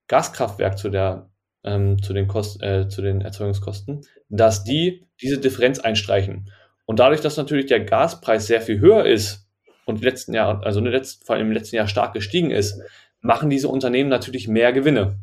Gaskraftwerk, 0.08 0.78
zu, 0.78 0.89
der, 0.89 1.30
ähm, 1.64 2.01
zu, 2.01 2.14
den 2.14 2.28
Kost, 2.28 2.62
äh, 2.62 2.88
zu 2.88 3.01
den 3.01 3.22
Erzeugungskosten, 3.22 4.06
dass 4.30 4.64
die 4.64 5.08
diese 5.22 5.39
Differenz 5.39 5.80
einstreichen. 5.80 6.51
Und 6.86 6.99
dadurch, 6.99 7.22
dass 7.22 7.38
natürlich 7.38 7.66
der 7.66 7.84
Gaspreis 7.84 8.47
sehr 8.47 8.62
viel 8.62 8.80
höher 8.80 9.06
ist 9.06 9.47
und 9.86 10.03
letzten 10.03 10.34
Jahr, 10.34 10.64
also 10.64 10.80
letzten, 10.80 11.26
vor 11.26 11.36
allem 11.36 11.47
im 11.47 11.53
letzten 11.53 11.76
Jahr 11.76 11.88
stark 11.88 12.14
gestiegen 12.14 12.51
ist, 12.51 12.82
machen 13.22 13.49
diese 13.49 13.70
Unternehmen 13.70 14.10
natürlich 14.10 14.47
mehr 14.47 14.72
Gewinne. 14.72 15.20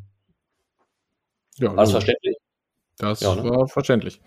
Ja, 1.56 1.68
war 1.68 1.76
das 1.76 1.92
verständlich? 1.92 2.36
Das 2.98 3.20
ja, 3.20 3.34
ne? 3.34 3.44
war 3.44 3.68
verständlich. 3.68 4.20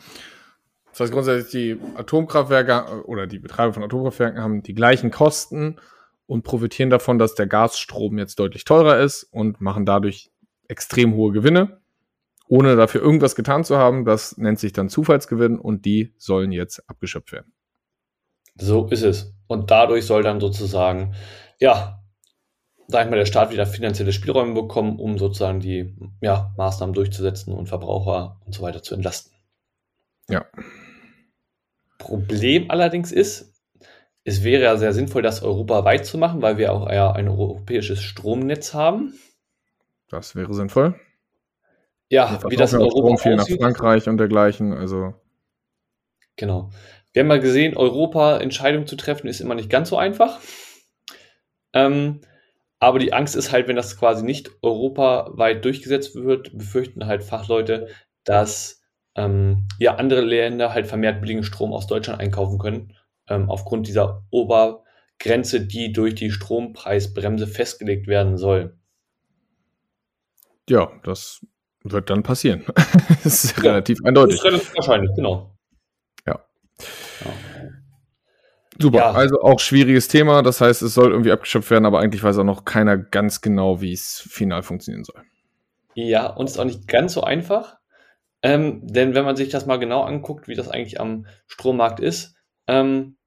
Das 0.91 1.01
heißt 1.01 1.14
grundsätzlich, 1.14 1.51
die 1.51 1.97
Atomkraftwerke 1.97 3.06
oder 3.06 3.28
die 3.28 3.39
Betreiber 3.39 3.74
von 3.74 3.84
Atomkraftwerken 3.84 4.41
haben 4.41 4.64
die 4.64 4.74
gleichen 4.74 5.12
Kosten 5.12 5.78
und 6.26 6.43
profitieren 6.43 6.89
davon, 6.89 7.20
dass 7.20 7.36
der 7.36 7.47
Gasstrom 7.47 8.18
jetzt 8.18 8.39
deutlich 8.39 8.64
teurer 8.64 8.99
ist 8.99 9.24
und 9.24 9.60
machen 9.60 9.86
dadurch 9.86 10.32
extrem 10.68 11.13
hohe 11.16 11.32
Gewinne, 11.32 11.82
ohne 12.47 12.76
dafür 12.76 13.01
irgendwas 13.01 13.36
getan 13.36 13.63
zu 13.63 13.78
haben. 13.78 14.05
Das 14.05 14.38
nennt 14.38 14.59
sich 14.59 14.74
dann 14.74 14.89
Zufallsgewinn 14.89 15.59
und 15.59 15.86
die 15.86 16.13
sollen 16.18 16.51
jetzt 16.51 16.88
abgeschöpft 16.89 17.32
werden. 17.32 17.53
So 18.57 18.88
ist 18.88 19.03
es. 19.03 19.34
Und 19.47 19.72
dadurch 19.72 20.05
soll 20.05 20.24
dann 20.24 20.39
sozusagen, 20.39 21.13
ja, 21.59 22.01
sag 22.88 23.05
ich 23.05 23.09
mal, 23.09 23.18
der 23.18 23.26
Staat 23.26 23.51
wieder 23.51 23.66
finanzielle 23.66 24.13
Spielräume 24.13 24.53
bekommen, 24.53 24.99
um 24.99 25.18
sozusagen 25.18 25.59
die 25.59 25.95
ja, 26.22 26.53
Maßnahmen 26.57 26.93
durchzusetzen 26.93 27.53
und 27.53 27.68
Verbraucher 27.68 28.39
und 28.45 28.53
so 28.53 28.61
weiter 28.61 28.84
zu 28.84 28.95
entlasten. 28.95 29.34
Ja. 30.30 30.45
Problem 31.97 32.70
allerdings 32.70 33.11
ist, 33.11 33.53
es 34.24 34.43
wäre 34.43 34.63
ja 34.63 34.78
sehr 34.78 34.93
sinnvoll, 34.93 35.22
das 35.22 35.43
europaweit 35.43 36.05
zu 36.05 36.18
machen, 36.18 36.41
weil 36.41 36.57
wir 36.57 36.74
auch 36.74 36.89
ja 36.91 37.11
ein 37.11 37.28
europäisches 37.28 38.01
Stromnetz 38.01 38.74
haben. 38.74 39.13
Das 40.10 40.36
wäre 40.36 40.53
sinnvoll. 40.53 40.99
Ja, 42.10 42.39
wie 42.49 42.56
das 42.56 42.74
in 42.74 42.82
Europa 42.82 43.08
Strom 43.08 43.18
viel 43.18 43.36
nach 43.36 43.47
Frankreich 43.47 44.08
und 44.08 44.18
dergleichen, 44.18 44.74
also. 44.74 45.16
Genau. 46.36 46.70
Wir 47.14 47.22
haben 47.22 47.28
mal 47.28 47.39
gesehen, 47.39 47.78
Europa 47.78 48.38
Entscheidungen 48.38 48.88
zu 48.88 48.95
treffen 48.95 49.28
ist 49.28 49.39
immer 49.39 49.56
nicht 49.56 49.70
ganz 49.70 49.89
so 49.89 49.97
einfach. 49.97 50.39
Ähm, 51.74 52.22
aber 52.80 52.99
die 52.99 53.14
Angst 53.14 53.36
ist 53.36 53.51
halt, 53.51 53.68
wenn 53.68 53.76
das 53.76 53.97
quasi 53.97 54.24
nicht 54.24 54.51
europaweit 54.62 55.64
durchgesetzt 55.64 56.16
wird, 56.16 56.56
befürchten 56.58 57.06
halt 57.08 57.24
Fachleute, 57.24 57.88
dass 58.26 58.82
ähm, 59.16 59.68
ja 59.80 59.95
andere 59.95 60.22
Länder 60.22 60.74
halt 60.74 60.88
vermehrt 60.88 61.22
billigen 61.22 61.43
Strom 61.43 61.74
aus 61.74 61.88
Deutschland 61.88 62.20
einkaufen 62.20 62.60
können, 62.60 62.93
ähm, 63.30 63.49
aufgrund 63.49 63.88
dieser 63.88 64.24
Obergrenze, 64.30 65.66
die 65.66 65.93
durch 65.93 66.16
die 66.16 66.32
Strompreisbremse 66.32 67.47
festgelegt 67.47 68.08
werden 68.08 68.38
soll. 68.38 68.78
Ja, 70.70 70.91
das 71.03 71.45
wird 71.84 72.09
dann 72.09 72.24
passieren. 72.24 72.66
das 73.24 73.43
ist 73.43 73.57
ja, 73.57 73.63
relativ 73.63 73.99
eindeutig. 74.03 74.38
Das 74.38 74.45
ist 74.45 74.51
relativ 74.51 74.76
wahrscheinlich, 74.76 75.11
genau. 75.16 75.55
Ja. 76.26 76.39
ja. 77.24 77.34
Super, 78.80 78.97
ja. 78.97 79.11
also 79.11 79.41
auch 79.41 79.59
schwieriges 79.59 80.07
Thema. 80.07 80.41
Das 80.41 80.59
heißt, 80.61 80.82
es 80.82 80.93
soll 80.93 81.11
irgendwie 81.11 81.32
abgeschöpft 81.32 81.70
werden, 81.72 81.86
aber 81.86 81.99
eigentlich 81.99 82.24
weiß 82.24 82.38
auch 82.39 82.43
noch 82.43 82.66
keiner 82.66 82.97
ganz 82.97 83.41
genau, 83.41 83.82
wie 83.82 83.93
es 83.93 84.28
final 84.30 84.63
funktionieren 84.63 85.03
soll. 85.03 85.22
Ja, 85.93 86.28
und 86.28 86.47
es 86.47 86.53
ist 86.53 86.59
auch 86.59 86.66
nicht 86.66 86.88
ganz 86.88 87.13
so 87.13 87.22
einfach. 87.22 87.78
Ähm, 88.41 88.82
denn 88.84 89.16
wenn 89.16 89.26
man 89.26 89.36
sich 89.36 89.49
das 89.49 89.66
mal 89.66 89.78
genau 89.78 90.03
anguckt, 90.03 90.47
wie 90.47 90.55
das 90.55 90.68
eigentlich 90.68 90.99
am 90.99 91.26
Strommarkt 91.47 91.99
ist, 91.99 92.36
ähm, 92.68 93.18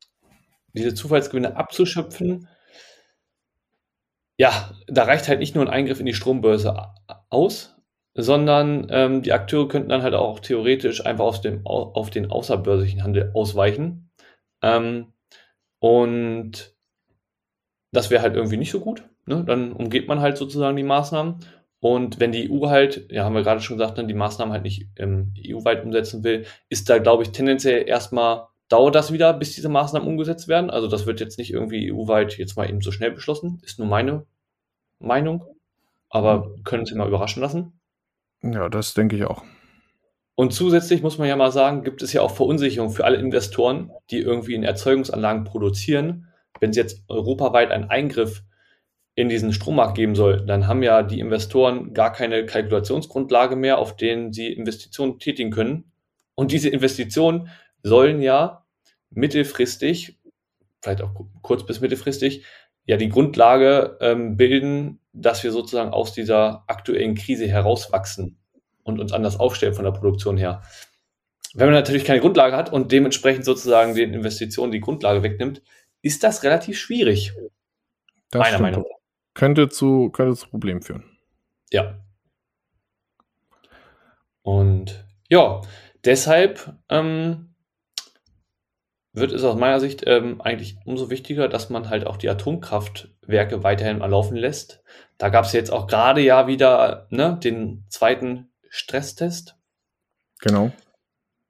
diese 0.75 0.95
Zufallsgewinne 0.95 1.57
abzuschöpfen, 1.57 2.47
ja, 4.39 4.71
da 4.87 5.05
reicht 5.05 5.29
halt 5.29 5.41
nicht 5.41 5.55
nur 5.55 5.65
ein 5.65 5.71
Eingriff 5.71 6.01
in 6.01 6.07
die 6.07 6.15
Strombörse 6.15 6.75
aus, 7.29 7.77
sondern 8.15 8.87
ähm, 8.91 9.23
die 9.23 9.33
Akteure 9.33 9.69
könnten 9.69 9.89
dann 9.91 10.03
halt 10.03 10.15
auch 10.15 10.41
theoretisch 10.41 11.05
einfach 11.05 11.25
aus 11.25 11.41
dem, 11.41 11.67
auf 11.67 12.11
den 12.11 12.31
außerbörslichen 12.31 13.03
Handel 13.03 13.33
ausweichen. 13.35 14.11
Ähm, 14.63 15.13
und 15.81 16.77
das 17.93 18.11
wäre 18.11 18.23
halt 18.23 18.37
irgendwie 18.37 18.57
nicht 18.57 18.71
so 18.71 18.81
gut. 18.81 19.05
Ne? 19.27 19.45
Dann 19.45 19.73
umgeht 19.73 20.09
man 20.09 20.21
halt 20.21 20.37
sozusagen 20.37 20.77
die 20.77 20.83
Maßnahmen. 20.83 21.41
Und 21.81 22.19
wenn 22.19 22.33
die 22.33 22.51
EU 22.51 22.69
halt, 22.69 23.11
ja, 23.11 23.25
haben 23.25 23.35
wir 23.35 23.43
gerade 23.43 23.61
schon 23.61 23.79
gesagt, 23.79 23.99
ne, 23.99 24.07
die 24.07 24.15
Maßnahmen 24.15 24.53
halt 24.53 24.65
nicht 24.65 24.89
ähm, 24.97 25.33
EU-weit 25.47 25.85
umsetzen 25.85 26.25
will, 26.25 26.45
ist 26.69 26.91
da, 26.91 26.99
glaube 26.99 27.23
ich, 27.23 27.31
tendenziell 27.31 27.89
erstmal 27.89 28.49
dauert 28.69 28.95
das 28.95 29.13
wieder, 29.13 29.33
bis 29.33 29.55
diese 29.55 29.69
Maßnahmen 29.69 30.09
umgesetzt 30.09 30.49
werden. 30.49 30.71
Also 30.71 30.89
das 30.89 31.07
wird 31.07 31.21
jetzt 31.21 31.39
nicht 31.39 31.53
irgendwie 31.53 31.93
EU-weit 31.93 32.37
jetzt 32.39 32.57
mal 32.57 32.69
eben 32.69 32.81
so 32.81 32.93
schnell 32.93 33.11
beschlossen. 33.11 33.61
Ist 33.65 33.79
nur 33.79 33.89
meine 33.89 34.27
Meinung. 34.99 35.45
Aber 36.11 36.55
können 36.65 36.87
Sie 36.87 36.95
mal 36.95 37.09
überraschen 37.09 37.43
lassen. 37.43 37.81
Ja, 38.43 38.69
das 38.69 38.95
denke 38.95 39.17
ich 39.17 39.25
auch. 39.25 39.43
Und 40.35 40.53
zusätzlich 40.53 41.03
muss 41.03 41.19
man 41.19 41.27
ja 41.27 41.35
mal 41.35 41.51
sagen, 41.51 41.83
gibt 41.83 42.03
es 42.03 42.13
ja 42.13 42.23
auch 42.23 42.31
Verunsicherung 42.31 42.91
für 42.91 43.05
alle 43.05 43.17
Investoren, 43.17 43.91
die 44.11 44.21
irgendwie 44.21 44.55
in 44.55 44.63
Erzeugungsanlagen 44.63 45.45
produzieren. 45.45 46.29
Wenn 46.61 46.71
es 46.71 46.77
jetzt 46.77 47.03
europaweit 47.09 47.73
einen 47.73 47.91
Eingriff 47.91 48.45
in 49.17 49.29
diesen 49.29 49.53
Strommarkt 49.53 49.97
geben 49.97 50.15
soll, 50.15 50.47
dann 50.47 50.69
haben 50.69 50.85
ja 50.85 51.03
die 51.03 51.19
Investoren 51.19 51.93
gar 51.93 52.13
keine 52.13 52.47
Kalkulationsgrundlage 52.47 53.57
mehr, 53.57 53.79
auf 53.79 53.97
denen 53.97 54.33
sie 54.33 54.53
Investitionen 54.53 55.19
tätigen 55.19 55.51
können. 55.51 55.91
Und 56.37 56.53
diese 56.53 56.69
Investitionen 56.69 57.49
sollen 57.83 58.21
ja 58.21 58.67
mittelfristig, 59.11 60.19
vielleicht 60.83 61.03
auch 61.03 61.13
kurz 61.43 61.65
bis 61.65 61.81
mittelfristig, 61.81 62.45
ja 62.85 62.97
die 62.97 63.09
Grundlage 63.09 63.99
ähm, 64.01 64.37
bilden, 64.37 65.01
dass 65.13 65.43
wir 65.45 65.53
sozusagen 65.53 65.91
aus 65.91 66.13
dieser 66.13 66.65
aktuellen 66.67 67.15
Krise 67.15 67.47
herauswachsen 67.47 68.39
und 68.83 69.01
uns 69.01 69.13
anders 69.13 69.39
aufstellen 69.39 69.75
von 69.75 69.85
der 69.85 69.93
Produktion 69.93 70.37
her. 70.37 70.63
Wenn 71.55 71.67
man 71.67 71.75
natürlich 71.75 72.05
keine 72.05 72.21
Grundlage 72.21 72.57
hat 72.57 72.73
und 72.73 72.93
dementsprechend 72.93 73.45
sozusagen 73.45 73.95
den 73.95 74.15
Investitionen 74.15 74.73
die 74.73 74.81
Grundlage 74.81 75.23
wegnimmt, 75.23 75.63
ist 76.03 76.23
das 76.23 76.43
relativ 76.43 76.79
schwierig. 76.79 77.33
Das 78.31 78.41
meiner 78.41 78.61
Meinung 78.61 78.83
nach. 78.83 78.99
Könnte 79.35 79.69
zu, 79.69 80.11
könnte 80.11 80.37
zu 80.37 80.49
Problemen 80.49 80.83
führen. 80.83 81.05
Ja. 81.71 81.99
Und 84.43 85.07
ja, 85.29 85.61
deshalb 86.05 86.75
ähm, 86.89 87.48
wird 89.13 89.33
es 89.33 89.45
aus 89.45 89.57
meiner 89.57 89.81
Sicht 89.81 90.05
ähm, 90.07 90.41
eigentlich 90.41 90.77
umso 90.85 91.11
wichtiger, 91.11 91.49
dass 91.49 91.71
man 91.71 91.89
halt 91.89 92.07
auch 92.07 92.17
die 92.17 92.29
Atomkraftwerke 92.29 93.63
weiterhin 93.63 93.99
mal 93.99 94.11
laufen 94.11 94.37
lässt. 94.37 94.83
Da 95.17 95.29
gab 95.29 95.45
es 95.45 95.53
jetzt 95.53 95.73
auch 95.73 95.87
gerade 95.87 96.21
ja 96.21 96.47
wieder 96.47 97.07
ne, 97.11 97.39
den 97.43 97.85
zweiten 97.89 98.51
Stresstest. 98.69 99.57
Genau. 100.41 100.71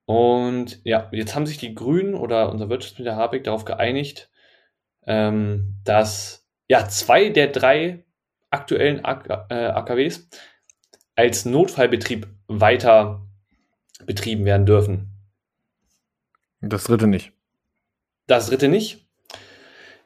Und 0.07 0.81
ja, 0.85 1.09
jetzt 1.13 1.35
haben 1.35 1.47
sich 1.47 1.59
die 1.59 1.75
Grünen 1.75 2.15
oder 2.15 2.51
unser 2.51 2.71
Wirtschaftsminister 2.71 3.17
Habeck 3.17 3.45
darauf 3.45 3.67
geeinigt, 3.67 4.31
ähm, 5.07 5.77
dass 5.85 6.49
ja 6.69 6.89
zwei 6.89 7.29
der 7.29 7.49
drei 7.49 8.05
aktuellen 8.51 9.05
AK, 9.05 9.51
äh, 9.51 9.67
AKWs 9.67 10.31
als 11.15 11.45
Notfallbetrieb 11.45 12.27
weiter 12.47 13.27
betrieben 14.07 14.45
werden 14.45 14.65
dürfen. 14.65 15.11
Das 16.61 16.85
dritte 16.85 17.07
nicht. 17.07 17.33
Das 18.29 18.47
dritte 18.47 18.69
nicht. 18.69 19.09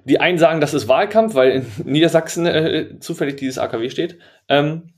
Die 0.05 0.19
einen 0.19 0.39
sagen, 0.39 0.61
das 0.61 0.73
ist 0.73 0.89
Wahlkampf, 0.89 1.35
weil 1.35 1.51
in 1.51 1.67
Niedersachsen 1.85 2.47
äh, 2.47 2.99
zufällig 3.01 3.37
dieses 3.37 3.59
AKW 3.59 3.91
steht. 3.91 4.19
Ähm, 4.49 4.95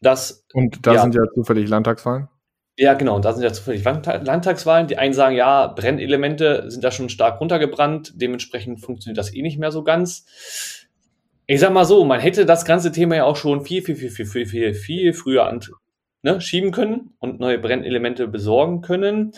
dass, 0.00 0.44
und 0.52 0.86
da 0.86 0.94
ja, 0.94 1.02
sind 1.02 1.14
ja 1.14 1.22
zufällig 1.32 1.68
Landtagswahlen? 1.68 2.28
Ja, 2.76 2.94
genau, 2.94 3.14
und 3.14 3.24
da 3.24 3.32
sind 3.32 3.44
ja 3.44 3.52
zufällig 3.52 3.84
Landtagswahlen. 3.84 4.88
Die 4.88 4.98
einen 4.98 5.14
sagen, 5.14 5.36
ja, 5.36 5.68
Brennelemente 5.68 6.70
sind 6.70 6.82
da 6.82 6.90
schon 6.90 7.08
stark 7.08 7.40
runtergebrannt, 7.40 8.12
dementsprechend 8.16 8.80
funktioniert 8.80 9.16
das 9.16 9.32
eh 9.32 9.42
nicht 9.42 9.58
mehr 9.58 9.70
so 9.70 9.84
ganz. 9.84 10.26
Ich 11.46 11.60
sag 11.60 11.72
mal 11.72 11.84
so, 11.84 12.04
man 12.04 12.20
hätte 12.20 12.46
das 12.46 12.64
ganze 12.64 12.90
Thema 12.90 13.16
ja 13.16 13.24
auch 13.24 13.36
schon 13.36 13.64
viel, 13.64 13.82
viel, 13.82 13.94
viel, 13.96 14.10
viel, 14.10 14.26
viel, 14.26 14.46
viel, 14.46 14.74
viel 14.74 15.12
früher 15.12 15.46
an, 15.46 15.60
ne, 16.22 16.40
schieben 16.40 16.72
können 16.72 17.14
und 17.18 17.38
neue 17.38 17.58
Brennelemente 17.58 18.26
besorgen 18.26 18.80
können. 18.80 19.32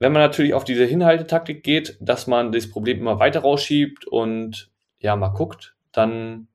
Wenn 0.00 0.12
man 0.12 0.22
natürlich 0.22 0.54
auf 0.54 0.64
diese 0.64 0.86
Hinhaltetaktik 0.86 1.62
geht, 1.62 1.98
dass 2.00 2.26
man 2.26 2.52
das 2.52 2.70
Problem 2.70 2.98
immer 2.98 3.18
weiter 3.18 3.40
rausschiebt 3.40 4.06
und 4.06 4.70
ja, 4.98 5.14
mal 5.14 5.28
guckt, 5.28 5.76
dann 5.92 6.48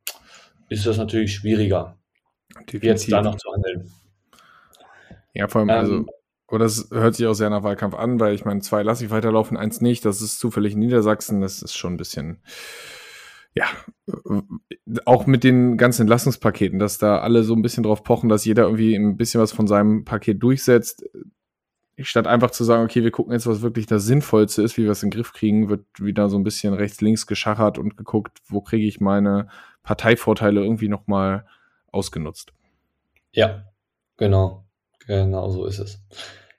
ist 0.68 0.86
das 0.86 0.98
natürlich 0.98 1.36
schwieriger. 1.36 1.96
Definitiv. 2.58 2.84
jetzt 2.84 3.12
da 3.12 3.22
noch 3.22 3.36
zu 3.36 3.52
handeln. 3.54 3.92
Ja, 5.34 5.48
vor 5.48 5.62
allem, 5.62 5.70
also, 5.70 5.94
ähm, 5.94 6.00
also 6.00 6.12
Aber 6.48 6.60
das 6.60 6.90
hört 6.92 7.16
sich 7.16 7.28
auch 7.28 7.34
sehr 7.34 7.52
nach 7.52 7.62
Wahlkampf 7.62 7.94
an, 7.94 8.20
weil 8.20 8.34
ich 8.34 8.46
meine, 8.46 8.62
zwei 8.62 8.82
lasse 8.82 9.06
ich 9.06 9.12
weiterlaufen, 9.12 9.58
eins 9.58 9.80
nicht. 9.80 10.06
Das 10.06 10.22
ist 10.22 10.40
zufällig 10.40 10.74
in 10.74 10.80
Niedersachsen. 10.80 11.42
Das 11.42 11.62
ist 11.62 11.78
schon 11.78 11.94
ein 11.94 11.98
bisschen, 11.98 12.42
ja, 13.54 13.66
auch 15.06 15.28
mit 15.28 15.44
den 15.44 15.78
ganzen 15.78 16.02
Entlassungspaketen, 16.04 16.80
dass 16.80 16.98
da 16.98 17.20
alle 17.20 17.44
so 17.44 17.54
ein 17.54 17.62
bisschen 17.62 17.84
drauf 17.84 18.04
pochen, 18.04 18.30
dass 18.30 18.46
jeder 18.46 18.64
irgendwie 18.64 18.96
ein 18.96 19.18
bisschen 19.18 19.40
was 19.40 19.52
von 19.52 19.68
seinem 19.68 20.04
Paket 20.04 20.42
durchsetzt. 20.42 21.06
Statt 22.02 22.28
einfach 22.28 22.52
zu 22.52 22.64
sagen, 22.64 22.84
okay, 22.84 23.04
wir 23.04 23.12
gucken 23.12 23.34
jetzt, 23.34 23.48
was 23.48 23.62
wirklich 23.62 23.86
das 23.86 24.06
Sinnvollste 24.06 24.62
ist, 24.62 24.78
wie 24.78 24.84
wir 24.84 24.92
es 24.92 25.04
in 25.04 25.10
den 25.10 25.18
Griff 25.18 25.32
kriegen, 25.32 25.70
wird 25.70 25.86
wieder 25.98 26.28
so 26.28 26.38
ein 26.38 26.44
bisschen 26.44 26.74
rechts-links 26.74 27.26
geschachert 27.26 27.78
und 27.78 27.96
geguckt, 27.96 28.40
wo 28.48 28.62
kriege 28.62 28.86
ich 28.86 29.00
meine 29.00 29.48
Parteivorteile 29.84 30.62
irgendwie 30.62 30.90
nochmal 30.90 31.46
ausgenutzt. 31.92 32.52
Ja, 33.32 33.66
genau. 34.18 34.66
Genau 35.08 35.50
so 35.50 35.66
ist 35.66 35.80
es. 35.80 36.04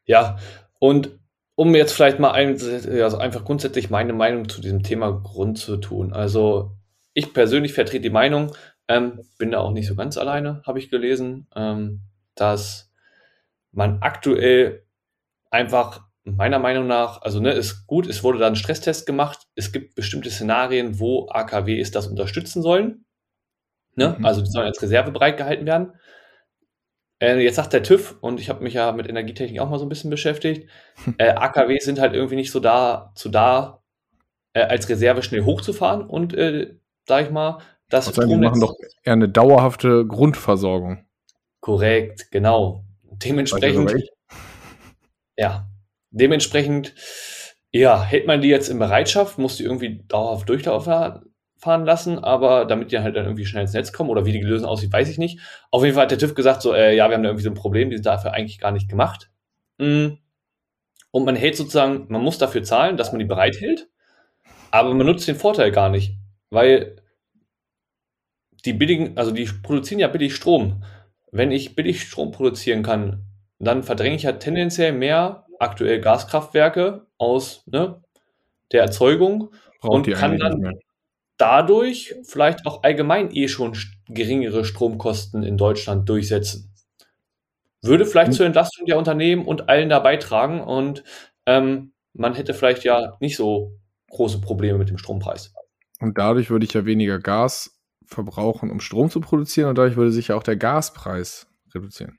Ja, 0.04 0.38
und 0.78 1.18
um 1.54 1.74
jetzt 1.74 1.92
vielleicht 1.92 2.18
mal 2.18 2.32
ein, 2.32 2.52
also 3.02 3.18
einfach 3.18 3.44
grundsätzlich 3.44 3.90
meine 3.90 4.12
Meinung 4.12 4.48
zu 4.48 4.60
diesem 4.60 4.82
Thema 4.82 5.10
Grund 5.10 5.58
zu 5.58 5.78
tun. 5.78 6.12
Also 6.12 6.72
ich 7.14 7.32
persönlich 7.32 7.72
vertrete 7.72 8.02
die 8.02 8.10
Meinung, 8.10 8.52
ähm, 8.88 9.20
bin 9.38 9.50
da 9.50 9.58
auch 9.58 9.72
nicht 9.72 9.88
so 9.88 9.96
ganz 9.96 10.18
alleine, 10.18 10.62
habe 10.66 10.78
ich 10.78 10.90
gelesen, 10.90 11.48
ähm, 11.56 12.02
dass 12.34 12.92
man 13.72 13.98
aktuell 14.00 14.85
einfach 15.50 16.06
meiner 16.24 16.58
Meinung 16.58 16.86
nach, 16.86 17.22
also 17.22 17.40
ne, 17.40 17.52
ist 17.52 17.86
gut, 17.86 18.06
es 18.06 18.24
wurde 18.24 18.38
da 18.38 18.48
ein 18.48 18.56
Stresstest 18.56 19.06
gemacht, 19.06 19.46
es 19.54 19.70
gibt 19.70 19.94
bestimmte 19.94 20.30
Szenarien, 20.30 20.98
wo 20.98 21.28
AKWs 21.28 21.92
das 21.92 22.08
unterstützen 22.08 22.62
sollen. 22.62 23.04
Ne? 23.94 24.16
Mhm. 24.18 24.26
Also 24.26 24.42
die 24.42 24.50
sollen 24.50 24.66
als 24.66 24.82
Reserve 24.82 25.12
bereitgehalten 25.12 25.66
werden. 25.66 25.92
Äh, 27.20 27.38
jetzt 27.38 27.56
sagt 27.56 27.72
der 27.72 27.82
TÜV, 27.82 28.18
und 28.20 28.40
ich 28.40 28.48
habe 28.48 28.62
mich 28.62 28.74
ja 28.74 28.92
mit 28.92 29.08
Energietechnik 29.08 29.60
auch 29.60 29.70
mal 29.70 29.78
so 29.78 29.86
ein 29.86 29.88
bisschen 29.88 30.10
beschäftigt, 30.10 30.68
äh, 31.18 31.30
AKWs 31.30 31.84
sind 31.84 32.00
halt 32.00 32.12
irgendwie 32.12 32.36
nicht 32.36 32.50
so 32.50 32.60
da, 32.60 33.12
zu 33.14 33.28
da, 33.28 33.82
äh, 34.52 34.62
als 34.62 34.88
Reserve 34.88 35.22
schnell 35.22 35.44
hochzufahren 35.44 36.02
und, 36.02 36.34
äh, 36.34 36.74
sag 37.06 37.26
ich 37.26 37.30
mal, 37.30 37.58
das 37.88 38.08
also, 38.08 38.22
Die 38.22 38.36
machen 38.36 38.60
doch 38.60 38.74
eher 39.04 39.12
eine 39.12 39.28
dauerhafte 39.28 40.04
Grundversorgung. 40.06 41.06
Korrekt, 41.60 42.32
genau. 42.32 42.84
Dementsprechend, 43.04 43.94
ja, 45.36 45.68
dementsprechend, 46.10 46.94
ja, 47.72 48.02
hält 48.02 48.26
man 48.26 48.40
die 48.40 48.48
jetzt 48.48 48.68
in 48.68 48.78
Bereitschaft, 48.78 49.38
muss 49.38 49.56
die 49.56 49.64
irgendwie 49.64 50.02
dauerhaft 50.08 50.48
durchlaufen 50.48 51.22
lassen, 51.64 52.18
aber 52.18 52.64
damit 52.64 52.92
die 52.92 52.98
halt 53.00 53.16
dann 53.16 53.24
irgendwie 53.24 53.44
schnell 53.44 53.62
ins 53.62 53.72
Netz 53.72 53.92
kommen 53.92 54.10
oder 54.10 54.24
wie 54.24 54.32
die 54.32 54.40
Lösung 54.40 54.68
aussieht, 54.68 54.92
weiß 54.92 55.08
ich 55.08 55.18
nicht. 55.18 55.40
Auf 55.70 55.82
jeden 55.82 55.94
Fall 55.94 56.04
hat 56.04 56.10
der 56.10 56.18
TÜV 56.18 56.34
gesagt, 56.34 56.62
so, 56.62 56.72
äh, 56.72 56.94
ja, 56.94 57.08
wir 57.08 57.16
haben 57.16 57.22
da 57.22 57.30
irgendwie 57.30 57.44
so 57.44 57.50
ein 57.50 57.54
Problem, 57.54 57.90
die 57.90 57.96
sind 57.96 58.06
dafür 58.06 58.32
eigentlich 58.32 58.58
gar 58.58 58.70
nicht 58.70 58.88
gemacht. 58.88 59.30
Mm. 59.78 60.10
Und 61.10 61.24
man 61.24 61.34
hält 61.34 61.56
sozusagen, 61.56 62.06
man 62.08 62.22
muss 62.22 62.38
dafür 62.38 62.62
zahlen, 62.62 62.96
dass 62.96 63.10
man 63.10 63.18
die 63.18 63.24
bereithält, 63.24 63.88
aber 64.70 64.92
man 64.94 65.06
nutzt 65.06 65.26
den 65.26 65.36
Vorteil 65.36 65.72
gar 65.72 65.88
nicht, 65.88 66.18
weil 66.50 66.96
die 68.64 68.74
billigen, 68.74 69.16
also 69.16 69.30
die 69.30 69.48
produzieren 69.62 70.00
ja 70.00 70.08
billig 70.08 70.34
Strom. 70.34 70.84
Wenn 71.32 71.50
ich 71.52 71.74
billig 71.74 72.02
Strom 72.02 72.32
produzieren 72.32 72.82
kann, 72.82 73.24
dann 73.58 73.82
verdränge 73.82 74.16
ich 74.16 74.24
ja 74.24 74.32
tendenziell 74.32 74.92
mehr 74.92 75.46
aktuell 75.58 76.00
Gaskraftwerke 76.00 77.06
aus 77.18 77.62
ne, 77.66 78.02
der 78.72 78.82
Erzeugung 78.82 79.52
Braucht 79.80 80.08
und 80.08 80.12
kann 80.12 80.38
dann 80.38 80.74
dadurch 81.38 82.14
vielleicht 82.24 82.66
auch 82.66 82.82
allgemein 82.82 83.34
eh 83.34 83.48
schon 83.48 83.76
geringere 84.08 84.64
Stromkosten 84.64 85.42
in 85.42 85.56
Deutschland 85.56 86.08
durchsetzen. 86.08 86.72
Würde 87.82 88.06
vielleicht 88.06 88.32
mhm. 88.32 88.36
zur 88.36 88.46
Entlastung 88.46 88.86
der 88.86 88.98
Unternehmen 88.98 89.44
und 89.44 89.68
allen 89.68 89.88
da 89.88 90.00
beitragen 90.00 90.60
und 90.60 91.04
ähm, 91.46 91.92
man 92.14 92.34
hätte 92.34 92.54
vielleicht 92.54 92.84
ja 92.84 93.16
nicht 93.20 93.36
so 93.36 93.78
große 94.10 94.40
Probleme 94.40 94.78
mit 94.78 94.88
dem 94.88 94.98
Strompreis. 94.98 95.52
Und 96.00 96.18
dadurch 96.18 96.50
würde 96.50 96.64
ich 96.64 96.72
ja 96.72 96.84
weniger 96.84 97.18
Gas 97.18 97.78
verbrauchen, 98.06 98.70
um 98.70 98.80
Strom 98.80 99.10
zu 99.10 99.20
produzieren 99.20 99.68
und 99.68 99.78
dadurch 99.78 99.96
würde 99.96 100.12
sich 100.12 100.28
ja 100.28 100.36
auch 100.36 100.42
der 100.42 100.56
Gaspreis 100.56 101.48
reduzieren. 101.74 102.18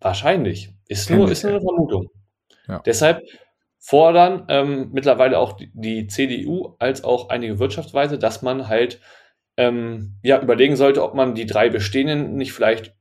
Wahrscheinlich. 0.00 0.72
Ist 0.88 1.10
nur, 1.10 1.30
ist 1.30 1.42
nur 1.42 1.52
eine 1.52 1.60
Vermutung. 1.60 2.10
Ja. 2.68 2.80
Deshalb 2.84 3.22
fordern 3.78 4.46
ähm, 4.48 4.90
mittlerweile 4.92 5.38
auch 5.38 5.52
die, 5.52 5.70
die, 5.72 6.06
CDU 6.06 6.74
als 6.78 7.04
auch 7.04 7.28
einige 7.28 7.58
Wirtschaftsweise, 7.58 8.18
dass 8.18 8.42
man 8.42 8.68
halt 8.68 9.00
ähm, 9.56 10.18
ja, 10.22 10.40
überlegen 10.40 10.76
sollte, 10.76 11.02
ob 11.02 11.14
man 11.14 11.34
die 11.34 11.46
drei 11.46 11.68
bestehenden 11.68 12.34
nicht 12.36 12.52
vielleicht 12.52 12.94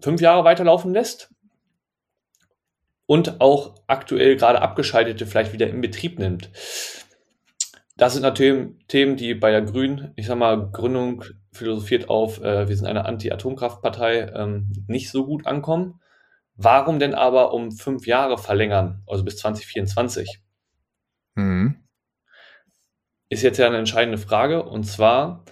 fünf 0.00 0.20
Jahre 0.20 0.44
weiterlaufen 0.44 0.92
lässt 0.92 1.32
und 3.06 3.40
auch 3.40 3.74
aktuell 3.86 4.36
gerade 4.36 4.62
abgeschaltete 4.62 5.26
vielleicht 5.26 5.52
wieder 5.52 5.68
in 5.68 5.80
Betrieb 5.80 6.18
nimmt. 6.18 6.50
Das 8.00 8.14
sind 8.14 8.22
natürlich 8.22 8.70
Themen, 8.88 9.16
die 9.16 9.34
bei 9.34 9.50
der 9.50 9.60
Grünen, 9.60 10.14
ich 10.16 10.26
sag 10.26 10.38
mal, 10.38 10.70
Gründung 10.70 11.22
philosophiert 11.52 12.08
auf, 12.08 12.42
äh, 12.42 12.66
wir 12.66 12.74
sind 12.74 12.86
eine 12.86 13.04
Anti-Atomkraftpartei, 13.04 14.32
ähm, 14.34 14.72
nicht 14.86 15.10
so 15.10 15.26
gut 15.26 15.46
ankommen. 15.46 16.00
Warum 16.54 16.98
denn 16.98 17.14
aber 17.14 17.52
um 17.52 17.72
fünf 17.72 18.06
Jahre 18.06 18.38
verlängern, 18.38 19.02
also 19.06 19.22
bis 19.22 19.36
2024? 19.36 20.40
Mhm. 21.34 21.86
Ist 23.28 23.42
jetzt 23.42 23.58
ja 23.58 23.66
eine 23.66 23.76
entscheidende 23.76 24.16
Frage. 24.16 24.62
Und 24.62 24.84
zwar 24.84 25.44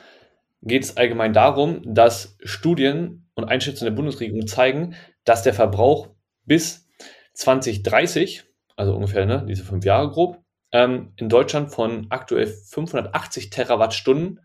geht 0.63 0.85
es 0.85 0.97
allgemein 0.97 1.35
darum, 1.35 1.83
dass 1.85 2.39
Studien 2.45 3.29
und 3.35 3.45
Einschätzungen 3.45 3.93
der 3.93 3.97
Bundesregierung 3.97 4.47
zeigen, 4.47 4.95
dass 5.25 5.43
der 5.43 5.53
Verbrauch 5.53 6.09
bis 6.47 6.89
2030, 7.35 8.45
also 8.75 8.95
ungefähr 8.95 9.27
ne, 9.27 9.45
diese 9.47 9.65
fünf 9.65 9.85
Jahre 9.85 10.09
grob, 10.11 10.43
ähm, 10.73 11.13
in 11.17 11.29
Deutschland 11.29 11.73
von 11.73 12.07
aktuell 12.11 12.47
580 12.47 13.51
Terawattstunden 13.51 14.41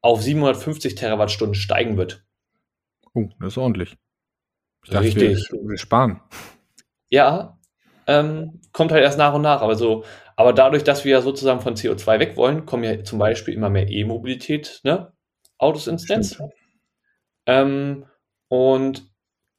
auf 0.00 0.22
750 0.22 0.94
Terawattstunden 0.94 1.54
steigen 1.54 1.96
wird. 1.96 2.24
Oh, 3.14 3.28
das 3.40 3.54
ist 3.54 3.58
ordentlich. 3.58 3.96
Ich 4.84 4.90
dachte, 4.90 5.06
Richtig. 5.06 5.50
Wir, 5.50 5.68
wir 5.68 5.78
sparen. 5.78 6.20
Ja, 7.08 7.58
ähm, 8.06 8.60
kommt 8.72 8.92
halt 8.92 9.02
erst 9.02 9.18
nach 9.18 9.34
und 9.34 9.42
nach. 9.42 9.62
Aber, 9.62 9.76
so, 9.76 10.04
aber 10.36 10.52
dadurch, 10.52 10.84
dass 10.84 11.04
wir 11.04 11.12
ja 11.12 11.22
sozusagen 11.22 11.60
von 11.60 11.74
CO2 11.74 12.18
weg 12.18 12.36
wollen, 12.36 12.66
kommen 12.66 12.84
ja 12.84 13.02
zum 13.02 13.18
Beispiel 13.18 13.54
immer 13.54 13.70
mehr 13.70 13.88
E-Mobilität, 13.88 14.80
ne? 14.84 15.12
Autos 15.58 15.86
ins 15.86 16.08
Netz. 16.08 16.38
Ähm, 17.46 18.06
und 18.48 19.10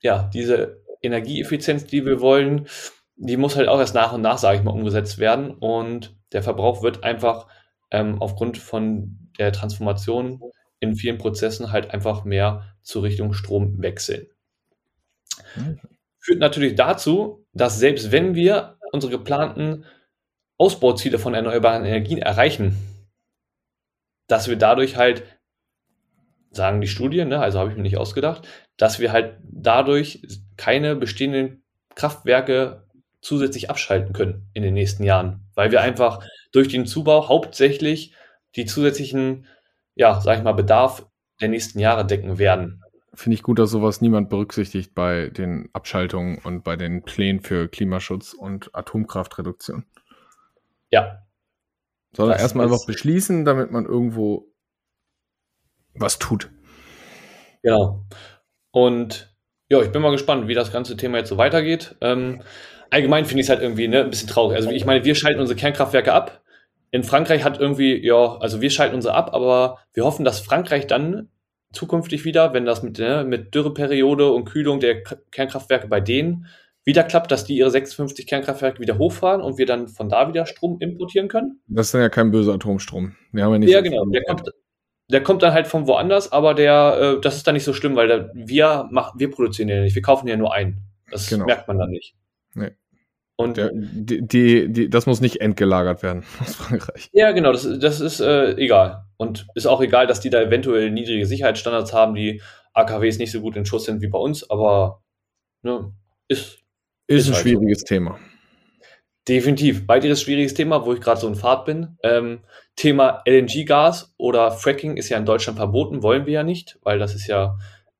ja, 0.01 0.29
diese 0.33 0.83
Energieeffizienz, 1.01 1.85
die 1.85 2.05
wir 2.05 2.21
wollen, 2.21 2.67
die 3.17 3.37
muss 3.37 3.55
halt 3.55 3.67
auch 3.67 3.79
erst 3.79 3.95
nach 3.95 4.13
und 4.13 4.21
nach, 4.21 4.37
sage 4.37 4.57
ich 4.57 4.63
mal, 4.63 4.71
umgesetzt 4.71 5.17
werden. 5.17 5.51
Und 5.51 6.15
der 6.31 6.43
Verbrauch 6.43 6.83
wird 6.83 7.03
einfach 7.03 7.47
ähm, 7.91 8.21
aufgrund 8.21 8.57
von 8.57 9.29
der 9.39 9.51
Transformation 9.51 10.41
in 10.79 10.95
vielen 10.95 11.17
Prozessen 11.17 11.71
halt 11.71 11.91
einfach 11.91 12.25
mehr 12.25 12.75
zur 12.81 13.03
Richtung 13.03 13.33
Strom 13.33 13.81
wechseln. 13.81 14.27
Führt 16.19 16.39
natürlich 16.39 16.75
dazu, 16.75 17.45
dass 17.53 17.79
selbst 17.79 18.11
wenn 18.11 18.35
wir 18.35 18.77
unsere 18.91 19.11
geplanten 19.11 19.85
Ausbauziele 20.57 21.19
von 21.19 21.33
erneuerbaren 21.33 21.85
Energien 21.85 22.19
erreichen, 22.19 22.77
dass 24.27 24.47
wir 24.47 24.55
dadurch 24.55 24.95
halt, 24.95 25.23
sagen 26.51 26.81
die 26.81 26.87
Studien, 26.87 27.27
ne, 27.27 27.39
also 27.39 27.59
habe 27.59 27.69
ich 27.69 27.75
mir 27.75 27.83
nicht 27.83 27.97
ausgedacht, 27.97 28.47
dass 28.77 28.99
wir 28.99 29.11
halt 29.11 29.37
dadurch 29.43 30.21
keine 30.57 30.95
bestehenden 30.95 31.63
Kraftwerke 31.95 32.84
zusätzlich 33.25 33.69
abschalten 33.69 34.13
können 34.13 34.49
in 34.53 34.63
den 34.63 34.73
nächsten 34.73 35.03
Jahren, 35.03 35.47
weil 35.55 35.71
wir 35.71 35.81
einfach 35.81 36.25
durch 36.51 36.67
den 36.67 36.85
Zubau 36.85 37.27
hauptsächlich 37.27 38.13
die 38.55 38.65
zusätzlichen, 38.65 39.47
ja, 39.95 40.21
sag 40.21 40.37
ich 40.37 40.43
mal, 40.43 40.53
Bedarf 40.53 41.05
der 41.41 41.49
nächsten 41.49 41.79
Jahre 41.79 42.05
decken 42.05 42.37
werden 42.37 42.81
finde 43.15 43.35
ich 43.35 43.43
gut, 43.43 43.59
dass 43.59 43.71
sowas 43.71 44.01
niemand 44.01 44.29
berücksichtigt 44.29 44.93
bei 44.93 45.29
den 45.29 45.69
Abschaltungen 45.73 46.39
und 46.43 46.63
bei 46.63 46.75
den 46.75 47.03
Plänen 47.03 47.41
für 47.41 47.67
Klimaschutz 47.67 48.33
und 48.33 48.75
Atomkraftreduktion. 48.75 49.85
Ja. 50.91 51.23
Soll 52.15 52.31
er 52.31 52.39
erstmal 52.39 52.65
einfach 52.65 52.85
beschließen, 52.85 53.45
damit 53.45 53.71
man 53.71 53.85
irgendwo 53.85 54.47
was 55.95 56.19
tut. 56.19 56.51
Genau. 57.63 58.05
Und 58.71 59.33
ja, 59.69 59.81
ich 59.81 59.91
bin 59.91 60.01
mal 60.01 60.11
gespannt, 60.11 60.47
wie 60.47 60.53
das 60.53 60.71
ganze 60.71 60.95
Thema 60.97 61.17
jetzt 61.17 61.29
so 61.29 61.37
weitergeht. 61.37 61.95
Ähm, 62.01 62.41
allgemein 62.89 63.25
finde 63.25 63.41
ich 63.41 63.45
es 63.45 63.49
halt 63.49 63.61
irgendwie 63.61 63.87
ne, 63.87 64.03
ein 64.03 64.09
bisschen 64.09 64.29
traurig. 64.29 64.57
Also 64.57 64.69
ich 64.71 64.85
meine, 64.85 65.03
wir 65.03 65.15
schalten 65.15 65.39
unsere 65.39 65.57
Kernkraftwerke 65.57 66.13
ab. 66.13 66.41
In 66.91 67.03
Frankreich 67.03 67.43
hat 67.43 67.59
irgendwie, 67.59 68.05
ja, 68.05 68.37
also 68.37 68.61
wir 68.61 68.69
schalten 68.69 68.95
unsere 68.95 69.15
ab, 69.15 69.33
aber 69.33 69.79
wir 69.93 70.05
hoffen, 70.05 70.23
dass 70.23 70.39
Frankreich 70.39 70.87
dann 70.87 71.29
zukünftig 71.73 72.25
wieder, 72.25 72.53
wenn 72.53 72.65
das 72.65 72.83
mit, 72.83 72.99
ne, 72.99 73.25
mit 73.27 73.53
Dürreperiode 73.53 74.31
und 74.31 74.45
Kühlung 74.45 74.79
der 74.79 75.03
Kernkraftwerke 75.31 75.87
bei 75.87 75.99
denen 75.99 76.47
wieder 76.85 77.03
klappt, 77.03 77.31
dass 77.31 77.43
die 77.43 77.57
ihre 77.57 77.71
56 77.71 78.27
Kernkraftwerke 78.27 78.79
wieder 78.79 78.97
hochfahren 78.99 79.41
und 79.41 79.57
wir 79.57 79.65
dann 79.65 79.87
von 79.87 80.07
da 80.07 80.27
wieder 80.27 80.45
Strom 80.45 80.77
importieren 80.79 81.27
können. 81.27 81.59
Das 81.67 81.87
ist 81.87 81.93
dann 81.95 82.01
ja 82.01 82.09
kein 82.09 82.29
böser 82.31 82.53
Atomstrom. 82.53 83.15
Wir 83.31 83.43
haben 83.43 83.53
ja, 83.53 83.59
nicht 83.59 83.71
ja 83.71 83.79
so 83.79 83.83
genau. 83.83 84.05
Der 84.05 84.23
kommt, 84.23 84.51
der 85.09 85.23
kommt 85.23 85.43
dann 85.43 85.53
halt 85.53 85.67
von 85.67 85.87
woanders, 85.87 86.31
aber 86.31 86.53
der, 86.53 87.17
äh, 87.17 87.21
das 87.21 87.37
ist 87.37 87.47
dann 87.47 87.55
nicht 87.55 87.63
so 87.63 87.73
schlimm, 87.73 87.95
weil 87.95 88.07
der, 88.07 88.31
wir, 88.35 88.87
machen, 88.91 89.19
wir 89.19 89.31
produzieren 89.31 89.69
ja 89.69 89.81
nicht, 89.81 89.95
wir 89.95 90.03
kaufen 90.03 90.27
ja 90.27 90.37
nur 90.37 90.53
ein. 90.53 90.77
Das 91.09 91.27
genau. 91.27 91.45
merkt 91.45 91.67
man 91.67 91.79
dann 91.79 91.89
nicht. 91.89 92.15
Nee. 92.55 92.71
Und 93.37 93.57
Der, 93.57 93.69
die, 93.73 94.25
die, 94.25 94.71
die, 94.71 94.89
das 94.89 95.05
muss 95.05 95.19
nicht 95.19 95.41
entgelagert 95.41 96.03
werden 96.03 96.23
aus 96.41 96.55
Frankreich. 96.55 97.09
Ja, 97.11 97.31
genau, 97.31 97.51
das, 97.51 97.67
das 97.79 97.99
ist 97.99 98.21
äh, 98.21 98.53
egal. 98.53 99.05
Und 99.17 99.47
ist 99.55 99.65
auch 99.65 99.81
egal, 99.81 100.07
dass 100.07 100.21
die 100.21 100.29
da 100.29 100.41
eventuell 100.41 100.89
niedrige 100.91 101.25
Sicherheitsstandards 101.25 101.93
haben, 101.93 102.15
die 102.15 102.41
AKWs 102.73 103.17
nicht 103.17 103.31
so 103.31 103.41
gut 103.41 103.55
in 103.55 103.65
Schuss 103.65 103.85
sind 103.85 104.01
wie 104.01 104.07
bei 104.07 104.19
uns, 104.19 104.49
aber 104.49 105.03
ne, 105.63 105.93
ist. 106.27 106.63
Ist, 107.07 107.19
ist 107.19 107.27
ein 107.27 107.33
halt 107.33 107.43
schwieriges 107.43 107.81
so. 107.81 107.85
Thema. 107.85 108.19
Definitiv. 109.27 109.87
Weiteres 109.87 110.21
schwieriges 110.21 110.53
Thema, 110.53 110.85
wo 110.85 110.93
ich 110.93 111.01
gerade 111.01 111.19
so 111.19 111.27
in 111.27 111.35
Fahrt 111.35 111.65
bin. 111.65 111.97
Ähm, 112.03 112.39
Thema 112.75 113.21
LNG-Gas 113.25 114.13
oder 114.17 114.51
Fracking 114.51 114.97
ist 114.97 115.09
ja 115.09 115.17
in 115.17 115.25
Deutschland 115.25 115.57
verboten, 115.57 116.03
wollen 116.03 116.25
wir 116.25 116.33
ja 116.33 116.43
nicht, 116.43 116.77
weil 116.83 116.99
das 116.99 117.15
ist 117.15 117.27
ja 117.27 117.57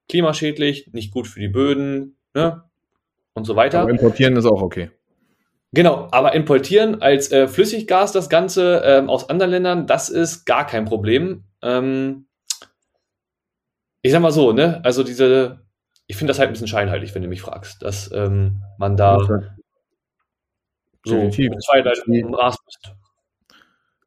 klimaschädlich, 0.08 0.90
nicht 0.94 1.12
gut 1.12 1.28
für 1.28 1.40
die 1.40 1.48
Böden 1.48 2.18
ne? 2.36 2.64
Und 3.36 3.46
so 3.46 3.56
weiter. 3.56 3.82
Aber 3.82 3.92
importieren 3.92 4.36
ist 4.36 4.46
auch 4.46 4.62
okay. 4.62 4.90
Genau, 5.72 6.08
aber 6.12 6.34
importieren 6.34 7.02
als 7.02 7.32
äh, 7.32 7.48
Flüssiggas 7.48 8.12
das 8.14 8.30
Ganze 8.30 8.82
ähm, 8.86 9.10
aus 9.10 9.30
anderen 9.30 9.52
Ländern, 9.52 9.88
das 9.88 10.10
ist 10.10 10.46
gar 10.46 10.66
kein 10.66 10.86
Problem. 10.86 11.44
Ähm, 11.62 12.28
ich 14.02 14.12
sag 14.12 14.22
mal 14.22 14.32
so, 14.32 14.54
ne? 14.54 14.82
Also 14.86 15.04
diese, 15.04 15.60
ich 16.08 16.16
finde 16.16 16.32
das 16.32 16.40
halt 16.40 16.50
ein 16.50 16.54
bisschen 16.54 16.68
scheinheilig, 16.68 17.14
wenn 17.14 17.22
du 17.22 17.28
mich 17.28 17.42
fragst, 17.42 17.84
dass 17.84 18.10
ähm, 18.14 18.64
man 18.78 18.96
da 18.96 19.20
so 21.04 21.30
zwei 21.30 21.82
Leuten 21.82 22.14
im 22.14 22.32
bist. 22.32 22.94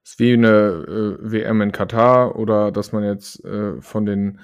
Ist 0.04 0.18
wie 0.18 0.32
eine 0.32 0.48
äh, 0.48 1.16
WM 1.20 1.60
in 1.60 1.72
Katar 1.72 2.36
oder 2.36 2.72
dass 2.72 2.92
man 2.92 3.04
jetzt 3.04 3.44
äh, 3.44 3.80
von 3.82 4.06
den 4.06 4.40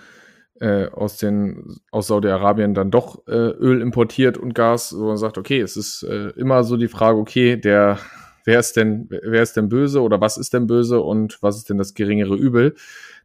äh, 0.65 0.89
aus 0.93 1.19
den 1.19 1.77
aus 1.91 2.07
Saudi-Arabien 2.07 2.73
dann 2.73 2.91
doch 2.91 3.27
äh, 3.27 3.33
Öl 3.33 3.83
importiert 3.83 4.39
und 4.39 4.55
Gas, 4.55 4.95
wo 4.97 5.05
man 5.05 5.19
sagt, 5.19 5.37
okay, 5.37 5.61
es 5.61 5.77
ist 5.77 6.05
äh, 6.05 6.31
immer 6.37 6.65
so 6.65 6.79
die 6.79 6.89
Frage, 6.89 7.19
okay, 7.19 7.59
der 7.59 7.99
wer 8.45 8.61
ist 8.61 8.77
denn 8.77 9.09
wer 9.11 9.43
ist 9.43 9.59
denn 9.59 9.69
böse 9.69 10.01
oder 10.01 10.23
was 10.23 10.39
ist 10.39 10.55
denn 10.55 10.67
böse 10.67 11.01
und 11.03 11.43
was 11.43 11.59
ist 11.59 11.69
denn 11.69 11.77
das 11.77 11.93
geringere 11.93 12.35
Übel? 12.35 12.75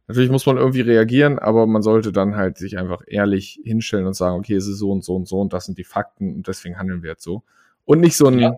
Natürlich 0.06 0.30
muss 0.30 0.44
man 0.44 0.58
irgendwie 0.58 0.82
reagieren, 0.82 1.38
aber 1.38 1.66
man 1.66 1.80
sollte 1.80 2.12
dann 2.12 2.36
halt 2.36 2.58
sich 2.58 2.76
einfach 2.76 3.02
ehrlich 3.06 3.58
hinstellen 3.64 4.06
und 4.06 4.14
sagen, 4.14 4.36
okay, 4.38 4.56
es 4.56 4.66
ist 4.66 4.78
so 4.78 4.90
und 4.90 5.02
so 5.02 5.16
und 5.16 5.26
so 5.26 5.40
und 5.40 5.54
das 5.54 5.64
sind 5.64 5.78
die 5.78 5.84
Fakten 5.84 6.34
und 6.34 6.46
deswegen 6.46 6.78
handeln 6.78 7.02
wir 7.02 7.10
jetzt 7.10 7.22
so. 7.22 7.42
Und 7.86 8.00
nicht 8.00 8.16
so 8.16 8.26
ein 8.26 8.38
ja. 8.38 8.56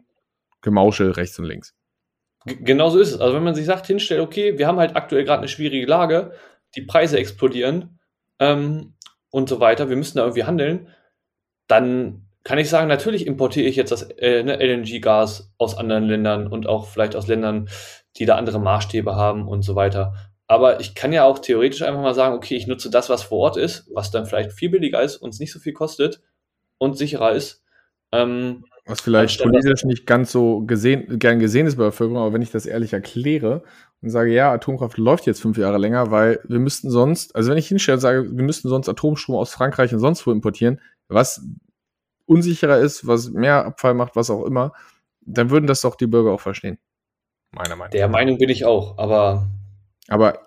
Gemauschel 0.60 1.12
rechts 1.12 1.38
und 1.38 1.44
links. 1.44 1.72
Genau 2.46 2.90
so 2.90 2.98
ist 2.98 3.12
es. 3.12 3.20
Also 3.20 3.36
wenn 3.36 3.44
man 3.44 3.54
sich 3.54 3.66
sagt, 3.66 3.86
hinstellt, 3.86 4.22
okay, 4.22 4.58
wir 4.58 4.66
haben 4.66 4.78
halt 4.78 4.96
aktuell 4.96 5.24
gerade 5.24 5.38
eine 5.38 5.48
schwierige 5.48 5.86
Lage, 5.86 6.32
die 6.74 6.82
Preise 6.82 7.18
explodieren 7.18 8.00
ähm, 8.42 8.94
und 9.30 9.48
so 9.48 9.60
weiter, 9.60 9.88
wir 9.88 9.96
müssen 9.96 10.18
da 10.18 10.24
irgendwie 10.24 10.44
handeln, 10.44 10.88
dann 11.68 12.26
kann 12.42 12.58
ich 12.58 12.68
sagen, 12.68 12.88
natürlich 12.88 13.26
importiere 13.26 13.68
ich 13.68 13.76
jetzt 13.76 13.92
das 13.92 14.02
äh, 14.02 14.42
ne, 14.42 14.56
LNG-Gas 14.56 15.52
aus 15.58 15.78
anderen 15.78 16.04
Ländern 16.08 16.48
und 16.48 16.66
auch 16.66 16.86
vielleicht 16.88 17.14
aus 17.14 17.28
Ländern, 17.28 17.68
die 18.16 18.26
da 18.26 18.34
andere 18.36 18.58
Maßstäbe 18.58 19.14
haben 19.14 19.46
und 19.46 19.62
so 19.62 19.76
weiter. 19.76 20.14
Aber 20.48 20.80
ich 20.80 20.96
kann 20.96 21.12
ja 21.12 21.24
auch 21.24 21.38
theoretisch 21.38 21.82
einfach 21.82 22.02
mal 22.02 22.14
sagen, 22.14 22.34
okay, 22.34 22.56
ich 22.56 22.66
nutze 22.66 22.90
das, 22.90 23.08
was 23.08 23.22
vor 23.22 23.38
Ort 23.38 23.56
ist, 23.56 23.88
was 23.94 24.10
dann 24.10 24.26
vielleicht 24.26 24.52
viel 24.52 24.70
billiger 24.70 25.00
ist, 25.00 25.16
uns 25.16 25.38
nicht 25.38 25.52
so 25.52 25.60
viel 25.60 25.72
kostet 25.72 26.20
und 26.78 26.98
sicherer 26.98 27.32
ist. 27.32 27.62
Ähm, 28.10 28.64
was 28.84 29.00
vielleicht 29.00 29.40
politisch 29.40 29.84
nicht 29.84 30.06
ganz 30.06 30.32
so 30.32 30.62
gesehen, 30.62 31.18
gern 31.18 31.38
gesehen 31.38 31.66
ist 31.66 31.76
bei 31.76 31.84
der 31.84 31.90
Bevölkerung, 31.90 32.22
aber 32.22 32.32
wenn 32.32 32.42
ich 32.42 32.50
das 32.50 32.66
ehrlich 32.66 32.92
erkläre 32.92 33.62
und 34.00 34.10
sage, 34.10 34.32
ja, 34.32 34.52
Atomkraft 34.52 34.98
läuft 34.98 35.26
jetzt 35.26 35.40
fünf 35.40 35.56
Jahre 35.56 35.78
länger, 35.78 36.10
weil 36.10 36.40
wir 36.48 36.58
müssten 36.58 36.90
sonst, 36.90 37.36
also 37.36 37.50
wenn 37.50 37.58
ich 37.58 37.68
hinstelle 37.68 37.96
und 37.96 38.00
sage, 38.00 38.36
wir 38.36 38.44
müssten 38.44 38.68
sonst 38.68 38.88
Atomstrom 38.88 39.36
aus 39.36 39.52
Frankreich 39.52 39.92
und 39.92 40.00
sonst 40.00 40.26
wo 40.26 40.32
importieren, 40.32 40.80
was 41.08 41.46
unsicherer 42.26 42.78
ist, 42.78 43.06
was 43.06 43.30
mehr 43.30 43.64
Abfall 43.64 43.94
macht, 43.94 44.16
was 44.16 44.30
auch 44.30 44.44
immer, 44.44 44.72
dann 45.20 45.50
würden 45.50 45.66
das 45.66 45.82
doch 45.82 45.94
die 45.94 46.08
Bürger 46.08 46.32
auch 46.32 46.40
verstehen. 46.40 46.78
Meiner 47.52 47.76
Meinung 47.76 47.84
nach. 47.84 47.90
Der 47.90 48.08
Meinung 48.08 48.38
bin 48.38 48.48
ich 48.48 48.64
auch, 48.64 48.98
aber. 48.98 49.48
Aber 50.08 50.40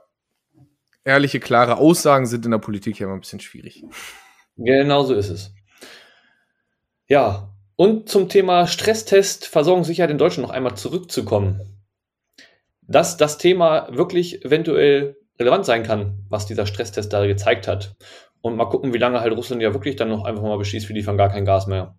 ehrliche, 1.06 1.40
klare 1.40 1.78
Aussagen 1.78 2.26
sind 2.26 2.46
in 2.46 2.52
der 2.52 2.58
Politik 2.58 3.00
ja 3.00 3.06
immer 3.06 3.16
ein 3.16 3.22
bisschen 3.22 3.40
schwierig. 3.40 3.86
Genau 4.58 5.04
so 5.04 5.14
ist 5.14 5.30
es. 5.30 5.54
Ja, 7.08 7.55
und 7.76 8.10
zum 8.10 8.30
Thema 8.30 8.68
Stresstest, 8.68 9.48
Versorgungssicherheit 9.48 10.12
in 10.12 10.18
Deutschland 10.18 10.48
noch 10.48 10.56
einmal 10.56 10.76
zurückzukommen. 10.76 11.84
Dass 12.82 13.18
das 13.18 13.38
Thema 13.38 13.88
wirklich 13.92 14.46
eventuell 14.46 15.18
relevant 15.40 15.66
sein 15.66 15.84
kann, 15.84 16.26
was 16.30 16.46
dieser 16.46 16.66
Stresstest 16.66 17.12
da 17.12 17.26
gezeigt 17.26 17.68
hat. 17.68 17.96
Und 18.42 18.56
mal 18.56 18.66
gucken, 18.66 18.94
wie 18.94 19.00
lange 19.00 19.20
halt 19.20 19.36
Russland 19.36 19.62
ja 19.62 19.74
wirklich 19.74 19.96
dann 19.96 20.10
noch 20.10 20.24
einfach 20.24 20.44
mal 20.44 20.58
beschließt, 20.58 20.88
wir 20.88 20.96
liefern 20.96 21.18
gar 21.18 21.30
kein 21.30 21.46
Gas 21.46 21.68
mehr. 21.68 21.98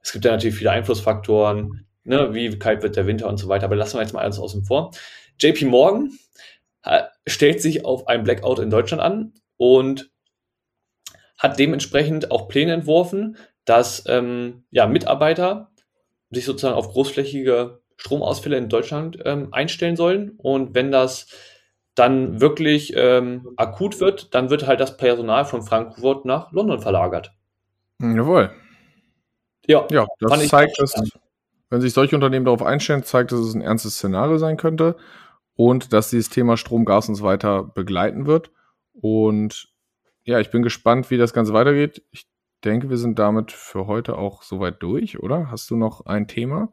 Es 0.00 0.12
gibt 0.12 0.24
ja 0.24 0.30
natürlich 0.30 0.56
viele 0.56 0.70
Einflussfaktoren, 0.70 1.86
ne, 2.04 2.34
wie 2.34 2.58
kalt 2.58 2.82
wird 2.82 2.96
der 2.96 3.06
Winter 3.06 3.28
und 3.28 3.36
so 3.36 3.48
weiter, 3.48 3.66
aber 3.66 3.76
lassen 3.76 3.98
wir 3.98 4.02
jetzt 4.02 4.14
mal 4.14 4.22
alles 4.22 4.38
außen 4.38 4.64
vor. 4.64 4.92
JP 5.38 5.66
Morgan 5.66 6.18
äh, 6.82 7.02
stellt 7.26 7.60
sich 7.60 7.84
auf 7.84 8.08
ein 8.08 8.24
Blackout 8.24 8.58
in 8.58 8.70
Deutschland 8.70 9.02
an 9.02 9.34
und 9.56 10.10
hat 11.36 11.58
dementsprechend 11.58 12.30
auch 12.30 12.48
Pläne 12.48 12.72
entworfen, 12.72 13.36
dass 13.68 14.04
ähm, 14.06 14.64
ja, 14.70 14.86
Mitarbeiter 14.86 15.70
sich 16.30 16.46
sozusagen 16.46 16.74
auf 16.74 16.88
großflächige 16.88 17.80
Stromausfälle 17.96 18.56
in 18.56 18.70
Deutschland 18.70 19.18
ähm, 19.24 19.48
einstellen 19.52 19.96
sollen. 19.96 20.30
Und 20.38 20.74
wenn 20.74 20.90
das 20.90 21.26
dann 21.94 22.40
wirklich 22.40 22.94
ähm, 22.96 23.50
akut 23.56 24.00
wird, 24.00 24.34
dann 24.34 24.48
wird 24.48 24.66
halt 24.66 24.80
das 24.80 24.96
Personal 24.96 25.44
von 25.44 25.62
Frankfurt 25.62 26.24
nach 26.24 26.50
London 26.52 26.80
verlagert. 26.80 27.32
Jawohl. 28.00 28.52
Ja, 29.66 29.86
ja 29.90 30.06
das 30.20 30.48
zeigt, 30.48 30.80
dass, 30.80 30.94
wenn 31.68 31.80
sich 31.82 31.92
solche 31.92 32.16
Unternehmen 32.16 32.46
darauf 32.46 32.62
einstellen, 32.62 33.02
zeigt, 33.02 33.32
dass 33.32 33.40
es 33.40 33.54
ein 33.54 33.60
ernstes 33.60 33.96
Szenario 33.96 34.38
sein 34.38 34.56
könnte 34.56 34.96
und 35.56 35.92
dass 35.92 36.08
dieses 36.08 36.30
Thema 36.30 36.56
Strom, 36.56 36.86
Gas 36.86 37.10
und 37.10 37.16
so 37.16 37.24
weiter 37.24 37.64
begleiten 37.64 38.26
wird. 38.26 38.50
Und 38.92 39.68
ja, 40.24 40.40
ich 40.40 40.50
bin 40.50 40.62
gespannt, 40.62 41.10
wie 41.10 41.18
das 41.18 41.34
Ganze 41.34 41.52
weitergeht. 41.52 42.02
Ich 42.12 42.26
denke, 42.60 42.90
wir 42.90 42.96
sind 42.96 43.18
damit 43.18 43.52
für 43.52 43.86
heute 43.86 44.18
auch 44.18 44.42
soweit 44.42 44.82
durch, 44.82 45.20
oder? 45.20 45.50
Hast 45.50 45.70
du 45.70 45.76
noch 45.76 46.06
ein 46.06 46.28
Thema? 46.28 46.72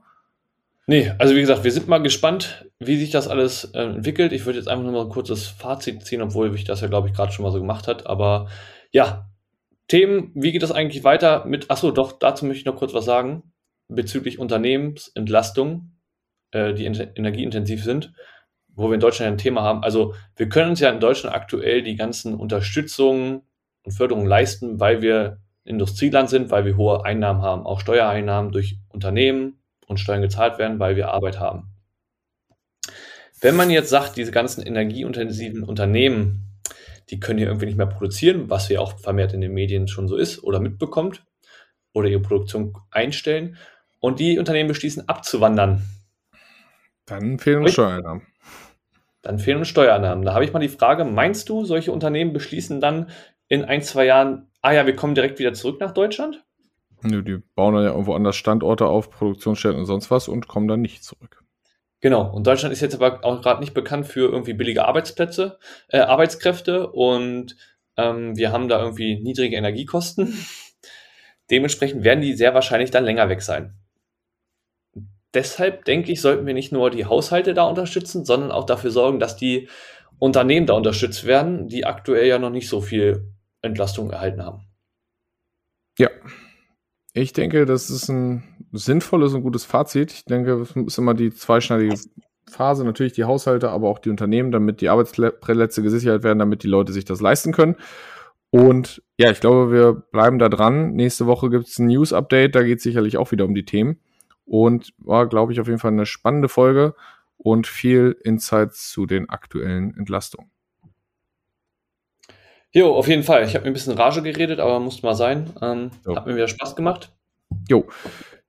Nee, 0.88 1.11
also 1.17 1.36
wie 1.36 1.41
gesagt, 1.41 1.63
wir 1.63 1.71
sind 1.71 1.88
mal 1.88 1.97
gespannt, 1.97 2.69
wie 2.79 2.97
sich 2.97 3.09
das 3.09 3.27
alles 3.27 3.65
äh, 3.73 3.81
entwickelt. 3.81 4.31
Ich 4.33 4.45
würde 4.45 4.59
jetzt 4.59 4.67
einfach 4.67 4.83
nur 4.83 4.93
mal 4.93 5.03
ein 5.03 5.09
kurzes 5.09 5.47
Fazit 5.47 6.05
ziehen, 6.05 6.21
obwohl 6.21 6.53
ich 6.53 6.63
das 6.63 6.81
ja, 6.81 6.88
glaube 6.88 7.07
ich, 7.07 7.13
gerade 7.15 7.31
schon 7.31 7.43
mal 7.43 7.51
so 7.51 7.59
gemacht 7.59 7.88
hat. 7.88 8.05
Aber 8.05 8.49
ja, 8.91 9.27
Themen, 9.88 10.31
wie 10.36 10.51
geht 10.51 10.61
das 10.61 10.71
eigentlich 10.71 11.03
weiter 11.03 11.45
mit, 11.45 11.71
achso, 11.71 11.91
doch, 11.91 12.13
dazu 12.13 12.45
möchte 12.45 12.59
ich 12.59 12.65
noch 12.65 12.75
kurz 12.75 12.93
was 12.93 13.05
sagen, 13.05 13.51
bezüglich 13.88 14.38
Unternehmensentlastung, 14.38 15.91
äh, 16.51 16.73
die 16.73 16.86
energieintensiv 16.86 17.83
sind, 17.83 18.13
wo 18.69 18.89
wir 18.89 18.95
in 18.95 18.99
Deutschland 18.99 19.31
ein 19.31 19.38
Thema 19.39 19.61
haben. 19.63 19.83
Also 19.83 20.13
wir 20.36 20.49
können 20.49 20.71
uns 20.71 20.79
ja 20.79 20.89
in 20.89 20.99
Deutschland 20.99 21.36
aktuell 21.36 21.81
die 21.81 21.95
ganzen 21.95 22.36
Unterstützungen 22.36 23.41
und 23.83 23.91
Förderungen 23.91 24.27
leisten, 24.27 24.79
weil 24.79 25.01
wir 25.01 25.39
Industrieland 25.66 26.30
sind, 26.30 26.51
weil 26.51 26.63
wir 26.63 26.78
hohe 26.78 27.03
Einnahmen 27.03 27.41
haben, 27.41 27.66
auch 27.66 27.80
Steuereinnahmen 27.80 28.51
durch 28.51 28.78
Unternehmen 28.89 29.59
und 29.88 29.99
Steuern 29.99 30.22
gezahlt 30.22 30.57
werden, 30.59 30.80
weil 30.80 30.95
wir 30.95 31.09
Arbeit 31.09 31.39
haben. 31.39 31.72
Wenn 33.41 33.55
man 33.55 33.70
jetzt 33.70 33.89
sagt, 33.89 34.16
diese 34.16 34.32
ganzen 34.32 34.66
energieintensiven 34.66 35.63
Unternehmen, 35.63 36.45
die 37.09 37.20
können 37.20 37.38
hier 37.38 37.47
irgendwie 37.47 37.66
nicht 37.66 37.78
mehr 37.78 37.86
produzieren, 37.88 38.49
was 38.49 38.70
ja 38.70 38.80
auch 38.80 38.97
vermehrt 38.97 39.34
in 39.34 39.41
den 39.41 39.53
Medien 39.53 39.88
schon 39.88 40.07
so 40.07 40.16
ist 40.16 40.43
oder 40.43 40.59
mitbekommt, 40.59 41.24
oder 41.93 42.09
ihre 42.09 42.22
Produktion 42.22 42.74
einstellen, 42.91 43.57
und 43.99 44.20
die 44.20 44.38
Unternehmen 44.38 44.68
beschließen 44.68 45.07
abzuwandern. 45.07 45.84
Dann 47.05 47.39
fehlen 47.39 47.63
uns 47.63 47.74
Steuereinnahmen. 47.74 48.24
Dann 49.22 49.39
fehlen 49.39 49.57
uns 49.59 49.68
Steuereinnahmen. 49.68 50.26
Da 50.26 50.34
habe 50.34 50.45
ich 50.45 50.53
mal 50.53 50.59
die 50.59 50.70
Frage, 50.70 51.05
meinst 51.05 51.49
du, 51.49 51.66
solche 51.66 51.91
Unternehmen 51.91 52.34
beschließen 52.34 52.80
dann 52.80 53.09
in 53.48 53.64
ein, 53.64 53.82
zwei 53.82 54.06
Jahren 54.06 54.50
ah 54.66 54.74
ja, 54.74 54.86
wir 54.88 54.96
kommen 54.96 55.14
direkt 55.14 55.38
wieder 55.38 55.54
zurück 55.54 55.80
nach 55.80 55.91
Deutschland? 55.91 56.43
Nö, 57.04 57.22
die 57.22 57.38
bauen 57.54 57.76
dann 57.76 57.84
ja 57.84 57.91
irgendwo 57.91 58.16
anders 58.16 58.36
Standorte 58.36 58.88
auf, 58.88 59.12
Produktionsstätten 59.12 59.80
und 59.80 59.86
sonst 59.86 60.10
was 60.10 60.28
und 60.28 60.48
kommen 60.48 60.68
dann 60.68 60.82
nicht 60.82 61.04
zurück. 61.04 61.43
Genau, 62.02 62.32
und 62.34 62.48
Deutschland 62.48 62.74
ist 62.74 62.82
jetzt 62.82 62.96
aber 62.96 63.24
auch 63.24 63.41
gerade 63.41 63.60
nicht 63.60 63.76
bekannt 63.76 64.08
für 64.08 64.32
irgendwie 64.32 64.54
billige 64.54 64.86
Arbeitsplätze, 64.86 65.60
äh, 65.89 66.00
Arbeitskräfte 66.00 66.89
und 66.89 67.56
ähm, 67.96 68.36
wir 68.36 68.52
haben 68.52 68.68
da 68.68 68.82
irgendwie 68.82 69.20
niedrige 69.20 69.56
Energiekosten. 69.56 70.36
Dementsprechend 71.52 72.04
werden 72.04 72.22
die 72.22 72.34
sehr 72.34 72.56
wahrscheinlich 72.56 72.89
dann 72.89 73.06
länger 73.06 73.30
weg 73.30 73.43
sein. 73.43 73.76
Deshalb 75.36 75.86
denke 75.86 76.12
ich, 76.12 76.22
sollten 76.22 76.48
wir 76.48 76.56
nicht 76.56 76.72
nur 76.72 76.89
die 76.89 77.06
Haushalte 77.06 77.54
da 77.54 77.66
unterstützen, 77.66 78.26
sondern 78.26 78.52
auch 78.52 78.66
dafür 78.66 78.89
sorgen, 78.89 79.20
dass 79.20 79.36
die 79.36 79.70
Unternehmen 80.18 80.66
da 80.66 80.74
unterstützt 80.74 81.26
werden, 81.26 81.68
die 81.68 81.86
aktuell 81.86 82.26
ja 82.26 82.39
noch 82.39 82.50
nicht 82.50 82.70
so 82.70 82.82
viel 82.82 83.34
Entlastung 83.66 84.11
erhalten 84.11 84.43
haben. 84.43 84.68
Ja, 85.97 86.09
ich 87.13 87.34
denke, 87.34 87.66
das 87.66 87.89
ist 87.89 88.09
ein 88.09 88.43
sinnvolles 88.74 89.34
und 89.34 89.41
gutes 89.41 89.63
Fazit. 89.63 90.11
Ich 90.11 90.26
denke, 90.26 90.53
es 90.59 90.76
ist 90.76 90.97
immer 90.97 91.13
die 91.13 91.34
zweischneidige 91.34 91.95
Phase, 92.49 92.84
natürlich 92.84 93.13
die 93.13 93.24
Haushalte, 93.24 93.70
aber 93.70 93.89
auch 93.89 93.99
die 93.99 94.09
Unternehmen, 94.09 94.51
damit 94.51 94.82
die 94.82 94.89
Arbeitsplätze 94.89 95.82
gesichert 95.82 96.24
werden, 96.24 96.39
damit 96.39 96.63
die 96.63 96.68
Leute 96.68 96.91
sich 96.93 97.05
das 97.05 97.22
leisten 97.22 97.53
können. 97.53 97.76
Und 98.49 99.01
ja, 99.18 99.32
ich 99.32 99.39
glaube, 99.39 99.72
wir 99.72 99.93
bleiben 99.93 100.39
da 100.39 100.49
dran. 100.49 100.91
Nächste 100.91 101.26
Woche 101.26 101.49
gibt 101.49 101.68
es 101.68 101.80
ein 101.80 101.88
News-Update, 101.88 102.55
da 102.55 102.63
geht 102.63 102.78
es 102.78 102.84
sicherlich 102.84 103.18
auch 103.18 103.32
wieder 103.32 103.45
um 103.45 103.55
die 103.55 103.66
Themen. 103.66 103.99
und 104.45 104.93
war, 104.97 105.28
glaube 105.28 105.51
ich, 105.51 105.59
auf 105.59 105.68
jeden 105.68 105.80
Fall 105.80 105.91
eine 105.91 106.05
spannende 106.05 106.49
Folge 106.49 106.95
und 107.38 107.68
viel 107.68 108.16
Insights 108.24 108.89
zu 108.91 109.05
den 109.05 109.30
aktuellen 109.30 109.95
Entlastungen. 109.97 110.51
Jo, 112.76 112.93
auf 112.93 113.07
jeden 113.07 113.23
Fall. 113.23 113.45
Ich 113.45 113.55
habe 113.55 113.63
mir 113.63 113.71
ein 113.71 113.73
bisschen 113.73 113.97
Rage 113.97 114.21
geredet, 114.21 114.59
aber 114.59 114.82
musste 114.82 115.05
mal 115.05 115.15
sein. 115.15 115.49
Ähm, 115.61 115.91
hat 116.13 116.28
mir 116.28 116.36
wieder 116.36 116.49
Spaß 116.49 116.76
gemacht. 116.76 117.09
Jo, 117.69 117.88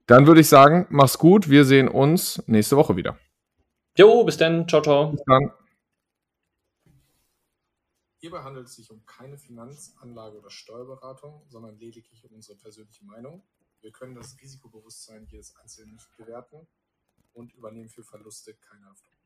dann 0.05 0.27
würde 0.27 0.41
ich 0.41 0.49
sagen, 0.49 0.85
mach's 0.89 1.17
gut. 1.17 1.49
Wir 1.49 1.63
sehen 1.63 1.87
uns 1.87 2.43
nächste 2.45 2.75
Woche 2.75 2.97
wieder. 2.97 3.17
Jo, 3.97 4.25
bis 4.25 4.35
dann. 4.35 4.67
Ciao, 4.67 4.81
ciao. 4.81 5.11
Bis 5.11 5.23
dann. 5.25 5.53
Hierbei 8.17 8.43
handelt 8.43 8.67
es 8.67 8.75
sich 8.75 8.91
um 8.91 9.05
keine 9.05 9.37
Finanz-, 9.37 9.95
Anlage- 10.01 10.39
oder 10.39 10.49
Steuerberatung, 10.49 11.45
sondern 11.47 11.77
lediglich 11.77 12.21
um 12.25 12.35
unsere 12.35 12.57
persönliche 12.57 13.05
Meinung. 13.05 13.43
Wir 13.79 13.93
können 13.93 14.13
das 14.13 14.35
Risikobewusstsein 14.41 15.25
jedes 15.29 15.55
Einzelnen 15.55 15.93
nicht 15.93 16.17
bewerten 16.17 16.67
und 17.31 17.53
übernehmen 17.53 17.87
für 17.87 18.03
Verluste 18.03 18.55
keine 18.55 18.87
Haftung. 18.87 19.16